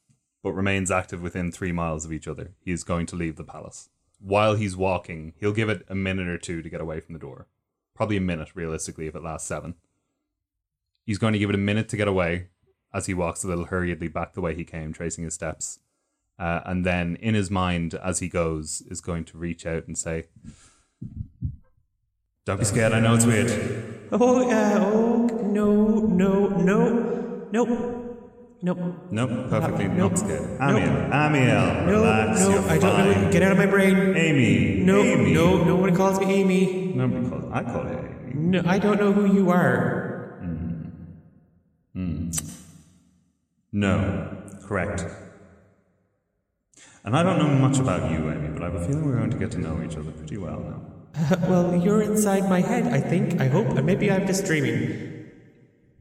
but 0.42 0.52
remains 0.52 0.90
active 0.90 1.22
within 1.22 1.52
three 1.52 1.72
miles 1.72 2.04
of 2.04 2.12
each 2.12 2.26
other. 2.26 2.52
He 2.60 2.72
is 2.72 2.84
going 2.84 3.06
to 3.06 3.16
leave 3.16 3.36
the 3.36 3.44
palace. 3.44 3.88
While 4.18 4.56
he's 4.56 4.76
walking, 4.76 5.34
he'll 5.38 5.52
give 5.52 5.68
it 5.68 5.84
a 5.88 5.94
minute 5.94 6.28
or 6.28 6.38
two 6.38 6.62
to 6.62 6.68
get 6.68 6.80
away 6.80 7.00
from 7.00 7.12
the 7.12 7.18
door. 7.18 7.46
Probably 7.94 8.16
a 8.16 8.20
minute, 8.20 8.50
realistically, 8.54 9.06
if 9.06 9.14
it 9.14 9.22
lasts 9.22 9.48
seven. 9.48 9.74
He's 11.04 11.18
going 11.18 11.32
to 11.32 11.38
give 11.38 11.50
it 11.50 11.54
a 11.54 11.58
minute 11.58 11.88
to 11.90 11.96
get 11.96 12.08
away 12.08 12.48
as 12.94 13.06
he 13.06 13.14
walks 13.14 13.42
a 13.44 13.48
little 13.48 13.66
hurriedly 13.66 14.08
back 14.08 14.34
the 14.34 14.40
way 14.40 14.54
he 14.54 14.64
came, 14.64 14.92
tracing 14.92 15.24
his 15.24 15.34
steps. 15.34 15.78
Uh, 16.38 16.60
and 16.64 16.84
then, 16.84 17.16
in 17.16 17.34
his 17.34 17.50
mind, 17.50 17.94
as 17.94 18.18
he 18.20 18.28
goes, 18.28 18.82
is 18.90 19.00
going 19.00 19.24
to 19.24 19.38
reach 19.38 19.64
out 19.66 19.86
and 19.86 19.96
say, 19.96 20.24
Don't 22.44 22.58
be 22.58 22.64
scared, 22.64 22.92
I 22.92 23.00
know 23.00 23.14
it's 23.14 23.26
weird. 23.26 24.08
Oh, 24.10 24.46
yeah, 24.48 24.78
oh, 24.80 25.26
no, 25.44 26.00
no, 26.00 26.48
no, 26.48 27.48
nope. 27.52 27.98
Nope. 28.64 28.78
Nope, 29.10 29.48
perfectly 29.50 29.88
Nope. 29.88 30.12
not 30.12 30.18
scared. 30.20 30.42
Nope. 30.60 30.60
Amiel, 30.60 31.12
Amiel, 31.12 31.86
No, 31.86 31.86
relax, 31.90 32.40
no, 32.40 32.64
I 32.68 32.78
don't 32.78 33.22
know. 33.24 33.30
Get 33.32 33.42
out 33.42 33.52
of 33.52 33.58
my 33.58 33.66
brain. 33.66 34.16
Amy, 34.16 34.84
No, 34.84 35.00
Amy. 35.02 35.32
no, 35.34 35.64
no 35.64 35.74
one 35.76 35.94
calls 35.96 36.20
me 36.20 36.26
Amy. 36.32 36.92
Nobody 36.94 37.28
calls. 37.28 37.44
I 37.52 37.62
call 37.64 37.82
her 37.82 37.98
Amy. 38.28 38.34
No, 38.34 38.62
I 38.64 38.78
don't 38.78 39.00
know 39.00 39.12
who 39.12 39.34
you 39.34 39.50
are. 39.50 40.38
No, 43.72 44.36
correct. 44.66 45.06
And 47.04 47.16
I 47.16 47.22
don't 47.22 47.38
know 47.38 47.48
much 47.48 47.78
about 47.78 48.10
you, 48.10 48.30
Amy, 48.30 48.48
but 48.48 48.62
I 48.62 48.66
have 48.66 48.74
a 48.76 48.86
feeling 48.86 49.04
we're 49.04 49.16
going 49.16 49.30
to 49.30 49.38
get 49.38 49.50
to 49.52 49.58
know 49.58 49.82
each 49.82 49.96
other 49.96 50.12
pretty 50.12 50.36
well 50.36 50.60
now. 50.60 51.36
well, 51.48 51.74
you're 51.76 52.02
inside 52.02 52.48
my 52.48 52.60
head, 52.60 52.86
I 52.92 53.00
think. 53.00 53.40
I 53.40 53.48
hope. 53.48 53.66
And 53.68 53.84
maybe 53.84 54.10
I'm 54.10 54.26
just 54.26 54.44
dreaming. 54.44 55.30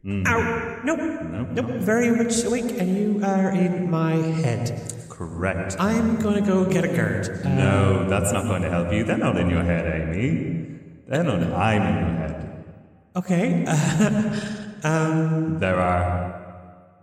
Ow! 0.06 0.82
Nope. 0.84 1.00
Nope. 1.00 1.48
Nope. 1.52 1.66
Very 1.82 2.12
much 2.16 2.44
awake, 2.44 2.78
and 2.80 2.98
you 2.98 3.22
are 3.24 3.52
in 3.52 3.90
my 3.90 4.16
head. 4.16 5.06
Correct. 5.10 5.76
I'm 5.80 6.20
gonna 6.20 6.42
go 6.42 6.66
get 6.66 6.84
a 6.84 6.88
guard. 6.88 7.30
Uh, 7.46 7.50
no, 7.50 8.10
that's 8.10 8.32
not 8.32 8.46
going 8.46 8.64
to 8.64 8.70
help 8.70 8.92
you. 8.92 9.04
They're 9.04 9.18
not 9.18 9.38
in 9.38 9.50
your 9.50 9.64
head, 9.64 9.86
Amy. 10.02 10.80
They're 11.08 11.24
not. 11.24 11.42
I'm 11.54 11.82
in 11.82 11.96
your 12.06 12.16
head. 12.18 12.66
okay. 13.16 13.66
Uh, 14.84 15.58
There 15.60 15.80
are. 15.80 16.41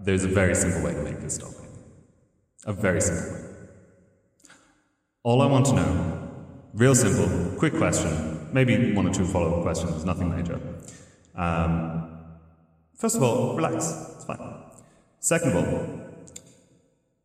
There's 0.00 0.24
a 0.24 0.28
very 0.28 0.54
simple 0.54 0.82
way 0.82 0.94
to 0.94 1.02
make 1.02 1.20
this 1.20 1.34
stop. 1.34 1.50
A 2.64 2.72
very 2.72 3.00
simple 3.00 3.32
way. 3.32 3.44
All 5.22 5.42
I 5.42 5.46
want 5.46 5.66
to 5.66 5.74
know, 5.74 6.28
real 6.74 6.94
simple, 6.94 7.58
quick 7.58 7.74
question, 7.74 8.48
maybe 8.52 8.92
one 8.94 9.06
or 9.08 9.12
two 9.12 9.26
follow 9.26 9.56
up 9.56 9.62
questions, 9.62 10.04
nothing 10.04 10.30
major. 10.30 10.60
Um, 11.34 12.18
first 12.96 13.16
of 13.16 13.22
all, 13.22 13.56
relax, 13.56 14.14
it's 14.16 14.24
fine. 14.24 14.54
Second 15.20 15.56
of 15.56 15.56
all, 15.56 16.00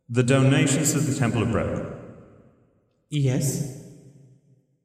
the 0.09 0.23
donations 0.23 0.93
to 0.93 0.99
the 0.99 1.17
Temple 1.17 1.43
of 1.43 1.51
Bread. 1.51 1.85
yes. 3.09 3.79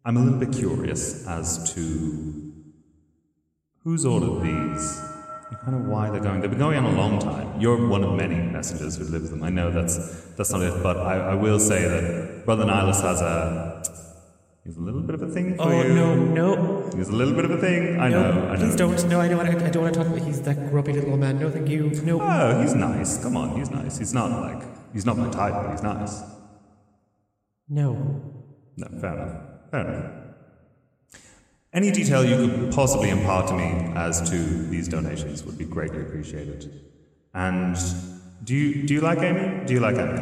I'm 0.05 0.17
a 0.17 0.21
little 0.21 0.39
bit 0.39 0.53
curious 0.53 1.27
as 1.27 1.75
to 1.75 2.53
who's 3.83 4.07
ordered 4.07 4.43
these 4.43 5.03
kind 5.57 5.75
of 5.75 5.87
why 5.87 6.11
they're 6.11 6.21
going. 6.21 6.41
They've 6.41 6.51
been 6.51 6.59
going 6.59 6.79
on 6.79 6.85
a 6.85 6.97
long 6.97 7.19
time. 7.19 7.61
You're 7.61 7.87
one 7.89 8.05
of 8.05 8.15
many 8.15 8.37
messengers 8.37 8.97
who 8.97 9.05
lives 9.05 9.31
them. 9.31 9.43
I 9.43 9.51
know 9.51 9.71
that's 9.71 9.97
that's 10.37 10.53
not 10.53 10.63
it, 10.63 10.83
but 10.83 10.97
I, 10.99 11.31
I 11.31 11.35
will 11.35 11.59
say 11.59 11.83
that 11.89 12.45
Brother 12.45 12.65
Nihilus 12.65 13.01
has 13.03 13.21
a 13.23 13.83
he's 14.65 14.77
a 14.77 14.81
little 14.81 15.01
bit 15.01 15.15
of 15.15 15.23
a 15.23 15.29
thing 15.29 15.57
for 15.57 15.63
Oh 15.63 15.83
you. 15.83 15.95
no, 15.95 16.15
no, 16.15 16.91
He's 16.97 17.09
a 17.09 17.13
little 17.13 17.35
bit 17.35 17.45
of 17.45 17.51
a 17.53 17.59
thing. 17.59 17.99
I 18.01 18.09
no! 18.09 18.21
know. 18.33 18.49
I 18.49 18.53
know. 18.55 18.59
please 18.61 18.77
don't. 18.77 19.09
No, 19.09 19.21
I 19.21 19.29
don't. 19.29 19.39
Want 19.39 19.51
to, 19.59 19.67
I 19.67 19.71
don't 19.71 19.83
want 19.83 19.95
to 19.95 20.01
talk 20.05 20.09
about. 20.13 20.27
He's 20.27 20.41
that 20.43 20.71
grumpy 20.71 20.93
little 20.93 21.11
old 21.13 21.21
man. 21.21 21.39
No, 21.39 21.51
thank 21.51 21.69
you. 21.69 21.91
No. 22.05 22.21
Oh, 22.21 22.61
he's 22.61 22.75
nice. 22.75 23.23
Come 23.23 23.37
on, 23.37 23.57
he's 23.59 23.71
nice. 23.71 23.99
He's 23.99 24.13
not 24.15 24.31
like 24.31 24.63
he's 24.93 25.07
not 25.07 25.17
my 25.17 25.31
type, 25.31 25.55
but 25.55 25.71
he's 25.71 25.83
nice. 25.83 26.23
No. 27.69 27.95
No, 28.77 28.87
fair 29.01 29.13
enough. 29.15 29.37
Fair 29.71 29.81
enough. 29.89 30.13
Any 31.73 31.91
detail 31.91 32.25
you 32.25 32.37
could 32.37 32.73
possibly 32.73 33.11
impart 33.11 33.49
to 33.49 33.55
me 33.55 33.93
as 33.95 34.29
to 34.31 34.37
these 34.37 34.89
donations 34.89 35.45
would 35.45 35.59
be 35.59 35.67
greatly 35.67 36.01
appreciated. 36.01 36.71
And 37.35 37.77
do 38.45 38.55
you 38.55 38.87
do 38.87 38.95
you 38.95 39.01
like 39.01 39.19
Amy? 39.19 39.67
Do 39.67 39.75
you 39.75 39.81
like 39.81 39.97
Amy? 39.97 40.19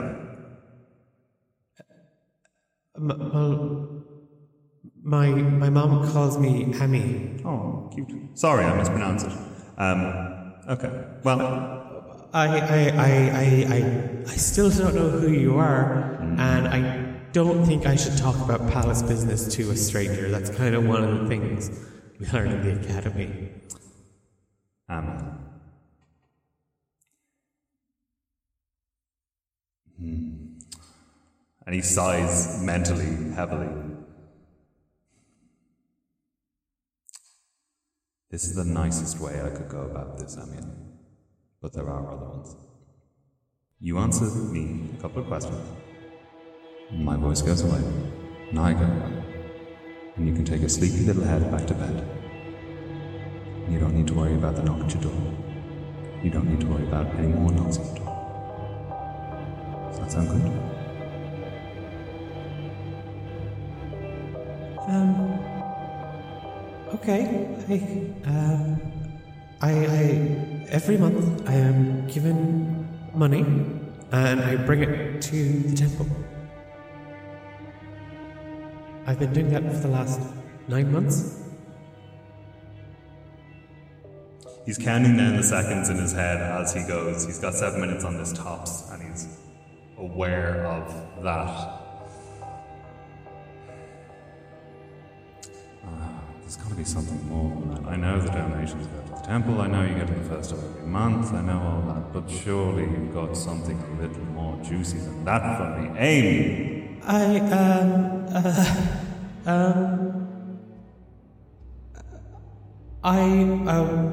Uh, 2.98 3.14
well, 3.32 4.04
my 5.02 5.28
my 5.30 5.70
mom 5.70 6.10
calls 6.10 6.36
me 6.36 6.74
Amy. 6.80 7.40
Oh, 7.44 7.90
cute. 7.94 8.08
Sorry, 8.34 8.64
I 8.64 8.76
mispronounced 8.76 9.26
it. 9.26 9.32
Um, 9.78 10.54
okay. 10.68 10.90
Well, 11.22 11.40
uh, 11.40 11.86
I, 12.32 12.46
I, 12.46 12.80
I, 12.88 13.10
I, 13.32 13.66
I, 13.76 14.22
I 14.26 14.36
still 14.36 14.70
don't 14.70 14.94
know 14.94 15.10
who 15.10 15.30
you 15.30 15.58
are, 15.58 16.16
hmm. 16.20 16.40
and 16.40 16.68
I 16.68 17.05
don't 17.36 17.66
think 17.66 17.84
I 17.84 17.96
should 17.96 18.16
talk 18.16 18.34
about 18.36 18.66
palace 18.72 19.02
business 19.02 19.46
to 19.56 19.70
a 19.70 19.76
stranger. 19.76 20.30
That's 20.30 20.48
kind 20.48 20.74
of 20.74 20.86
one 20.86 21.04
of 21.04 21.20
the 21.20 21.28
things 21.28 21.70
we 22.18 22.26
learn 22.28 22.50
in 22.50 22.62
the 22.62 22.80
academy. 22.80 23.50
um, 24.88 25.38
hmm. 29.98 30.30
and 31.66 31.74
he 31.74 31.82
sighs 31.82 32.62
mentally, 32.62 33.34
heavily. 33.34 33.68
This 38.30 38.44
is 38.44 38.54
the 38.54 38.64
nicest 38.64 39.20
way 39.20 39.42
I 39.42 39.50
could 39.50 39.68
go 39.68 39.82
about 39.82 40.16
this, 40.16 40.38
Amiel. 40.38 40.74
But 41.60 41.74
there 41.74 41.86
are 41.86 42.14
other 42.14 42.28
ones. 42.30 42.56
You 43.78 43.98
answer 43.98 44.24
me 44.24 44.88
a 44.98 45.02
couple 45.02 45.20
of 45.20 45.28
questions. 45.28 45.85
My 46.92 47.16
voice 47.16 47.42
goes 47.42 47.62
away, 47.62 47.82
and 48.50 48.60
I 48.60 48.72
go 48.72 48.84
away. 48.84 49.24
And 50.16 50.28
you 50.28 50.32
can 50.32 50.44
take 50.44 50.62
a 50.62 50.68
sleepy 50.68 50.98
little 50.98 51.24
head 51.24 51.50
back 51.50 51.66
to 51.66 51.74
bed. 51.74 52.08
You 53.68 53.80
don't 53.80 53.92
need 53.94 54.06
to 54.06 54.14
worry 54.14 54.34
about 54.34 54.54
the 54.54 54.62
knock 54.62 54.80
at 54.84 54.94
your 54.94 55.02
door. 55.02 55.34
You 56.22 56.30
don't 56.30 56.48
need 56.48 56.60
to 56.60 56.66
worry 56.66 56.84
about 56.84 57.12
any 57.16 57.26
more 57.26 57.50
knocks 57.50 57.78
at 57.78 57.86
your 57.86 57.96
door. 57.96 59.90
So 59.94 60.00
That 60.00 60.12
sound 60.12 60.28
good? 60.28 60.46
Um. 64.88 65.40
Okay. 66.94 67.48
I, 67.68 68.28
um, 68.28 68.80
I, 69.60 69.72
I 69.72 70.66
every 70.70 70.98
month 70.98 71.48
I 71.48 71.54
am 71.54 72.06
given 72.06 72.88
money, 73.12 73.44
and 74.12 74.40
I 74.40 74.54
bring 74.54 74.82
it 74.82 75.20
to 75.22 75.58
the 75.64 75.74
temple. 75.74 76.06
I've 79.08 79.20
been 79.20 79.32
doing 79.32 79.50
that 79.50 79.62
for 79.62 79.78
the 79.78 79.88
last 79.88 80.20
nine 80.66 80.90
months. 80.90 81.44
He's 84.64 84.78
counting 84.78 85.16
down 85.16 85.36
the 85.36 85.44
seconds 85.44 85.88
in 85.90 85.96
his 85.96 86.12
head 86.12 86.38
as 86.38 86.74
he 86.74 86.82
goes. 86.82 87.24
He's 87.24 87.38
got 87.38 87.54
seven 87.54 87.80
minutes 87.80 88.04
on 88.04 88.18
this 88.18 88.32
tops, 88.32 88.90
and 88.90 89.00
he's 89.00 89.28
aware 89.96 90.66
of 90.66 91.22
that. 91.22 91.46
Ah, 95.84 96.20
there's 96.40 96.56
got 96.56 96.70
to 96.70 96.74
be 96.74 96.82
something 96.82 97.28
more 97.28 97.60
than 97.60 97.74
that. 97.74 97.88
I 97.88 97.94
know 97.94 98.20
the 98.20 98.30
donations 98.30 98.88
go 98.88 99.02
to 99.02 99.20
the 99.20 99.24
temple. 99.24 99.60
I 99.60 99.68
know 99.68 99.84
you 99.84 99.94
get 99.94 100.10
it 100.10 100.20
the 100.20 100.28
first 100.28 100.50
of 100.50 100.58
every 100.64 100.88
month. 100.88 101.32
I 101.32 101.42
know 101.42 101.60
all 101.60 101.94
that. 101.94 102.12
But 102.12 102.28
surely 102.28 102.82
you've 102.82 103.14
got 103.14 103.36
something 103.36 103.78
a 103.80 104.02
little 104.02 104.24
more 104.24 104.60
juicy 104.64 104.98
than 104.98 105.24
that 105.26 105.58
from 105.58 105.94
me, 105.94 106.00
Amy. 106.00 106.75
I 107.06 107.38
um 107.38 108.26
uh, 108.34 108.86
um 109.46 110.28
I 113.04 113.20
um 113.20 114.12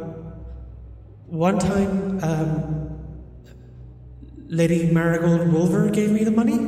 one 1.26 1.58
time 1.58 2.24
um 2.24 3.00
Lady 4.48 4.92
Marigold 4.92 5.52
Wolver 5.52 5.90
gave 5.90 6.12
me 6.12 6.24
the 6.24 6.30
money. 6.30 6.60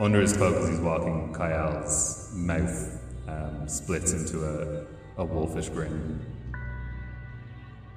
Under 0.00 0.22
his 0.22 0.34
cloak 0.34 0.56
as 0.56 0.70
he's 0.70 0.80
walking, 0.80 1.34
Cael's 1.34 2.32
mouth 2.34 2.98
um, 3.28 3.68
splits 3.68 4.12
into 4.12 4.42
a, 4.44 4.86
a 5.20 5.24
wolfish 5.24 5.68
grin. 5.68 6.18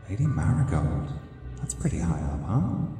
Lady 0.09 0.27
Marigold? 0.27 1.13
That's 1.57 1.73
pretty 1.73 1.99
high 1.99 2.19
up, 2.19 2.41
huh? 2.45 2.96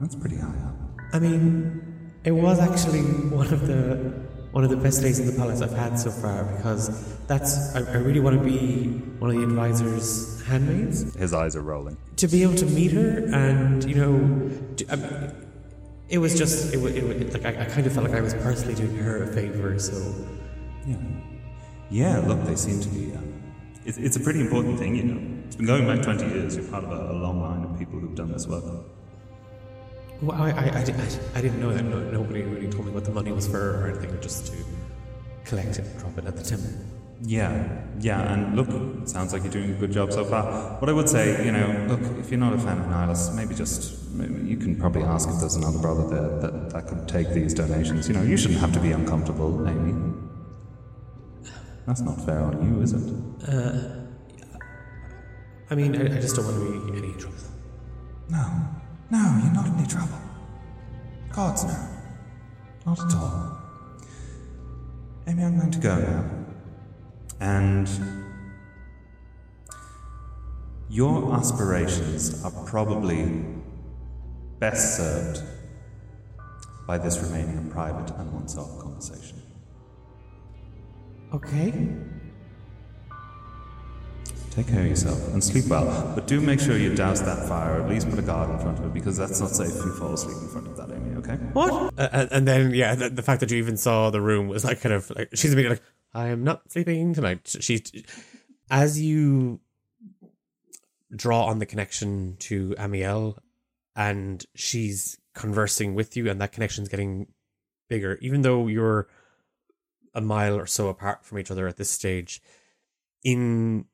That's 0.00 0.14
pretty 0.14 0.36
high 0.36 0.58
up. 0.68 0.76
I 1.12 1.18
mean, 1.18 2.12
it 2.24 2.32
was 2.32 2.58
actually 2.60 3.00
one 3.02 3.52
of 3.52 3.66
the 3.66 4.26
one 4.52 4.64
of 4.64 4.70
the 4.70 4.76
best 4.76 5.02
days 5.02 5.18
in 5.18 5.26
the 5.26 5.32
palace 5.32 5.60
I've 5.60 5.72
had 5.72 5.98
so 5.98 6.10
far 6.10 6.44
because 6.56 7.16
that's 7.26 7.74
I, 7.76 7.80
I 7.80 7.96
really 7.96 8.20
want 8.20 8.38
to 8.38 8.44
be 8.44 8.88
one 9.18 9.30
of 9.30 9.36
the 9.36 9.42
advisor's 9.42 10.42
handmaids. 10.46 11.14
His 11.14 11.34
eyes 11.34 11.54
are 11.56 11.62
rolling. 11.62 11.96
to 12.16 12.26
be 12.28 12.42
able 12.42 12.54
to 12.56 12.66
meet 12.66 12.92
her 12.92 13.26
and 13.32 13.84
you 13.84 13.94
know 13.94 14.50
to, 14.76 14.92
I 14.92 14.96
mean, 14.96 15.32
it 16.08 16.18
was 16.18 16.36
just 16.38 16.72
it, 16.74 16.78
wa- 16.78 16.88
it, 16.88 17.04
wa- 17.04 17.32
like 17.32 17.44
I, 17.44 17.62
I 17.62 17.64
kind 17.66 17.86
of 17.86 17.92
felt 17.92 18.06
like 18.08 18.16
I 18.16 18.22
was 18.22 18.34
personally 18.34 18.74
doing 18.74 18.96
her 18.96 19.24
a 19.24 19.26
favor 19.34 19.78
so 19.78 19.94
Yeah. 20.86 20.96
Yeah, 21.90 22.18
look, 22.20 22.42
they 22.44 22.54
seem 22.56 22.80
to 22.80 22.88
be. 22.88 23.14
Um, 23.14 23.32
it's, 23.86 23.96
it's 23.96 24.16
a 24.16 24.20
pretty 24.20 24.40
important 24.40 24.78
thing, 24.78 24.94
you 24.96 25.04
know. 25.04 25.20
It's 25.46 25.56
been 25.56 25.64
going 25.66 25.86
back 25.86 26.02
20 26.02 26.24
years. 26.26 26.54
You're 26.56 26.66
part 26.66 26.84
of 26.84 26.90
a, 26.90 27.12
a 27.12 27.16
long 27.16 27.40
line 27.40 27.64
of 27.64 27.78
people 27.78 27.98
who've 27.98 28.14
done 28.14 28.30
this 28.30 28.46
work. 28.46 28.62
well, 28.64 28.84
I, 30.22 30.26
I, 30.26 30.50
I, 30.50 30.78
I, 30.80 31.08
I 31.36 31.40
didn't 31.40 31.60
know 31.60 31.72
that 31.72 31.84
no, 31.84 32.00
nobody 32.10 32.42
really 32.42 32.68
told 32.68 32.86
me 32.86 32.92
what 32.92 33.04
the 33.04 33.12
money 33.12 33.30
was 33.32 33.46
for 33.46 33.84
or 33.84 33.88
anything 33.88 34.20
just 34.20 34.46
to 34.48 34.56
collect 35.44 35.78
it 35.78 35.86
and 35.86 35.98
drop 35.98 36.18
it 36.18 36.26
at 36.26 36.36
the 36.36 36.42
temple 36.42 36.70
Yeah, 37.22 37.82
yeah, 38.00 38.32
and 38.32 38.56
look, 38.56 38.68
it 39.02 39.08
sounds 39.08 39.32
like 39.32 39.42
you're 39.44 39.52
doing 39.52 39.70
a 39.70 39.78
good 39.78 39.92
job 39.92 40.12
so 40.12 40.24
far. 40.24 40.44
What 40.80 40.88
I 40.88 40.92
would 40.92 41.08
say, 41.08 41.44
you 41.44 41.52
know, 41.52 41.86
look, 41.88 42.00
if 42.18 42.30
you're 42.30 42.40
not 42.40 42.52
a 42.52 42.58
fan 42.58 42.78
of 42.78 42.86
Nihilus, 42.86 43.34
maybe 43.34 43.54
just, 43.54 44.10
maybe 44.12 44.46
you 44.46 44.56
can 44.56 44.76
probably 44.76 45.02
ask 45.02 45.28
if 45.28 45.38
there's 45.40 45.56
another 45.56 45.78
brother 45.78 46.06
there 46.08 46.38
that, 46.42 46.70
that 46.70 46.86
could 46.88 47.08
take 47.08 47.30
these 47.30 47.54
donations. 47.54 48.08
You 48.08 48.14
know, 48.14 48.22
you 48.22 48.36
shouldn't 48.36 48.60
have 48.60 48.72
to 48.72 48.80
be 48.80 48.92
uncomfortable, 48.92 49.66
Amy. 49.68 49.94
That's 51.86 52.02
not 52.02 52.20
fair 52.26 52.40
on 52.40 52.54
you, 52.66 52.82
is 52.82 52.92
it? 52.92 53.14
Uh, 53.48 53.98
I 55.70 55.74
mean 55.74 55.94
I, 55.96 56.16
I 56.16 56.20
just 56.20 56.34
don't 56.36 56.44
want 56.46 56.56
to 56.56 56.92
be 56.92 56.98
any 56.98 57.12
trouble 57.18 57.36
No, 58.30 58.44
no, 59.10 59.40
you're 59.42 59.52
not 59.52 59.66
in 59.66 59.74
any 59.74 59.86
trouble. 59.86 60.18
Gods, 61.32 61.64
no. 61.64 61.88
Not 62.86 63.00
at 63.00 63.14
all. 63.14 63.58
Amy, 65.26 65.44
I'm 65.44 65.58
going 65.58 65.70
to 65.70 65.78
go 65.78 65.98
now. 65.98 66.24
And 67.40 67.88
your 70.90 71.34
aspirations 71.34 72.42
are 72.44 72.50
probably 72.66 73.44
best 74.58 74.96
served 74.96 75.42
by 76.86 76.96
this 76.96 77.18
remaining 77.18 77.58
a 77.58 77.72
private 77.72 78.10
and 78.16 78.32
one-off 78.32 78.78
conversation. 78.78 79.40
okay 81.34 81.72
Take 84.58 84.66
care 84.66 84.80
of 84.80 84.88
yourself 84.88 85.32
and 85.32 85.44
sleep 85.44 85.66
well, 85.68 86.12
but 86.16 86.26
do 86.26 86.40
make 86.40 86.58
sure 86.58 86.76
you 86.76 86.92
douse 86.92 87.20
that 87.20 87.46
fire, 87.46 87.78
or 87.78 87.84
at 87.84 87.88
least 87.88 88.10
put 88.10 88.18
a 88.18 88.22
guard 88.22 88.50
in 88.50 88.58
front 88.58 88.76
of 88.80 88.86
it, 88.86 88.92
because 88.92 89.16
that's 89.16 89.38
not 89.38 89.50
safe 89.50 89.68
if 89.68 89.84
you 89.84 89.92
fall 89.94 90.14
asleep 90.14 90.36
in 90.36 90.48
front 90.48 90.66
of 90.66 90.76
that, 90.76 90.90
Amy, 90.90 91.14
okay? 91.18 91.34
what 91.52 91.94
Uh, 91.96 92.26
and- 92.32 92.48
then, 92.48 92.74
yeah, 92.74 92.96
the, 92.96 93.08
the 93.08 93.22
fact 93.22 93.38
that 93.38 93.52
you 93.52 93.58
even 93.58 93.76
saw 93.76 94.10
the 94.10 94.20
room 94.20 94.48
was 94.48 94.64
like 94.64 94.80
kind 94.80 94.92
of 94.92 95.10
like 95.10 95.28
she's 95.32 95.52
immediately 95.52 95.76
like, 95.76 95.84
"I 96.12 96.26
am 96.30 96.42
not 96.42 96.72
sleeping 96.72 97.14
tonight." 97.14 97.54
She, 97.60 97.84
as 98.68 99.00
you 99.00 99.60
draw 101.14 101.44
on 101.44 101.60
the 101.60 101.66
connection 101.66 102.34
to 102.40 102.74
Amiel, 102.78 103.38
and 103.94 104.44
she's 104.56 105.18
conversing 105.34 105.94
with 105.94 106.16
you, 106.16 106.28
and 106.28 106.40
that 106.40 106.50
connection's 106.50 106.88
getting 106.88 107.28
bigger, 107.88 108.18
even 108.20 108.42
though 108.42 108.66
you're 108.66 109.06
a 110.14 110.20
mile 110.20 110.58
or 110.58 110.66
so 110.66 110.88
apart 110.88 111.24
from 111.24 111.38
each 111.38 111.52
other 111.52 111.68
at 111.68 111.76
this 111.76 111.90
stage. 111.90 112.42
In 113.22 113.84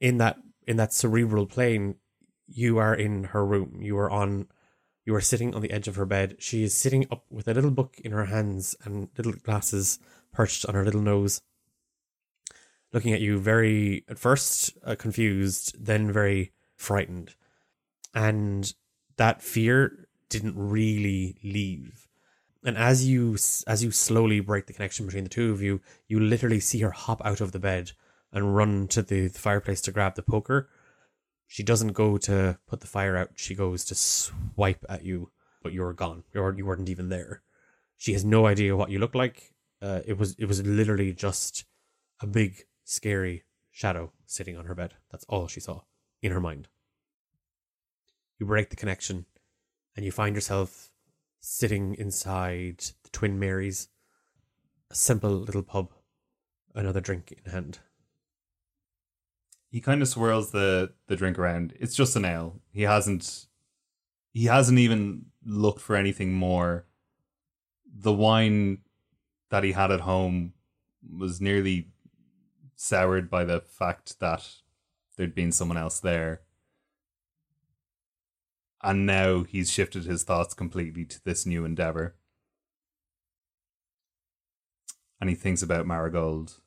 in 0.00 0.18
that 0.18 0.38
in 0.66 0.76
that 0.76 0.92
cerebral 0.92 1.46
plane, 1.46 1.96
you 2.46 2.78
are 2.78 2.94
in 2.94 3.24
her 3.24 3.44
room. 3.44 3.78
You 3.80 3.98
are 3.98 4.10
on 4.10 4.46
you 5.04 5.14
are 5.14 5.20
sitting 5.20 5.54
on 5.54 5.62
the 5.62 5.70
edge 5.70 5.88
of 5.88 5.96
her 5.96 6.06
bed. 6.06 6.36
She 6.38 6.62
is 6.62 6.74
sitting 6.74 7.06
up 7.10 7.24
with 7.30 7.48
a 7.48 7.54
little 7.54 7.70
book 7.70 7.96
in 8.04 8.12
her 8.12 8.26
hands 8.26 8.76
and 8.84 9.08
little 9.16 9.32
glasses 9.32 9.98
perched 10.32 10.66
on 10.66 10.74
her 10.74 10.84
little 10.84 11.00
nose, 11.00 11.40
looking 12.92 13.12
at 13.12 13.20
you 13.20 13.38
very, 13.38 14.04
at 14.08 14.18
first, 14.18 14.76
uh, 14.84 14.94
confused, 14.94 15.74
then 15.84 16.12
very 16.12 16.52
frightened. 16.76 17.34
And 18.14 18.72
that 19.16 19.42
fear 19.42 20.06
didn't 20.28 20.54
really 20.56 21.36
leave. 21.42 22.06
And 22.62 22.76
as 22.76 23.06
you 23.06 23.36
as 23.66 23.82
you 23.82 23.90
slowly 23.90 24.40
break 24.40 24.66
the 24.66 24.74
connection 24.74 25.06
between 25.06 25.24
the 25.24 25.30
two 25.30 25.50
of 25.50 25.62
you, 25.62 25.80
you 26.08 26.20
literally 26.20 26.60
see 26.60 26.80
her 26.80 26.90
hop 26.90 27.24
out 27.24 27.40
of 27.40 27.52
the 27.52 27.58
bed 27.58 27.92
and 28.32 28.54
run 28.56 28.88
to 28.88 29.02
the, 29.02 29.28
the 29.28 29.38
fireplace 29.38 29.80
to 29.82 29.92
grab 29.92 30.14
the 30.14 30.22
poker. 30.22 30.68
She 31.46 31.62
doesn't 31.62 31.92
go 31.94 32.16
to 32.18 32.58
put 32.68 32.80
the 32.80 32.86
fire 32.86 33.16
out. 33.16 33.30
She 33.34 33.54
goes 33.54 33.84
to 33.86 33.94
swipe 33.94 34.84
at 34.88 35.04
you, 35.04 35.32
but 35.62 35.72
you're 35.72 35.92
gone. 35.92 36.22
You're, 36.32 36.56
you 36.56 36.64
weren't 36.64 36.88
even 36.88 37.08
there. 37.08 37.42
She 37.96 38.12
has 38.12 38.24
no 38.24 38.46
idea 38.46 38.76
what 38.76 38.90
you 38.90 38.98
look 38.98 39.14
like. 39.14 39.52
Uh, 39.82 40.00
it 40.06 40.18
was 40.18 40.34
it 40.38 40.44
was 40.44 40.62
literally 40.62 41.12
just 41.12 41.64
a 42.20 42.26
big 42.26 42.66
scary 42.84 43.44
shadow 43.70 44.12
sitting 44.26 44.56
on 44.56 44.66
her 44.66 44.74
bed. 44.74 44.94
That's 45.10 45.24
all 45.28 45.48
she 45.48 45.60
saw 45.60 45.82
in 46.22 46.32
her 46.32 46.40
mind. 46.40 46.68
You 48.38 48.46
break 48.46 48.70
the 48.70 48.76
connection, 48.76 49.26
and 49.96 50.04
you 50.04 50.12
find 50.12 50.34
yourself 50.34 50.90
sitting 51.40 51.94
inside 51.94 52.78
the 53.02 53.10
Twin 53.10 53.38
Marys, 53.38 53.88
a 54.90 54.94
simple 54.94 55.32
little 55.32 55.62
pub, 55.62 55.92
another 56.74 57.00
drink 57.00 57.34
in 57.44 57.50
hand. 57.50 57.78
He 59.70 59.80
kind 59.80 60.02
of 60.02 60.08
swirls 60.08 60.50
the 60.50 60.92
the 61.06 61.16
drink 61.16 61.38
around. 61.38 61.74
It's 61.78 61.94
just 61.94 62.16
an 62.16 62.24
ale. 62.24 62.60
He 62.72 62.82
hasn't 62.82 63.46
he 64.32 64.44
hasn't 64.46 64.78
even 64.78 65.26
looked 65.44 65.80
for 65.80 65.96
anything 65.96 66.32
more. 66.32 66.86
The 67.92 68.12
wine 68.12 68.78
that 69.50 69.64
he 69.64 69.72
had 69.72 69.90
at 69.90 70.00
home 70.00 70.54
was 71.16 71.40
nearly 71.40 71.88
soured 72.76 73.30
by 73.30 73.44
the 73.44 73.60
fact 73.60 74.18
that 74.20 74.48
there'd 75.16 75.34
been 75.34 75.52
someone 75.52 75.78
else 75.78 76.00
there. 76.00 76.42
And 78.82 79.04
now 79.04 79.42
he's 79.42 79.70
shifted 79.70 80.04
his 80.04 80.24
thoughts 80.24 80.54
completely 80.54 81.04
to 81.04 81.22
this 81.24 81.44
new 81.44 81.64
endeavor. 81.64 82.16
And 85.20 85.28
he 85.28 85.36
thinks 85.36 85.62
about 85.62 85.86
Marigold 85.86 86.60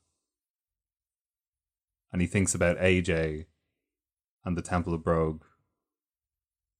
and 2.13 2.21
he 2.21 2.27
thinks 2.27 2.55
about 2.55 2.77
AJ 2.77 3.47
and 4.45 4.55
the 4.55 4.61
Temple 4.61 4.93
of 4.93 5.03
Brogue. 5.03 5.43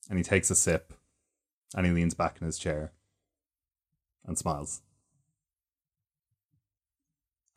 And 0.10 0.18
he 0.18 0.24
takes 0.24 0.50
a 0.50 0.56
sip 0.56 0.94
and 1.76 1.86
he 1.86 1.92
leans 1.92 2.14
back 2.14 2.38
in 2.40 2.46
his 2.46 2.58
chair 2.58 2.94
and 4.26 4.38
smiles. 4.38 4.82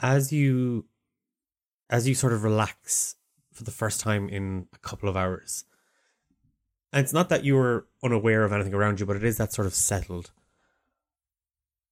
as 0.01 0.33
you 0.33 0.85
as 1.89 2.07
you 2.09 2.15
sort 2.15 2.33
of 2.33 2.43
relax 2.45 3.17
for 3.53 3.65
the 3.65 3.71
first 3.71 4.01
time 4.01 4.29
in 4.29 4.67
a 4.75 4.79
couple 4.79 5.09
of 5.09 5.17
hours 5.17 5.65
And 6.93 7.03
it's 7.03 7.13
not 7.13 7.29
that 7.29 7.45
you 7.45 7.55
were 7.55 7.87
unaware 8.03 8.45
of 8.45 8.53
anything 8.53 8.75
around 8.75 9.01
you, 9.01 9.07
but 9.07 9.17
it 9.17 9.25
is 9.25 9.37
that 9.39 9.53
sort 9.53 9.67
of 9.67 9.75
settled. 9.75 10.31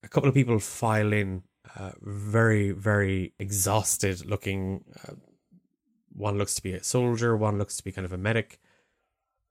A 0.03 0.09
couple 0.09 0.29
of 0.29 0.35
people 0.35 0.59
file 0.59 1.13
in, 1.13 1.43
uh, 1.77 1.93
very, 2.03 2.73
very 2.73 3.33
exhausted 3.39 4.27
looking. 4.27 4.85
Uh, 5.07 5.15
one 6.15 6.39
looks 6.39 6.55
to 6.55 6.63
be 6.63 6.73
a 6.73 6.83
soldier, 6.83 7.37
one 7.37 7.59
looks 7.59 7.77
to 7.77 7.85
be 7.85 7.93
kind 7.93 8.05
of 8.05 8.13
a 8.13 8.19
medic. 8.19 8.61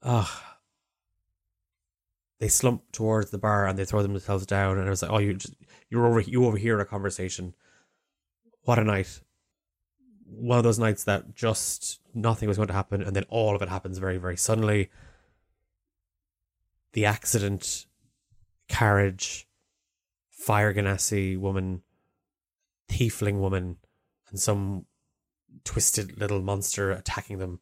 Ah. 0.01 0.59
they 2.39 2.47
slump 2.49 2.91
towards 2.91 3.32
the 3.32 3.38
bar 3.38 3.66
and 3.66 3.80
they 3.80 3.86
throw 3.86 4.01
themselves 4.01 4.45
down, 4.45 4.78
and 4.78 4.88
I 4.88 4.89
was 4.89 5.01
like, 5.01 5.11
"Oh, 5.11 5.20
you 5.20 5.34
just 5.36 5.55
you're 5.89 6.05
over 6.05 6.20
you 6.22 6.45
overhear 6.45 6.80
a 6.80 6.86
conversation. 6.86 7.53
What 8.64 8.80
a 8.80 8.84
night! 8.84 9.22
One 10.26 10.57
of 10.57 10.64
those 10.64 10.80
nights 10.80 11.03
that 11.05 11.36
just 11.36 11.99
nothing 12.14 12.47
was 12.47 12.57
going 12.57 12.68
to 12.68 12.74
happen, 12.74 13.01
and 13.01 13.16
then 13.16 13.26
all 13.30 13.55
of 13.55 13.61
it 13.61 13.70
happens 13.70 13.97
very, 13.97 14.18
very 14.18 14.38
suddenly. 14.38 14.89
The 16.93 17.05
accident, 17.05 17.86
carriage, 18.68 19.47
fire 20.30 20.74
genasi 20.74 21.38
woman, 21.38 21.84
tiefling 22.89 23.39
woman, 23.39 23.78
and 24.30 24.39
some 24.39 24.86
twisted 25.64 26.20
little 26.20 26.41
monster 26.41 26.91
attacking 26.91 27.38
them. 27.38 27.59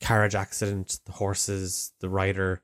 Carriage 0.00 0.34
accident, 0.34 1.00
the 1.06 1.12
horses, 1.12 1.92
the 2.00 2.08
rider, 2.08 2.62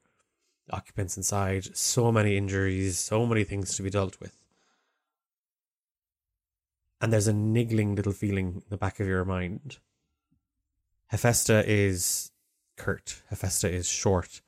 the 0.66 0.76
occupants 0.76 1.16
inside, 1.16 1.76
so 1.76 2.12
many 2.12 2.36
injuries, 2.36 2.99
so 2.99 3.26
many 3.26 3.45
things 3.45 3.74
to 3.76 3.82
be 3.82 3.90
dealt 3.90 4.20
with. 4.20 4.43
And 7.01 7.12
there's 7.12 7.28
a 7.28 7.32
niggling 7.32 7.97
little 7.97 8.12
feeling 8.12 8.47
in 8.57 8.62
the 8.68 8.76
back 8.76 9.01
of 9.01 9.07
your 9.07 9.24
mind. 9.24 9.78
Hephaesta 11.11 11.64
is 11.66 12.30
curt. 12.76 13.22
Hephaesta 13.30 13.68
is 13.70 13.88
short. 13.88 14.40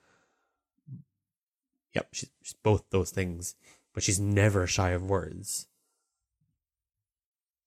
Yep, 1.95 2.09
she's, 2.13 2.31
she's 2.43 2.55
both 2.63 2.85
those 2.91 3.11
things, 3.11 3.55
but 3.93 4.03
she's 4.03 4.21
never 4.21 4.67
shy 4.67 4.91
of 4.91 5.09
words. 5.09 5.67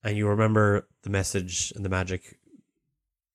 And 0.04 0.18
you 0.18 0.28
remember 0.28 0.88
the 1.02 1.10
message 1.10 1.74
and 1.76 1.84
the 1.84 1.90
magic. 1.90 2.40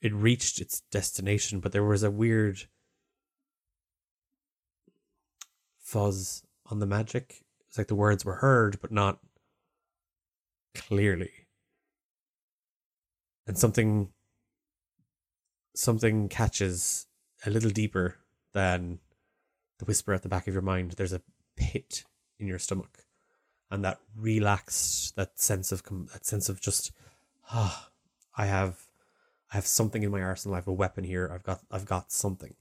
It 0.00 0.12
reached 0.14 0.60
its 0.60 0.80
destination, 0.90 1.60
but 1.60 1.72
there 1.72 1.84
was 1.84 2.02
a 2.02 2.10
weird 2.10 2.62
fuzz 5.78 6.42
on 6.66 6.78
the 6.78 6.86
magic. 6.86 7.44
It's 7.68 7.78
like 7.78 7.88
the 7.88 7.94
words 7.94 8.24
were 8.24 8.36
heard, 8.36 8.80
but 8.80 8.92
not 8.92 9.18
clearly. 10.74 11.30
And 13.46 13.58
something 13.58 14.08
something 15.74 16.28
catches 16.28 17.06
a 17.46 17.50
little 17.50 17.70
deeper 17.70 18.18
than 18.52 18.98
the 19.78 19.84
whisper 19.84 20.12
at 20.12 20.22
the 20.22 20.28
back 20.28 20.46
of 20.46 20.54
your 20.54 20.62
mind. 20.62 20.92
There's 20.92 21.12
a 21.12 21.22
pit 21.56 22.04
in 22.38 22.46
your 22.46 22.58
stomach, 22.58 23.01
and 23.72 23.82
that 23.84 23.98
relaxed, 24.14 25.16
that 25.16 25.40
sense 25.40 25.72
of 25.72 25.82
that 26.12 26.26
sense 26.26 26.50
of 26.50 26.60
just, 26.60 26.92
ah, 27.50 27.88
I 28.36 28.44
have, 28.44 28.86
I 29.50 29.56
have 29.56 29.66
something 29.66 30.02
in 30.02 30.10
my 30.10 30.20
arsenal. 30.20 30.54
I 30.54 30.58
have 30.58 30.68
a 30.68 30.72
weapon 30.72 31.04
here. 31.04 31.30
I've 31.32 31.42
got, 31.42 31.60
I've 31.70 31.86
got 31.86 32.12
something. 32.12 32.54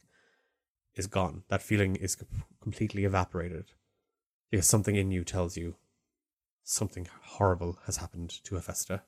Is 0.95 1.07
gone. 1.07 1.43
That 1.47 1.61
feeling 1.61 1.95
is 1.95 2.17
completely 2.61 3.05
evaporated 3.05 3.71
because 4.49 4.67
something 4.67 4.97
in 4.97 5.09
you 5.09 5.23
tells 5.23 5.55
you 5.55 5.75
something 6.63 7.07
horrible 7.23 7.79
has 7.85 7.97
happened 7.97 8.29
to 8.43 8.55
Hephaesta. 8.55 9.01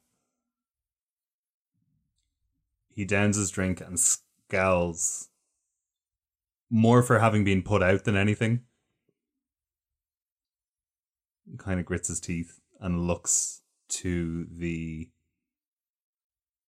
He 2.87 3.03
downs 3.03 3.35
his 3.35 3.51
drink 3.51 3.81
and 3.81 3.99
scowls 3.99 5.27
more 6.69 7.03
for 7.03 7.19
having 7.19 7.43
been 7.43 7.61
put 7.61 7.83
out 7.83 8.05
than 8.05 8.15
anything. 8.15 8.61
Kind 11.57 11.79
of 11.79 11.85
grits 11.85 12.07
his 12.07 12.19
teeth 12.19 12.59
and 12.79 13.07
looks 13.07 13.61
to 13.89 14.45
the 14.51 15.09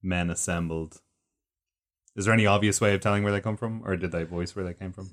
men 0.03 0.29
assembled. 0.29 1.01
Is 2.15 2.25
there 2.25 2.33
any 2.33 2.45
obvious 2.45 2.79
way 2.79 2.93
of 2.93 3.01
telling 3.01 3.23
where 3.23 3.33
they 3.33 3.41
come 3.41 3.57
from, 3.57 3.81
or 3.83 3.97
did 3.97 4.11
they 4.11 4.23
voice 4.23 4.55
where 4.55 4.63
they 4.63 4.73
came 4.73 4.93
from? 4.93 5.09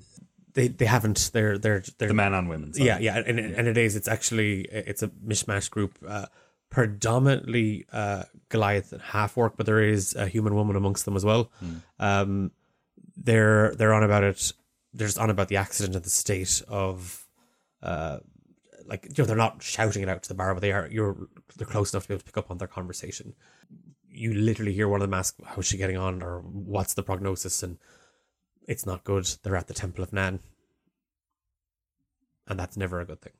They 0.53 0.67
they 0.67 0.85
haven't. 0.85 1.31
They're 1.33 1.57
they're 1.57 1.83
they're 1.97 2.09
The 2.09 2.13
men 2.13 2.33
and 2.33 2.47
women. 2.47 2.73
sorry. 2.73 2.87
Yeah, 2.87 2.99
yeah, 2.99 3.17
and 3.25 3.39
and 3.39 3.67
it 3.67 3.77
is. 3.77 3.95
It's 3.95 4.07
actually 4.07 4.61
it's 4.71 5.01
a 5.01 5.07
mishmash 5.07 5.69
group, 5.71 5.97
uh, 6.07 6.27
predominantly 6.69 7.85
uh, 7.91 8.23
Goliath 8.49 8.93
and 8.93 9.01
half 9.01 9.37
orc, 9.37 9.57
but 9.57 9.65
there 9.65 9.81
is 9.81 10.15
a 10.15 10.27
human 10.27 10.53
woman 10.55 10.75
amongst 10.75 11.05
them 11.05 11.15
as 11.15 11.25
well. 11.25 11.51
Um, 11.99 12.51
they're 13.17 13.73
they're 13.75 13.93
on 13.93 14.03
about 14.03 14.23
it. 14.23 14.53
They're 14.93 15.07
just 15.07 15.17
on 15.17 15.31
about 15.31 15.47
the 15.47 15.57
accident 15.57 15.95
and 15.95 16.05
the 16.05 16.09
state 16.11 16.61
of, 16.67 17.25
uh, 17.81 18.19
like 18.85 19.05
you 19.05 19.23
know, 19.23 19.25
they're 19.25 19.35
not 19.35 19.61
shouting 19.61 20.03
it 20.03 20.09
out 20.09 20.23
to 20.23 20.29
the 20.29 20.35
bar, 20.35 20.53
but 20.53 20.61
they 20.61 20.71
are. 20.71 20.87
You're 20.89 21.27
they're 21.55 21.67
close 21.67 21.93
enough 21.93 22.03
to 22.03 22.09
be 22.09 22.13
able 22.15 22.19
to 22.19 22.25
pick 22.25 22.37
up 22.37 22.51
on 22.51 22.57
their 22.57 22.67
conversation. 22.67 23.33
You 24.09 24.33
literally 24.33 24.73
hear 24.73 24.87
one 24.87 25.01
of 25.01 25.09
them 25.09 25.17
ask, 25.17 25.35
"How's 25.43 25.65
she 25.65 25.77
getting 25.77 25.97
on?" 25.97 26.21
or 26.21 26.39
"What's 26.41 26.93
the 26.93 27.03
prognosis?" 27.03 27.63
and 27.63 27.77
it's 28.67 28.85
not 28.85 29.03
good. 29.03 29.25
They're 29.43 29.55
at 29.55 29.67
the 29.67 29.73
Temple 29.73 30.03
of 30.03 30.13
Nan, 30.13 30.39
and 32.47 32.59
that's 32.59 32.77
never 32.77 32.99
a 32.99 33.05
good 33.05 33.21
thing. 33.21 33.33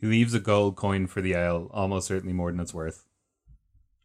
He 0.00 0.06
leaves 0.06 0.32
a 0.32 0.40
gold 0.40 0.76
coin 0.76 1.06
for 1.06 1.20
the 1.20 1.34
ale, 1.34 1.70
almost 1.72 2.08
certainly 2.08 2.32
more 2.32 2.50
than 2.50 2.60
it's 2.60 2.72
worth. 2.72 3.04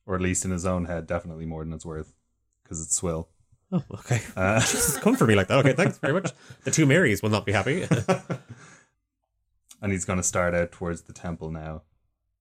Or 0.06 0.16
at 0.16 0.22
least 0.22 0.44
in 0.44 0.52
his 0.52 0.66
own 0.66 0.86
head, 0.86 1.08
definitely 1.08 1.46
more 1.46 1.64
than 1.64 1.74
it's 1.74 1.86
worth. 1.86 2.14
Because 2.64 2.82
it's 2.82 2.96
swill. 2.96 3.30
Oh, 3.76 3.84
okay. 4.00 4.22
Uh, 4.36 4.60
Jesus, 4.60 4.98
come 4.98 5.16
for 5.16 5.28
me 5.28 5.36
like 5.36 5.48
that. 5.48 5.60
Okay, 5.60 5.74
thanks 5.74 5.98
very 5.98 6.14
much. 6.14 6.32
The 6.64 6.72
two 6.72 6.86
Marys 6.86 7.22
will 7.22 7.30
not 7.30 7.46
be 7.46 7.52
happy. 7.52 7.86
and 9.82 9.92
he's 9.92 10.06
going 10.06 10.18
to 10.18 10.24
start 10.24 10.54
out 10.54 10.72
towards 10.72 11.04
the 11.04 11.14
temple 11.14 11.52
now. 11.52 11.82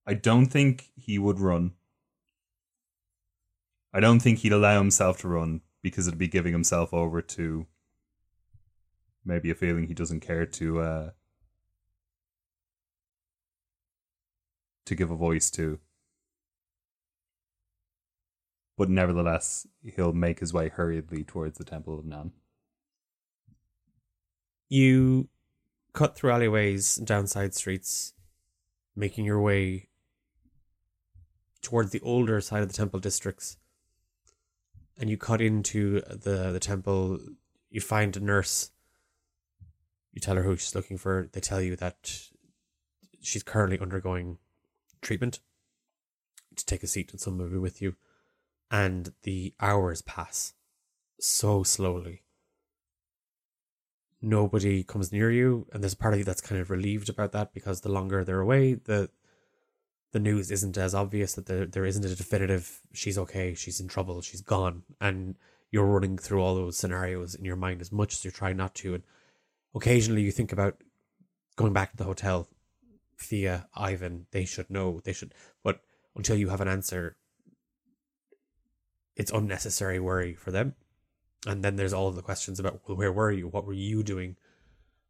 I 0.06 0.14
don't 0.14 0.46
think 0.46 0.90
he 0.96 1.18
would 1.18 1.40
run. 1.40 1.72
I 3.92 4.00
don't 4.00 4.20
think 4.20 4.40
he'd 4.40 4.52
allow 4.52 4.78
himself 4.78 5.18
to 5.18 5.28
run 5.28 5.62
because 5.82 6.06
it'd 6.06 6.18
be 6.18 6.28
giving 6.28 6.52
himself 6.52 6.94
over 6.94 7.20
to 7.22 7.66
maybe 9.24 9.50
a 9.50 9.54
feeling 9.54 9.86
he 9.86 9.94
doesn't 9.94 10.20
care 10.20 10.46
to 10.46 10.80
uh, 10.80 11.10
to 14.86 14.94
give 14.94 15.10
a 15.10 15.16
voice 15.16 15.50
to. 15.52 15.78
But 18.76 18.90
nevertheless, 18.90 19.66
he'll 19.84 20.12
make 20.12 20.40
his 20.40 20.52
way 20.52 20.68
hurriedly 20.68 21.22
towards 21.24 21.58
the 21.58 21.64
Temple 21.64 21.98
of 21.98 22.04
Nan. 22.04 22.32
you 24.68 25.28
cut 25.92 26.16
through 26.16 26.32
alleyways 26.32 26.98
and 26.98 27.06
down 27.06 27.26
side 27.26 27.54
streets, 27.54 28.12
making 28.96 29.24
your 29.24 29.40
way 29.40 29.88
towards 31.62 31.92
the 31.92 32.00
older 32.00 32.40
side 32.40 32.62
of 32.62 32.68
the 32.68 32.74
temple 32.74 33.00
districts. 33.00 33.56
And 34.98 35.08
you 35.08 35.16
cut 35.16 35.40
into 35.40 36.00
the, 36.02 36.50
the 36.52 36.60
temple. 36.60 37.18
You 37.70 37.80
find 37.80 38.16
a 38.16 38.20
nurse. 38.20 38.70
You 40.12 40.20
tell 40.20 40.36
her 40.36 40.42
who 40.42 40.56
she's 40.56 40.74
looking 40.74 40.98
for. 40.98 41.28
They 41.32 41.40
tell 41.40 41.60
you 41.60 41.74
that 41.76 42.28
she's 43.20 43.42
currently 43.42 43.78
undergoing 43.78 44.38
treatment. 45.00 45.40
To 46.56 46.64
take 46.64 46.84
a 46.84 46.86
seat 46.86 47.10
and 47.10 47.20
someone 47.20 47.46
will 47.46 47.52
be 47.52 47.58
with 47.58 47.82
you. 47.82 47.96
And 48.74 49.12
the 49.22 49.54
hours 49.60 50.02
pass 50.02 50.54
so 51.20 51.62
slowly. 51.62 52.22
Nobody 54.20 54.82
comes 54.82 55.12
near 55.12 55.30
you 55.30 55.68
and 55.72 55.80
there's 55.80 55.92
a 55.92 55.96
part 55.96 56.14
of 56.14 56.18
you 56.18 56.24
that's 56.24 56.40
kind 56.40 56.60
of 56.60 56.70
relieved 56.70 57.08
about 57.08 57.30
that 57.32 57.54
because 57.54 57.82
the 57.82 57.92
longer 57.92 58.24
they're 58.24 58.40
away 58.40 58.74
the 58.74 59.10
the 60.10 60.18
news 60.18 60.50
isn't 60.50 60.76
as 60.76 60.92
obvious 60.92 61.34
that 61.34 61.46
there, 61.46 61.66
there 61.66 61.84
isn't 61.84 62.04
a 62.04 62.16
definitive 62.16 62.80
she's 62.92 63.16
okay 63.18 63.54
she's 63.54 63.78
in 63.78 63.86
trouble 63.86 64.22
she's 64.22 64.40
gone. 64.40 64.82
And 65.00 65.36
you're 65.70 65.84
running 65.84 66.18
through 66.18 66.42
all 66.42 66.56
those 66.56 66.76
scenarios 66.76 67.36
in 67.36 67.44
your 67.44 67.56
mind 67.56 67.80
as 67.80 67.92
much 67.92 68.14
as 68.14 68.24
you're 68.24 68.40
trying 68.40 68.56
not 68.56 68.74
to. 68.76 68.94
And 68.94 69.04
occasionally 69.72 70.22
you 70.22 70.32
think 70.32 70.52
about 70.52 70.82
going 71.54 71.72
back 71.72 71.92
to 71.92 71.96
the 71.96 72.04
hotel. 72.04 72.48
Fia, 73.16 73.68
Ivan, 73.76 74.26
they 74.32 74.44
should 74.44 74.68
know. 74.68 75.00
They 75.04 75.12
should, 75.12 75.32
but 75.62 75.80
until 76.16 76.36
you 76.36 76.48
have 76.48 76.60
an 76.60 76.68
answer, 76.68 77.16
it's 79.16 79.30
unnecessary 79.30 79.98
worry 79.98 80.34
for 80.34 80.50
them. 80.50 80.74
And 81.46 81.62
then 81.62 81.76
there's 81.76 81.92
all 81.92 82.08
of 82.08 82.16
the 82.16 82.22
questions 82.22 82.58
about 82.58 82.80
well, 82.86 82.96
where 82.96 83.12
were 83.12 83.30
you? 83.30 83.48
What 83.48 83.66
were 83.66 83.74
you 83.74 84.02
doing? 84.02 84.36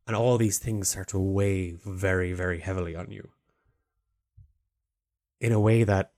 And 0.06 0.14
all 0.14 0.36
these 0.36 0.58
things 0.58 0.88
start 0.88 1.08
to 1.08 1.18
weigh 1.18 1.76
very, 1.84 2.32
very 2.32 2.60
heavily 2.60 2.94
on 2.94 3.10
you 3.10 3.30
in 5.40 5.52
a 5.52 5.60
way 5.60 5.84
that 5.84 6.12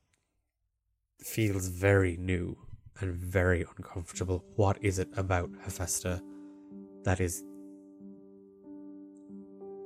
feels 1.20 1.68
very 1.68 2.16
new 2.16 2.56
and 3.00 3.14
very 3.14 3.64
uncomfortable. 3.76 4.44
What 4.56 4.78
is 4.82 4.98
it 4.98 5.08
about 5.16 5.50
Hephaesta 5.64 6.22
that 7.04 7.20
is 7.20 7.44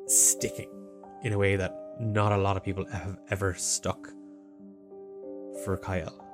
sticking 0.07 0.71
in 1.23 1.33
a 1.33 1.39
way 1.39 1.57
that 1.57 1.75
not 2.01 2.33
a 2.33 2.39
lot 2.39 2.57
of 2.57 2.65
people 2.65 2.87
have 2.87 3.19
ever 3.31 3.55
stuck 3.55 4.09
for 5.65 5.77
Cael? 5.77 6.30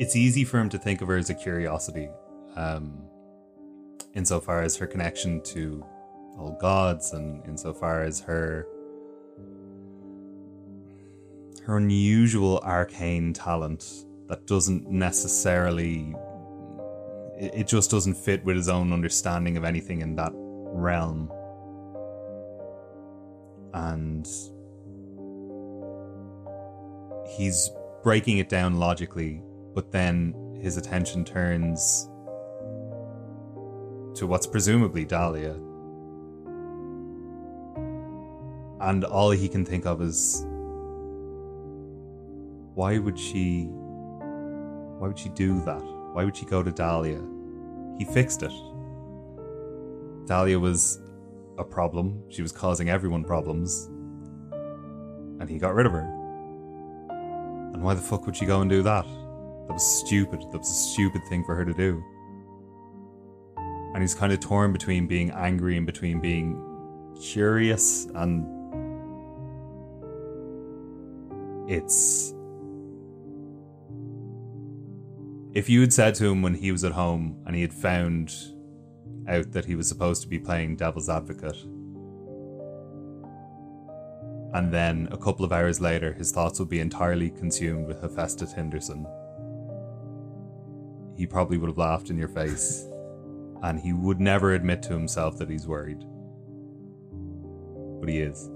It's 0.00 0.16
easy 0.16 0.44
for 0.44 0.58
him 0.58 0.70
to 0.70 0.78
think 0.78 1.02
of 1.02 1.08
her 1.08 1.16
as 1.18 1.28
a 1.28 1.34
curiosity, 1.34 2.08
um, 2.56 3.04
insofar 4.14 4.62
as 4.62 4.74
her 4.74 4.86
connection 4.86 5.42
to 5.42 5.84
all 6.38 6.56
gods, 6.58 7.12
and 7.12 7.44
insofar 7.44 8.02
as 8.02 8.18
her 8.18 8.66
her 11.66 11.76
unusual 11.76 12.58
arcane 12.64 13.34
talent 13.34 14.06
that 14.26 14.46
doesn't 14.46 14.88
necessarily 14.90 16.14
it, 17.38 17.52
it 17.54 17.68
just 17.68 17.90
doesn't 17.90 18.14
fit 18.14 18.42
with 18.42 18.56
his 18.56 18.70
own 18.70 18.94
understanding 18.94 19.58
of 19.58 19.64
anything 19.64 20.00
in 20.00 20.16
that 20.16 20.32
realm. 20.34 21.30
And 23.74 24.26
he's 27.36 27.70
breaking 28.02 28.38
it 28.38 28.48
down 28.48 28.78
logically 28.78 29.42
but 29.74 29.90
then 29.92 30.34
his 30.60 30.76
attention 30.76 31.24
turns 31.24 32.08
to 34.14 34.26
what's 34.26 34.46
presumably 34.46 35.04
Dahlia. 35.04 35.54
And 38.80 39.04
all 39.04 39.30
he 39.30 39.48
can 39.48 39.64
think 39.64 39.86
of 39.86 40.00
is 40.02 40.44
why 42.74 42.98
would 42.98 43.18
she 43.18 43.68
why 44.98 45.08
would 45.08 45.18
she 45.18 45.28
do 45.30 45.60
that? 45.64 45.82
Why 46.12 46.24
would 46.24 46.36
she 46.36 46.44
go 46.44 46.62
to 46.62 46.70
dahlia? 46.70 47.22
He 47.98 48.04
fixed 48.04 48.42
it. 48.42 48.52
Dahlia 50.26 50.58
was 50.58 51.00
a 51.58 51.64
problem. 51.64 52.22
She 52.28 52.42
was 52.42 52.52
causing 52.52 52.90
everyone 52.90 53.24
problems. 53.24 53.86
And 55.40 55.48
he 55.48 55.58
got 55.58 55.74
rid 55.74 55.86
of 55.86 55.92
her. 55.92 56.06
And 57.72 57.82
why 57.82 57.94
the 57.94 58.02
fuck 58.02 58.26
would 58.26 58.36
she 58.36 58.44
go 58.44 58.60
and 58.60 58.68
do 58.68 58.82
that 58.82 59.06
that 59.70 59.74
was 59.74 59.86
stupid. 59.86 60.40
That 60.50 60.58
was 60.58 60.68
a 60.68 60.74
stupid 60.74 61.24
thing 61.26 61.44
for 61.44 61.54
her 61.54 61.64
to 61.64 61.72
do. 61.72 62.02
And 63.94 64.02
he's 64.02 64.16
kind 64.16 64.32
of 64.32 64.40
torn 64.40 64.72
between 64.72 65.06
being 65.06 65.30
angry 65.30 65.76
and 65.76 65.86
between 65.86 66.18
being 66.18 66.60
curious 67.22 68.06
and 68.16 68.44
it's 71.70 72.34
if 75.54 75.68
you 75.68 75.82
had 75.82 75.92
said 75.92 76.16
to 76.16 76.26
him 76.26 76.42
when 76.42 76.54
he 76.54 76.72
was 76.72 76.82
at 76.82 76.90
home 76.90 77.36
and 77.46 77.54
he 77.54 77.62
had 77.62 77.72
found 77.72 78.34
out 79.28 79.52
that 79.52 79.66
he 79.66 79.76
was 79.76 79.86
supposed 79.86 80.22
to 80.22 80.28
be 80.28 80.38
playing 80.38 80.74
devil's 80.74 81.08
advocate 81.08 81.62
and 84.54 84.72
then 84.72 85.06
a 85.12 85.16
couple 85.16 85.44
of 85.44 85.52
hours 85.52 85.80
later 85.80 86.12
his 86.14 86.32
thoughts 86.32 86.58
would 86.58 86.70
be 86.70 86.80
entirely 86.80 87.30
consumed 87.30 87.86
with 87.86 88.00
Hephaesta 88.00 88.46
Tinderson 88.52 89.06
he 91.20 91.26
probably 91.26 91.58
would 91.58 91.68
have 91.68 91.78
laughed 91.78 92.08
in 92.08 92.16
your 92.16 92.28
face 92.28 92.86
and 93.62 93.78
he 93.78 93.92
would 93.92 94.20
never 94.20 94.54
admit 94.54 94.82
to 94.82 94.94
himself 94.94 95.36
that 95.36 95.50
he's 95.50 95.66
worried 95.66 96.02
but 98.00 98.08
he 98.08 98.20
is 98.20 98.50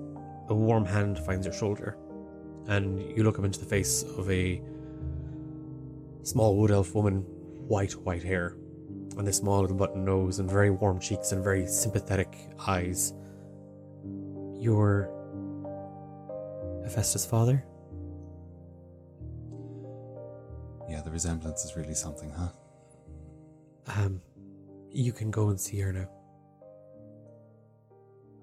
A 0.49 0.55
warm 0.55 0.85
hand 0.85 1.19
finds 1.19 1.47
your 1.47 1.55
shoulder, 1.55 1.97
and 2.67 3.01
you 3.17 3.23
look 3.23 3.39
up 3.39 3.45
into 3.45 3.61
the 3.61 3.67
face 3.67 4.03
of 4.03 4.31
a 4.31 4.63
small 6.23 6.57
wood 6.57 6.71
elf 6.71 6.95
woman, 6.95 7.19
white, 7.69 7.93
white 7.93 8.23
hair, 8.23 8.57
and 9.19 9.29
a 9.29 9.33
small 9.33 9.61
little 9.61 9.77
button 9.77 10.05
nose, 10.05 10.39
and 10.39 10.51
very 10.51 10.71
warm 10.71 10.99
cheeks, 10.99 11.33
and 11.33 11.43
very 11.43 11.67
sympathetic 11.67 12.37
eyes. 12.67 13.13
You're 14.59 15.11
Hephaesta's 16.85 17.27
father? 17.27 17.65
Resemblance 21.15 21.65
is 21.65 21.77
really 21.77 21.95
something 21.95 22.31
huh 22.31 22.53
Um, 23.97 24.21
you 24.91 25.13
can 25.13 25.31
go 25.31 25.49
and 25.51 25.61
see 25.61 25.79
her 25.79 25.93
now. 25.93 26.09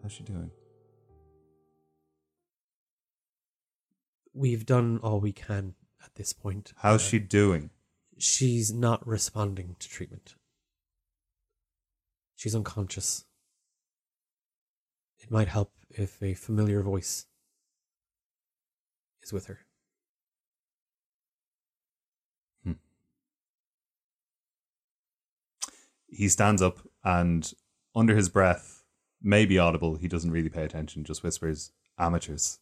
how's 0.02 0.14
she 0.14 0.24
doing 0.24 0.52
We've 4.34 4.66
done 4.66 5.00
all 5.04 5.20
we 5.20 5.34
can 5.34 5.76
at 6.06 6.16
this 6.16 6.32
point. 6.32 6.72
how's 6.78 7.04
Uh, 7.04 7.10
she 7.10 7.20
doing 7.20 7.72
She's 8.18 8.72
not 8.72 9.06
responding 9.06 9.76
to 9.80 9.90
treatment. 9.90 10.36
She's 12.36 12.56
unconscious. 12.56 13.26
It 15.20 15.30
might 15.32 15.48
help 15.48 15.72
if 15.90 16.22
a 16.24 16.36
familiar 16.36 16.82
voice 16.84 17.26
is 19.24 19.34
with 19.34 19.48
her. 19.48 19.60
He 26.12 26.30
stands 26.30 26.62
up 26.62 26.80
and 27.04 27.52
under 27.96 28.16
his 28.16 28.30
breath 28.30 28.84
maybe 29.22 29.58
audible 29.58 29.96
he 29.96 30.08
doesn't 30.08 30.32
really 30.32 30.50
pay 30.50 30.64
attention 30.64 31.04
just 31.04 31.24
whispers 31.24 31.72
amateurs 32.00 32.60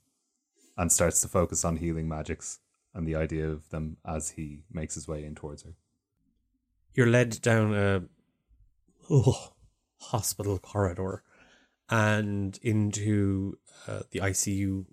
and 0.78 0.92
starts 0.92 1.22
to 1.22 1.28
focus 1.28 1.64
on 1.64 1.78
healing 1.78 2.08
magics 2.08 2.60
and 2.94 3.08
the 3.08 3.16
idea 3.16 3.48
of 3.48 3.70
them 3.70 3.98
as 4.06 4.32
he 4.32 4.64
makes 4.72 4.96
his 4.96 5.08
way 5.08 5.24
in 5.24 5.36
towards 5.36 5.64
her 5.64 5.74
You're 6.94 7.08
led 7.08 7.42
down 7.42 7.74
a 7.74 8.04
oh, 9.10 9.54
hospital 10.00 10.58
corridor 10.58 11.24
and 11.90 12.58
into 12.62 13.58
uh, 13.88 14.02
the 14.12 14.20
ICU 14.20 14.86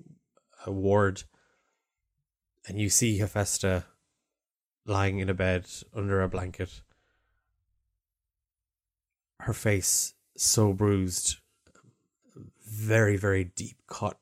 uh, 0.66 0.72
ward, 0.72 1.24
and 2.66 2.80
you 2.80 2.88
see 2.88 3.18
Hephaesta 3.18 3.84
lying 4.86 5.18
in 5.18 5.28
a 5.28 5.34
bed 5.34 5.66
under 5.94 6.22
a 6.22 6.28
blanket. 6.28 6.80
Her 9.46 9.52
face 9.52 10.14
so 10.36 10.72
bruised, 10.72 11.36
very, 12.68 13.16
very 13.16 13.44
deep 13.44 13.76
cut. 13.86 14.18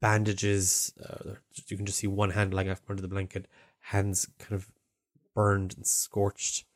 Bandages, 0.00 0.92
uh, 1.04 1.34
you 1.66 1.76
can 1.76 1.86
just 1.86 1.98
see 1.98 2.06
one 2.06 2.30
hand 2.30 2.54
lying 2.54 2.72
under 2.88 3.02
the 3.02 3.08
blanket, 3.08 3.48
hands 3.80 4.28
kind 4.38 4.52
of 4.52 4.70
burned 5.34 5.74
and 5.76 5.84
scorched. 5.84 6.66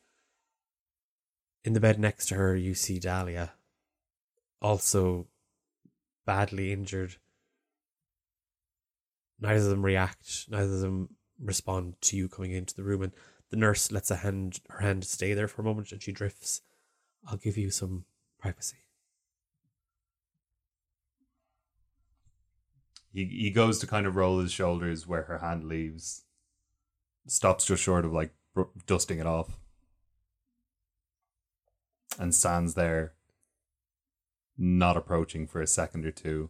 In 1.63 1.71
the 1.71 1.79
bed 1.79 2.01
next 2.01 2.25
to 2.25 2.35
her, 2.35 2.53
you 2.53 2.73
see 2.73 2.99
Dahlia, 2.99 3.53
also 4.61 5.27
badly 6.25 6.73
injured. 6.73 7.15
Neither 9.39 9.63
of 9.63 9.69
them 9.69 9.85
react, 9.85 10.49
neither 10.49 10.73
of 10.73 10.81
them 10.81 11.15
respond 11.41 11.95
to 12.01 12.17
you 12.17 12.27
coming 12.27 12.51
into 12.51 12.75
the 12.75 12.83
room, 12.83 13.03
and 13.03 13.13
the 13.55 13.61
nurse 13.61 13.89
lets 13.89 14.11
a 14.11 14.17
hand 14.17 14.59
her 14.69 14.81
hand 14.81 15.05
stay 15.05 15.33
there 15.33 15.47
for 15.47 15.61
a 15.61 15.65
moment 15.65 15.91
and 15.93 16.03
she 16.03 16.11
drifts. 16.11 16.61
I'll 17.25 17.37
give 17.37 17.57
you 17.57 17.71
some 17.71 18.03
privacy. 18.37 18.77
he, 23.13 23.25
he 23.25 23.49
goes 23.49 23.79
to 23.79 23.87
kind 23.87 24.05
of 24.05 24.17
roll 24.17 24.39
his 24.39 24.51
shoulders 24.51 25.07
where 25.07 25.23
her 25.23 25.37
hand 25.37 25.63
leaves 25.63 26.25
stops 27.27 27.65
just 27.65 27.81
short 27.81 28.03
of 28.03 28.11
like 28.11 28.33
dusting 28.85 29.19
it 29.19 29.25
off 29.25 29.57
and 32.19 32.35
stands 32.35 32.73
there 32.73 33.13
not 34.57 34.97
approaching 34.97 35.47
for 35.47 35.61
a 35.61 35.67
second 35.67 36.05
or 36.05 36.11
two 36.11 36.49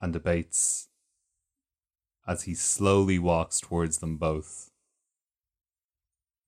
and 0.00 0.14
debates 0.14 0.88
as 2.26 2.42
he 2.42 2.54
slowly 2.54 3.18
walks 3.18 3.60
towards 3.60 3.98
them 3.98 4.16
both 4.16 4.70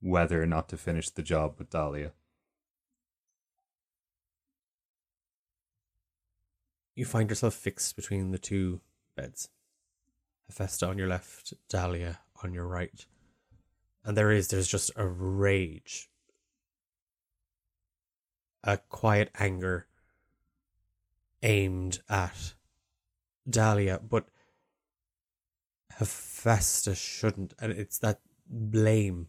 whether 0.00 0.42
or 0.42 0.46
not 0.46 0.68
to 0.68 0.76
finish 0.76 1.10
the 1.10 1.22
job 1.22 1.54
with 1.58 1.70
Dahlia. 1.70 2.12
You 6.94 7.04
find 7.04 7.28
yourself 7.28 7.54
fixed 7.54 7.96
between 7.96 8.30
the 8.30 8.38
two 8.38 8.80
beds. 9.16 9.48
Hephaesta 10.48 10.88
on 10.88 10.96
your 10.96 11.08
left, 11.08 11.52
Dahlia 11.68 12.20
on 12.42 12.54
your 12.54 12.66
right. 12.66 13.04
And 14.04 14.16
there 14.16 14.30
is, 14.30 14.48
there's 14.48 14.68
just 14.68 14.90
a 14.96 15.06
rage, 15.06 16.08
a 18.62 18.78
quiet 18.78 19.30
anger 19.38 19.86
aimed 21.42 22.00
at 22.08 22.54
Dahlia, 23.48 24.00
but 24.08 24.26
Hephaesta 25.98 26.94
shouldn't. 26.94 27.54
And 27.58 27.72
it's 27.72 27.98
that 27.98 28.20
blame 28.48 29.28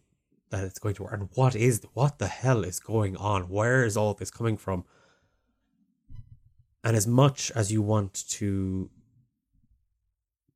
that 0.50 0.64
it's 0.64 0.78
going 0.78 0.94
to 0.94 1.02
work. 1.04 1.12
And 1.12 1.28
what 1.34 1.54
is, 1.54 1.82
what 1.94 2.18
the 2.18 2.28
hell 2.28 2.64
is 2.64 2.80
going 2.80 3.16
on? 3.16 3.48
Where 3.48 3.84
is 3.84 3.96
all 3.96 4.14
this 4.14 4.30
coming 4.30 4.56
from? 4.56 4.84
And 6.84 6.96
as 6.96 7.06
much 7.06 7.50
as 7.52 7.72
you 7.72 7.82
want 7.82 8.28
to 8.30 8.90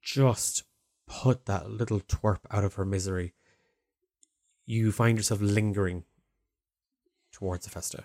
just 0.01 0.65
put 1.07 1.47
that 1.47 1.71
little 1.71 2.01
twerp 2.01 2.41
out 2.51 2.65
of 2.65 2.75
her 2.75 2.85
misery, 2.85 3.35
you 4.65 4.93
find 4.93 5.19
yourself 5.19 5.41
lingering 5.41 6.05
towards 7.33 7.67
Hephaesta. 7.67 8.05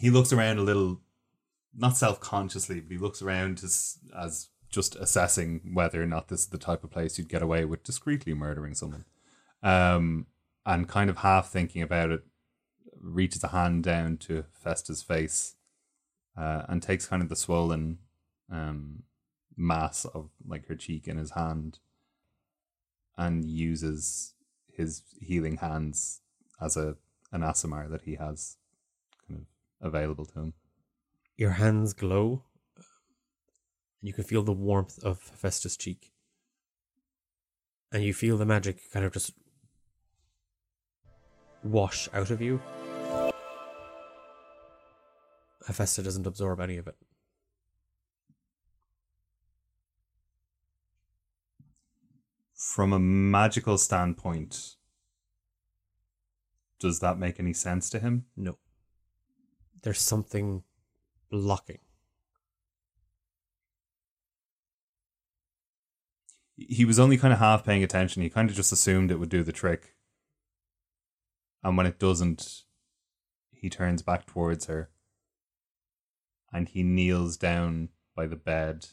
He 0.00 0.10
looks 0.10 0.32
around 0.32 0.58
a 0.58 0.62
little, 0.62 1.00
not 1.76 1.96
self 1.96 2.20
consciously, 2.20 2.80
but 2.80 2.90
he 2.90 2.98
looks 2.98 3.22
around 3.22 3.60
as, 3.62 3.98
as 4.16 4.48
just 4.70 4.96
assessing 4.96 5.60
whether 5.72 6.02
or 6.02 6.06
not 6.06 6.28
this 6.28 6.40
is 6.40 6.46
the 6.46 6.58
type 6.58 6.84
of 6.84 6.90
place 6.90 7.18
you'd 7.18 7.28
get 7.28 7.42
away 7.42 7.64
with 7.64 7.84
discreetly 7.84 8.34
murdering 8.34 8.74
someone. 8.74 9.04
Um, 9.62 10.26
and 10.64 10.88
kind 10.88 11.10
of 11.10 11.18
half 11.18 11.48
thinking 11.48 11.82
about 11.82 12.10
it, 12.10 12.22
reaches 13.00 13.42
a 13.42 13.48
hand 13.48 13.82
down 13.82 14.16
to 14.18 14.44
Festa's 14.52 15.02
face 15.02 15.54
uh, 16.36 16.62
and 16.68 16.82
takes 16.82 17.06
kind 17.06 17.22
of 17.22 17.28
the 17.28 17.36
swollen 17.36 17.98
um, 18.50 19.02
mass 19.56 20.04
of 20.04 20.30
like 20.46 20.66
her 20.68 20.74
cheek 20.74 21.08
in 21.08 21.16
his 21.16 21.32
hand 21.32 21.78
and 23.16 23.44
uses 23.44 24.34
his 24.72 25.02
healing 25.20 25.58
hands 25.58 26.20
as 26.60 26.76
a 26.76 26.96
an 27.32 27.42
Aasimar 27.42 27.88
that 27.90 28.02
he 28.02 28.16
has 28.16 28.56
available 29.80 30.26
to 30.26 30.38
him. 30.38 30.54
Your 31.36 31.50
hands 31.50 31.92
glow, 31.92 32.44
and 32.76 34.08
you 34.08 34.12
can 34.12 34.24
feel 34.24 34.42
the 34.42 34.52
warmth 34.52 35.02
of 35.02 35.28
Hephaesta's 35.30 35.76
cheek. 35.76 36.12
And 37.92 38.04
you 38.04 38.14
feel 38.14 38.36
the 38.36 38.46
magic 38.46 38.78
kind 38.92 39.04
of 39.04 39.12
just 39.12 39.32
wash 41.62 42.08
out 42.12 42.30
of 42.30 42.40
you. 42.40 42.60
Hephaesta 45.66 46.02
doesn't 46.02 46.26
absorb 46.26 46.60
any 46.60 46.76
of 46.76 46.86
it. 46.86 46.96
From 52.54 52.92
a 52.92 52.98
magical 52.98 53.78
standpoint, 53.78 54.76
does 56.78 57.00
that 57.00 57.18
make 57.18 57.40
any 57.40 57.52
sense 57.52 57.90
to 57.90 57.98
him? 57.98 58.26
No. 58.36 58.56
There's 59.82 60.00
something 60.00 60.62
blocking. 61.30 61.78
He 66.56 66.84
was 66.84 66.98
only 66.98 67.16
kind 67.16 67.32
of 67.32 67.38
half 67.38 67.64
paying 67.64 67.82
attention. 67.82 68.22
He 68.22 68.28
kind 68.28 68.50
of 68.50 68.56
just 68.56 68.72
assumed 68.72 69.10
it 69.10 69.18
would 69.18 69.30
do 69.30 69.42
the 69.42 69.52
trick. 69.52 69.94
And 71.62 71.76
when 71.76 71.86
it 71.86 71.98
doesn't, 71.98 72.64
he 73.50 73.70
turns 73.70 74.02
back 74.02 74.26
towards 74.26 74.66
her 74.66 74.90
and 76.52 76.68
he 76.68 76.82
kneels 76.82 77.36
down 77.36 77.90
by 78.14 78.26
the 78.26 78.36
bed 78.36 78.88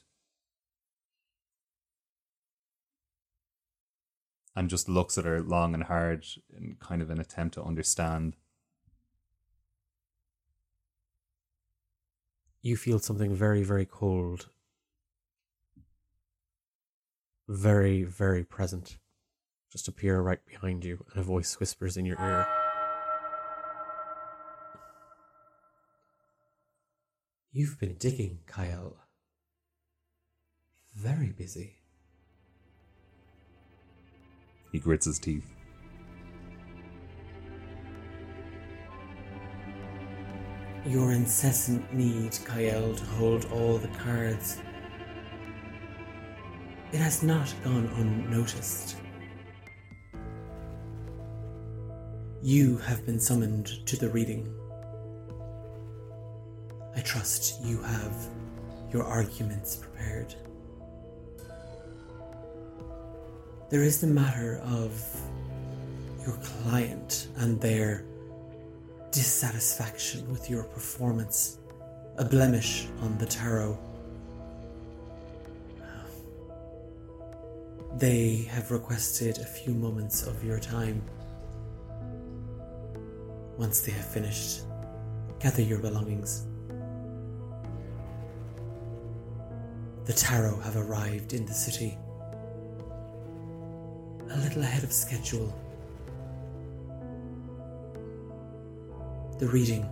and 4.55 4.69
just 4.69 4.89
looks 4.89 5.17
at 5.17 5.25
her 5.25 5.41
long 5.41 5.73
and 5.73 5.83
hard 5.83 6.25
in 6.55 6.75
kind 6.79 7.01
of 7.01 7.09
an 7.09 7.19
attempt 7.19 7.55
to 7.55 7.63
understand. 7.63 8.35
You 12.67 12.75
feel 12.75 12.99
something 12.99 13.33
very, 13.33 13.63
very 13.63 13.85
cold. 13.85 14.49
Very, 17.47 18.03
very 18.03 18.43
present. 18.43 18.97
Just 19.71 19.87
appear 19.87 20.19
right 20.19 20.45
behind 20.45 20.83
you, 20.83 21.05
and 21.09 21.21
a 21.21 21.23
voice 21.23 21.61
whispers 21.61 21.95
in 21.95 22.03
your 22.05 22.19
ear. 22.19 22.45
You've 27.53 27.79
been 27.79 27.95
digging, 27.97 28.39
Cael. 28.47 28.95
Very 30.93 31.29
busy. 31.29 31.77
He 34.73 34.79
grits 34.79 35.05
his 35.05 35.19
teeth. 35.19 35.56
Your 40.87 41.11
incessant 41.11 41.93
need, 41.93 42.31
Cael, 42.31 42.95
to 42.95 43.05
hold 43.17 43.45
all 43.51 43.77
the 43.77 43.89
cards. 43.89 44.61
It 46.93 46.99
has 46.99 47.23
not 47.23 47.53
gone 47.61 47.87
unnoticed. 47.97 48.95
You 52.41 52.77
have 52.77 53.05
been 53.05 53.19
summoned 53.19 53.85
to 53.85 53.97
the 53.97 54.07
reading. 54.07 54.49
I 56.95 57.01
trust 57.01 57.61
you 57.65 57.81
have 57.83 58.15
your 58.93 59.03
arguments 59.03 59.75
prepared. 59.75 60.33
There 63.69 63.83
is 63.83 63.99
the 63.99 64.07
matter 64.07 64.61
of 64.63 65.05
your 66.25 66.37
client 66.37 67.27
and 67.35 67.59
their 67.59 68.05
dissatisfaction 69.11 70.29
with 70.29 70.49
your 70.49 70.63
performance, 70.63 71.59
a 72.17 72.25
blemish 72.25 72.87
on 73.01 73.17
the 73.17 73.25
tarot. 73.25 73.77
They 77.95 78.47
have 78.51 78.69
requested 78.69 79.39
a 79.39 79.45
few 79.45 79.73
moments 79.73 80.23
of 80.23 80.43
your 80.43 80.59
time. 80.59 81.01
Once 83.57 83.81
they 83.81 83.91
have 83.91 84.05
finished, 84.05 84.61
gather 85.39 85.63
your 85.63 85.79
belongings. 85.79 86.45
The 90.05 90.13
tarot 90.13 90.59
have 90.59 90.77
arrived 90.77 91.33
in 91.33 91.45
the 91.45 91.53
city. 91.53 91.97
A 94.29 94.37
little 94.37 94.61
ahead 94.61 94.83
of 94.83 94.93
schedule. 94.93 95.53
The 99.39 99.47
reading. 99.47 99.87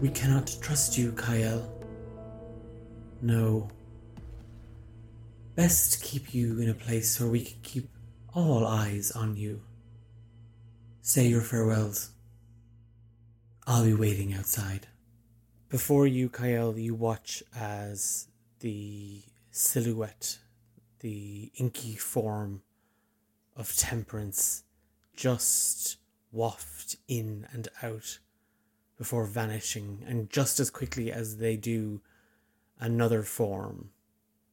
We 0.00 0.08
cannot 0.10 0.54
trust 0.60 0.98
you, 0.98 1.12
Cael. 1.12 1.68
No. 3.22 3.68
Best 5.54 6.02
keep 6.02 6.34
you 6.34 6.60
in 6.60 6.68
a 6.68 6.74
place 6.74 7.18
where 7.18 7.28
we 7.28 7.44
can 7.44 7.60
keep 7.62 7.88
all 8.34 8.66
eyes 8.66 9.12
on 9.12 9.36
you. 9.36 9.62
Say 11.00 11.26
your 11.26 11.40
farewells. 11.40 12.10
I'll 13.66 13.84
be 13.84 13.94
waiting 13.94 14.34
outside. 14.34 14.88
Before 15.68 16.06
you, 16.06 16.28
Cael, 16.28 16.80
you 16.80 16.94
watch 16.94 17.42
as 17.56 18.28
the 18.60 19.22
silhouette, 19.50 20.38
the 21.00 21.50
inky 21.56 21.96
form 21.96 22.62
of 23.56 23.74
temperance 23.76 24.63
just 25.14 25.96
waft 26.32 26.96
in 27.08 27.46
and 27.52 27.68
out 27.82 28.18
before 28.96 29.26
vanishing, 29.26 30.04
and 30.06 30.30
just 30.30 30.60
as 30.60 30.70
quickly 30.70 31.10
as 31.10 31.38
they 31.38 31.56
do, 31.56 32.00
another 32.78 33.22
form 33.22 33.90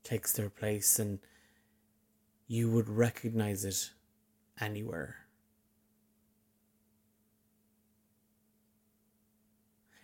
takes 0.03 0.33
their 0.33 0.49
place, 0.49 0.97
and 0.99 1.19
you 2.47 2.69
would 2.69 2.89
recognize 2.89 3.65
it 3.65 3.91
anywhere. 4.59 5.17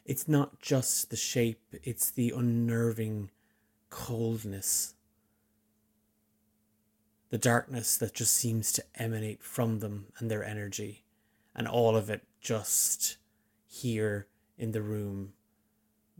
It's 0.05 0.27
not 0.27 0.61
just 0.61 1.09
the 1.09 1.17
shape, 1.17 1.75
it's 1.83 2.09
the 2.09 2.31
unnerving 2.35 3.29
coldness, 3.89 4.93
the 7.29 7.37
darkness 7.37 7.97
that 7.97 8.13
just 8.13 8.33
seems 8.33 8.71
to 8.73 8.83
emanate 8.95 9.43
from 9.43 9.79
them 9.79 10.07
and 10.17 10.31
their 10.31 10.43
energy, 10.43 11.03
and 11.55 11.67
all 11.67 11.95
of 11.95 12.09
it 12.09 12.23
just 12.41 13.17
here 13.65 14.27
in 14.57 14.71
the 14.71 14.81
room 14.81 15.33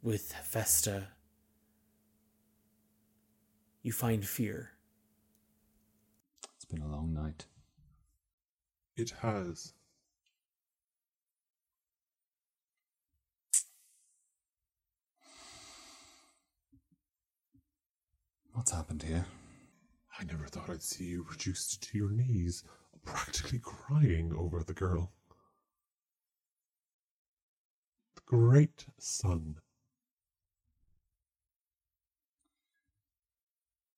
with 0.02 0.34
Vesta. 0.52 1.08
You 3.82 3.92
find 3.92 4.26
fear. 4.28 4.72
It's 6.56 6.66
been 6.66 6.82
a 6.82 6.88
long 6.88 7.14
night. 7.14 7.46
It 8.96 9.12
has. 9.22 9.74
What's 18.52 18.72
happened 18.72 19.04
here? 19.04 19.28
I 20.20 20.24
never 20.24 20.48
thought 20.48 20.70
I'd 20.70 20.82
see 20.82 21.06
you 21.06 21.26
reduced 21.30 21.84
to 21.84 21.98
your 21.98 22.10
knees, 22.10 22.64
practically 23.06 23.60
crying 23.60 24.34
over 24.36 24.64
the 24.64 24.74
girl. 24.74 25.12
The 28.16 28.22
great 28.26 28.86
sun. 28.98 29.58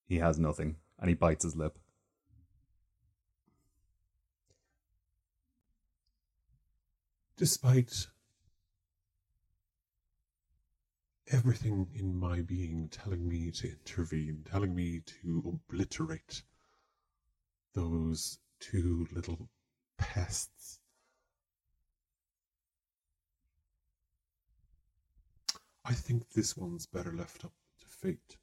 He 0.08 0.18
has 0.18 0.38
nothing, 0.38 0.76
and 1.00 1.08
he 1.08 1.16
bites 1.16 1.44
his 1.44 1.56
lip. 1.56 1.78
Despite 7.38 8.08
everything 11.32 11.88
in 11.94 12.20
my 12.20 12.42
being 12.42 12.90
telling 12.90 13.28
me 13.28 13.52
to 13.52 13.70
intervene, 13.70 14.44
telling 14.50 14.74
me 14.74 15.02
to 15.06 15.60
obliterate 15.70 16.42
those 17.74 18.40
two 18.60 19.08
little 19.14 19.50
pests. 19.98 20.80
I 25.86 25.94
think 25.94 26.30
this 26.32 26.58
one's 26.58 26.86
better 26.86 27.14
left 27.14 27.46
up 27.46 27.54
to 27.82 27.88
fate. 27.88 28.38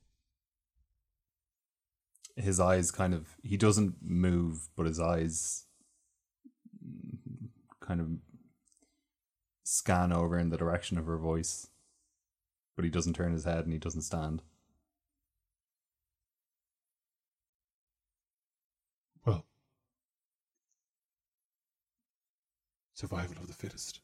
His 2.36 2.60
eyes 2.60 2.90
kind 2.90 3.14
of, 3.14 3.36
he 3.42 3.56
doesn't 3.56 3.96
move, 4.02 4.68
but 4.76 4.86
his 4.86 5.00
eyes 5.00 5.64
kind 7.80 8.00
of 8.00 8.08
scan 9.62 10.12
over 10.12 10.38
in 10.38 10.50
the 10.50 10.56
direction 10.56 10.98
of 10.98 11.06
her 11.06 11.18
voice. 11.18 11.68
But 12.76 12.84
he 12.84 12.90
doesn't 12.90 13.14
turn 13.14 13.32
his 13.32 13.44
head 13.44 13.64
and 13.64 13.72
he 13.72 13.78
doesn't 13.78 14.02
stand. 14.02 14.42
Well, 19.24 19.46
survival 22.94 23.38
of 23.40 23.48
the 23.48 23.54
fittest. 23.54 24.00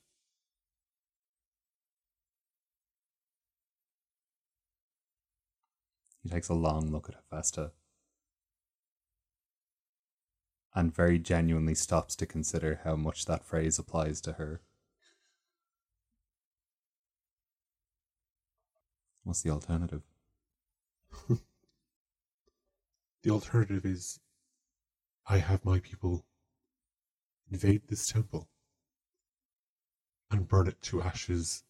He 6.22 6.28
takes 6.30 6.48
a 6.48 6.54
long 6.54 6.90
look 6.90 7.08
at 7.08 7.16
Hephaesta 7.16 7.72
and 10.74 10.94
very 10.94 11.18
genuinely 11.18 11.74
stops 11.74 12.16
to 12.16 12.26
consider 12.26 12.80
how 12.84 12.96
much 12.96 13.26
that 13.26 13.44
phrase 13.44 13.78
applies 13.78 14.20
to 14.22 14.32
her. 14.34 14.60
What's 19.24 19.42
the 19.42 19.50
alternative? 19.50 20.02
The 23.22 23.30
alternative 23.30 23.86
is 23.86 24.18
I 25.28 25.38
have 25.38 25.64
my 25.64 25.78
people 25.78 26.24
invade 27.50 27.82
this 27.86 28.08
temple 28.08 28.48
and 30.30 30.48
burn 30.48 30.66
it 30.66 30.82
to 30.82 31.02
ashes 31.02 31.62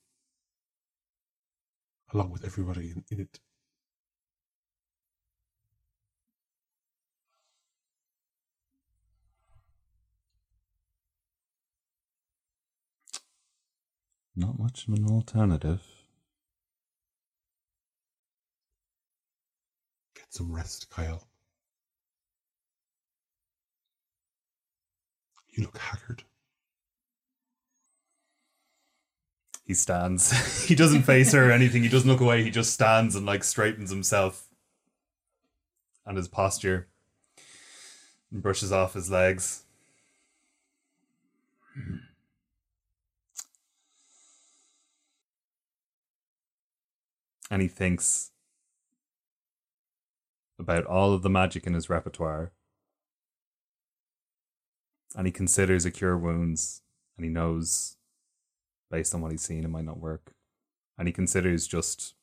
along 2.12 2.30
with 2.30 2.44
everybody 2.44 2.90
in, 2.90 3.04
in 3.10 3.20
it. 3.20 3.40
Not 14.34 14.58
much 14.58 14.88
of 14.88 14.94
an 14.94 15.06
alternative. 15.10 16.01
Get 20.32 20.38
some 20.38 20.54
rest, 20.54 20.88
Cael. 20.90 21.24
You 25.50 25.64
look 25.64 25.76
haggard. 25.76 26.22
He 29.66 29.74
stands. 29.74 30.64
he 30.66 30.74
doesn't 30.74 31.02
face 31.02 31.32
her 31.32 31.48
or 31.48 31.52
anything. 31.52 31.82
He 31.82 31.88
doesn't 31.90 32.08
look 32.08 32.20
away. 32.20 32.42
He 32.42 32.50
just 32.50 32.72
stands 32.72 33.14
and 33.14 33.26
like 33.26 33.44
straightens 33.44 33.90
himself 33.90 34.48
and 36.06 36.16
his 36.16 36.28
posture 36.28 36.88
and 38.30 38.42
brushes 38.42 38.72
off 38.72 38.94
his 38.94 39.10
legs. 39.10 39.64
And 47.50 47.60
he 47.60 47.68
thinks 47.68 48.31
about 50.62 50.86
all 50.86 51.12
of 51.12 51.22
the 51.22 51.30
magic 51.30 51.66
in 51.66 51.74
his 51.74 51.90
repertoire. 51.90 52.52
And 55.14 55.26
he 55.26 55.32
considers 55.32 55.84
a 55.84 55.90
cure 55.90 56.16
wounds 56.16 56.82
and 57.16 57.24
he 57.24 57.30
knows 57.30 57.96
based 58.90 59.14
on 59.14 59.20
what 59.20 59.32
he's 59.32 59.42
seen, 59.42 59.64
it 59.64 59.68
might 59.68 59.84
not 59.84 59.98
work. 59.98 60.34
And 60.96 61.08
he 61.08 61.12
considers 61.12 61.66
just 61.66 62.14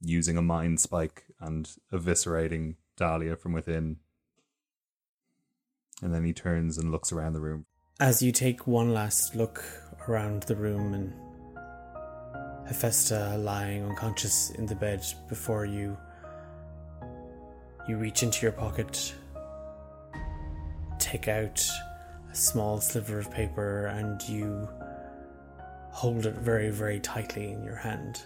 using 0.00 0.36
a 0.36 0.42
mind 0.42 0.80
spike 0.80 1.24
and 1.40 1.68
eviscerating 1.92 2.76
Dahlia 2.96 3.36
from 3.36 3.52
within. 3.52 3.96
And 6.00 6.14
then 6.14 6.24
he 6.24 6.32
turns 6.32 6.78
and 6.78 6.92
looks 6.92 7.10
around 7.10 7.32
the 7.32 7.40
room. 7.40 7.66
As 7.98 8.22
you 8.22 8.30
take 8.30 8.68
one 8.68 8.94
last 8.94 9.34
look 9.34 9.64
around 10.06 10.44
the 10.44 10.54
room 10.54 10.94
and 10.94 11.12
Hephaesta 12.68 13.38
lying 13.38 13.82
unconscious 13.82 14.50
in 14.50 14.66
the 14.66 14.74
bed 14.74 15.02
before 15.26 15.64
you, 15.64 15.96
you 17.88 17.96
reach 17.96 18.22
into 18.22 18.42
your 18.42 18.52
pocket, 18.52 19.14
take 20.98 21.28
out 21.28 21.66
a 22.30 22.34
small 22.34 22.78
sliver 22.78 23.18
of 23.18 23.30
paper, 23.30 23.86
and 23.86 24.22
you 24.28 24.68
hold 25.90 26.26
it 26.26 26.34
very, 26.34 26.68
very 26.70 27.00
tightly 27.00 27.50
in 27.52 27.64
your 27.64 27.74
hand. 27.74 28.22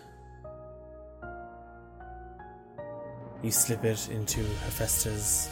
You 3.45 3.53
slip 3.53 3.85
it 3.85 4.09
into 4.11 4.41
Hephaesta's 4.41 5.49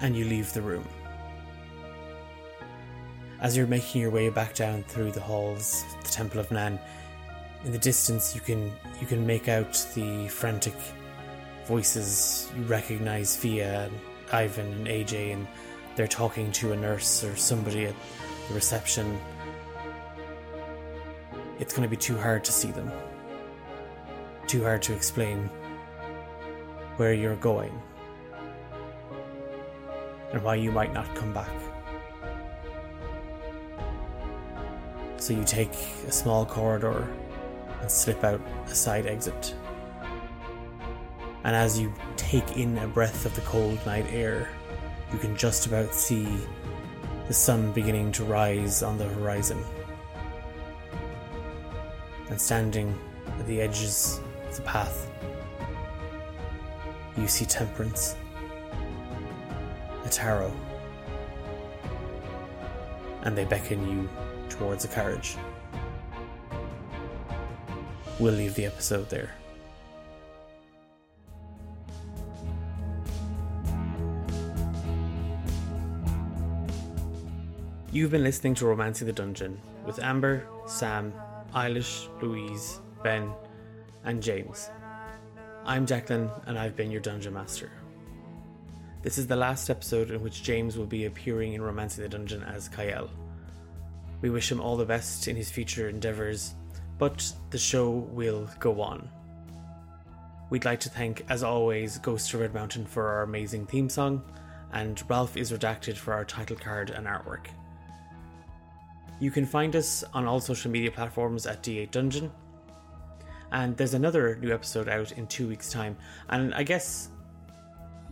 and 0.00 0.16
you 0.16 0.24
leave 0.24 0.52
the 0.52 0.62
room. 0.62 0.86
As 3.40 3.56
you're 3.56 3.66
making 3.66 4.00
your 4.00 4.10
way 4.10 4.28
back 4.30 4.54
down 4.54 4.84
through 4.84 5.12
the 5.12 5.20
halls, 5.20 5.84
the 6.02 6.08
Temple 6.08 6.40
of 6.40 6.50
Nan, 6.50 6.78
in 7.64 7.72
the 7.72 7.78
distance 7.78 8.34
you 8.34 8.40
can 8.40 8.72
you 9.00 9.06
can 9.06 9.26
make 9.26 9.48
out 9.48 9.86
the 9.94 10.28
frantic 10.28 10.74
voices. 11.66 12.50
You 12.56 12.62
recognize 12.64 13.36
Fia, 13.36 13.90
Ivan, 14.32 14.66
and 14.72 14.86
AJ, 14.86 15.32
and 15.32 15.46
they're 15.96 16.06
talking 16.06 16.52
to 16.52 16.72
a 16.72 16.76
nurse 16.76 17.24
or 17.24 17.36
somebody 17.36 17.86
at 17.86 17.94
the 18.48 18.54
reception. 18.54 19.18
It's 21.58 21.72
going 21.72 21.84
to 21.84 21.88
be 21.88 21.96
too 21.96 22.16
hard 22.16 22.44
to 22.44 22.52
see 22.52 22.70
them. 22.70 22.90
Too 24.46 24.62
hard 24.62 24.82
to 24.82 24.92
explain 24.94 25.48
where 26.96 27.14
you're 27.14 27.36
going 27.36 27.80
and 30.32 30.42
why 30.42 30.56
you 30.56 30.70
might 30.70 30.92
not 30.92 31.12
come 31.14 31.32
back. 31.32 31.73
So 35.24 35.32
you 35.32 35.42
take 35.42 35.72
a 36.06 36.12
small 36.12 36.44
corridor 36.44 37.08
and 37.80 37.90
slip 37.90 38.22
out 38.24 38.42
a 38.66 38.74
side 38.74 39.06
exit. 39.06 39.54
And 41.44 41.56
as 41.56 41.78
you 41.78 41.94
take 42.18 42.58
in 42.58 42.76
a 42.76 42.86
breath 42.86 43.24
of 43.24 43.34
the 43.34 43.40
cold 43.40 43.78
night 43.86 44.04
air, 44.10 44.50
you 45.14 45.18
can 45.18 45.34
just 45.34 45.64
about 45.64 45.94
see 45.94 46.28
the 47.26 47.32
sun 47.32 47.72
beginning 47.72 48.12
to 48.12 48.24
rise 48.24 48.82
on 48.82 48.98
the 48.98 49.08
horizon. 49.08 49.64
And 52.28 52.38
standing 52.38 52.94
at 53.26 53.46
the 53.46 53.62
edges 53.62 54.20
of 54.50 54.56
the 54.56 54.62
path, 54.64 55.10
you 57.16 57.28
see 57.28 57.46
Temperance, 57.46 58.14
a 60.04 60.08
tarot, 60.10 60.52
and 63.22 63.34
they 63.34 63.46
beckon 63.46 63.88
you 63.88 64.06
towards 64.58 64.84
a 64.84 64.88
carriage. 64.88 65.36
We'll 68.18 68.34
leave 68.34 68.54
the 68.54 68.66
episode 68.66 69.10
there. 69.10 69.30
You've 77.90 78.10
been 78.10 78.24
listening 78.24 78.54
to 78.56 78.66
Romancing 78.66 79.06
the 79.06 79.12
Dungeon 79.12 79.60
with 79.84 80.00
Amber, 80.00 80.46
Sam, 80.66 81.12
Eilish, 81.54 82.08
Louise, 82.20 82.80
Ben, 83.02 83.30
and 84.04 84.22
James. 84.22 84.70
I'm 85.64 85.86
Declan, 85.86 86.28
and 86.46 86.58
I've 86.58 86.76
been 86.76 86.90
your 86.90 87.00
Dungeon 87.00 87.34
Master. 87.34 87.70
This 89.02 89.18
is 89.18 89.26
the 89.26 89.36
last 89.36 89.70
episode 89.70 90.10
in 90.10 90.22
which 90.22 90.42
James 90.42 90.76
will 90.76 90.86
be 90.86 91.04
appearing 91.04 91.52
in 91.52 91.62
Romancing 91.62 92.02
the 92.02 92.08
Dungeon 92.08 92.42
as 92.42 92.68
Cael. 92.68 93.10
We 94.24 94.30
wish 94.30 94.50
him 94.50 94.58
all 94.58 94.78
the 94.78 94.86
best 94.86 95.28
in 95.28 95.36
his 95.36 95.50
future 95.50 95.90
endeavours, 95.90 96.54
but 96.96 97.30
the 97.50 97.58
show 97.58 97.90
will 97.90 98.48
go 98.58 98.80
on. 98.80 99.06
We'd 100.48 100.64
like 100.64 100.80
to 100.80 100.88
thank, 100.88 101.26
as 101.28 101.42
always, 101.42 101.98
Ghost 101.98 102.32
of 102.32 102.40
Red 102.40 102.54
Mountain 102.54 102.86
for 102.86 103.06
our 103.06 103.24
amazing 103.24 103.66
theme 103.66 103.90
song, 103.90 104.22
and 104.72 105.02
Ralph 105.10 105.36
is 105.36 105.52
redacted 105.52 105.98
for 105.98 106.14
our 106.14 106.24
title 106.24 106.56
card 106.56 106.88
and 106.88 107.06
artwork. 107.06 107.48
You 109.20 109.30
can 109.30 109.44
find 109.44 109.76
us 109.76 110.02
on 110.14 110.26
all 110.26 110.40
social 110.40 110.70
media 110.70 110.90
platforms 110.90 111.46
at 111.46 111.62
D8 111.62 111.90
Dungeon. 111.90 112.32
And 113.52 113.76
there's 113.76 113.92
another 113.92 114.36
new 114.36 114.54
episode 114.54 114.88
out 114.88 115.12
in 115.12 115.26
two 115.26 115.48
weeks' 115.48 115.70
time. 115.70 115.98
And 116.30 116.54
I 116.54 116.62
guess 116.62 117.10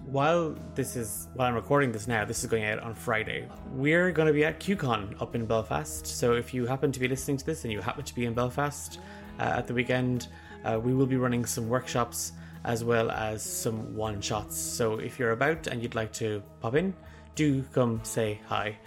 while 0.06 0.54
this 0.74 0.96
is 0.96 1.28
while 1.34 1.48
I'm 1.48 1.54
recording 1.54 1.92
this 1.92 2.06
now, 2.06 2.24
this 2.24 2.42
is 2.42 2.50
going 2.50 2.64
out 2.64 2.80
on 2.80 2.94
Friday. 2.94 3.48
We're 3.72 4.10
going 4.12 4.26
to 4.26 4.32
be 4.32 4.44
at 4.44 4.60
QCon 4.60 5.20
up 5.20 5.34
in 5.34 5.46
Belfast. 5.46 6.06
So 6.06 6.34
if 6.34 6.52
you 6.52 6.66
happen 6.66 6.92
to 6.92 7.00
be 7.00 7.08
listening 7.08 7.36
to 7.38 7.46
this 7.46 7.64
and 7.64 7.72
you 7.72 7.80
happen 7.80 8.04
to 8.04 8.14
be 8.14 8.26
in 8.26 8.34
Belfast 8.34 8.98
uh, 9.38 9.42
at 9.42 9.66
the 9.66 9.74
weekend, 9.74 10.28
uh, 10.64 10.78
we 10.82 10.94
will 10.94 11.06
be 11.06 11.16
running 11.16 11.44
some 11.44 11.68
workshops 11.68 12.32
as 12.64 12.84
well 12.84 13.10
as 13.10 13.42
some 13.42 13.94
one 13.96 14.20
shots. 14.20 14.56
So 14.56 14.98
if 14.98 15.18
you're 15.18 15.32
about 15.32 15.66
and 15.66 15.82
you'd 15.82 15.94
like 15.94 16.12
to 16.14 16.42
pop 16.60 16.74
in, 16.74 16.94
do 17.34 17.62
come 17.72 18.00
say 18.02 18.40
hi. 18.46 18.78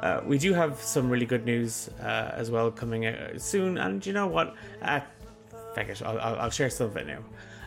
Uh, 0.00 0.20
we 0.24 0.38
do 0.38 0.52
have 0.52 0.80
some 0.80 1.10
really 1.10 1.26
good 1.26 1.44
news 1.44 1.90
uh, 2.00 2.30
as 2.34 2.50
well 2.50 2.70
coming 2.70 3.06
out 3.06 3.40
soon, 3.40 3.78
and 3.78 4.04
you 4.06 4.12
know 4.12 4.28
what? 4.28 4.54
Uh, 4.80 5.00
fuck 5.74 5.88
it, 5.88 6.00
I'll, 6.02 6.18
I'll, 6.18 6.50
share 6.50 6.70
some 6.70 6.86
of 6.86 6.96
it 6.96 7.06
now. 7.08 7.18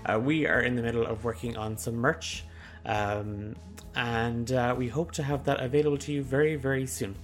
Uh, 0.05 0.17
we 0.17 0.47
are 0.47 0.61
in 0.61 0.77
the 0.77 0.81
middle 0.81 1.05
of 1.05 1.25
working 1.25 1.57
on 1.57 1.77
some 1.77 1.95
merch, 1.95 2.45
um, 2.85 3.55
and 3.95 4.51
uh, 4.51 4.75
we 4.77 4.87
hope 4.87 5.11
to 5.13 5.23
have 5.23 5.43
that 5.45 5.59
available 5.59 5.97
to 5.97 6.11
you 6.11 6.23
very, 6.23 6.55
very 6.55 6.85
soon. 6.85 7.15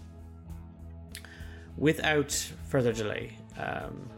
Without 1.77 2.31
further 2.67 2.91
delay, 2.91 3.37
um, 3.57 4.09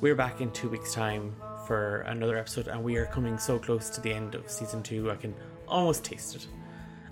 we're 0.00 0.14
back 0.14 0.40
in 0.40 0.50
two 0.52 0.68
weeks' 0.68 0.94
time 0.94 1.34
for 1.66 2.00
another 2.02 2.36
episode, 2.36 2.68
and 2.68 2.82
we 2.82 2.96
are 2.96 3.06
coming 3.06 3.38
so 3.38 3.58
close 3.58 3.90
to 3.90 4.00
the 4.00 4.12
end 4.12 4.34
of 4.34 4.50
season 4.50 4.82
two, 4.82 5.10
I 5.10 5.16
can 5.16 5.34
almost 5.66 6.04
taste 6.04 6.36
it. 6.36 6.46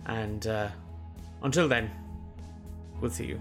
And 0.07 0.47
uh, 0.47 0.69
until 1.43 1.69
then, 1.69 1.91
we'll 3.01 3.11
see 3.11 3.27
you. 3.27 3.41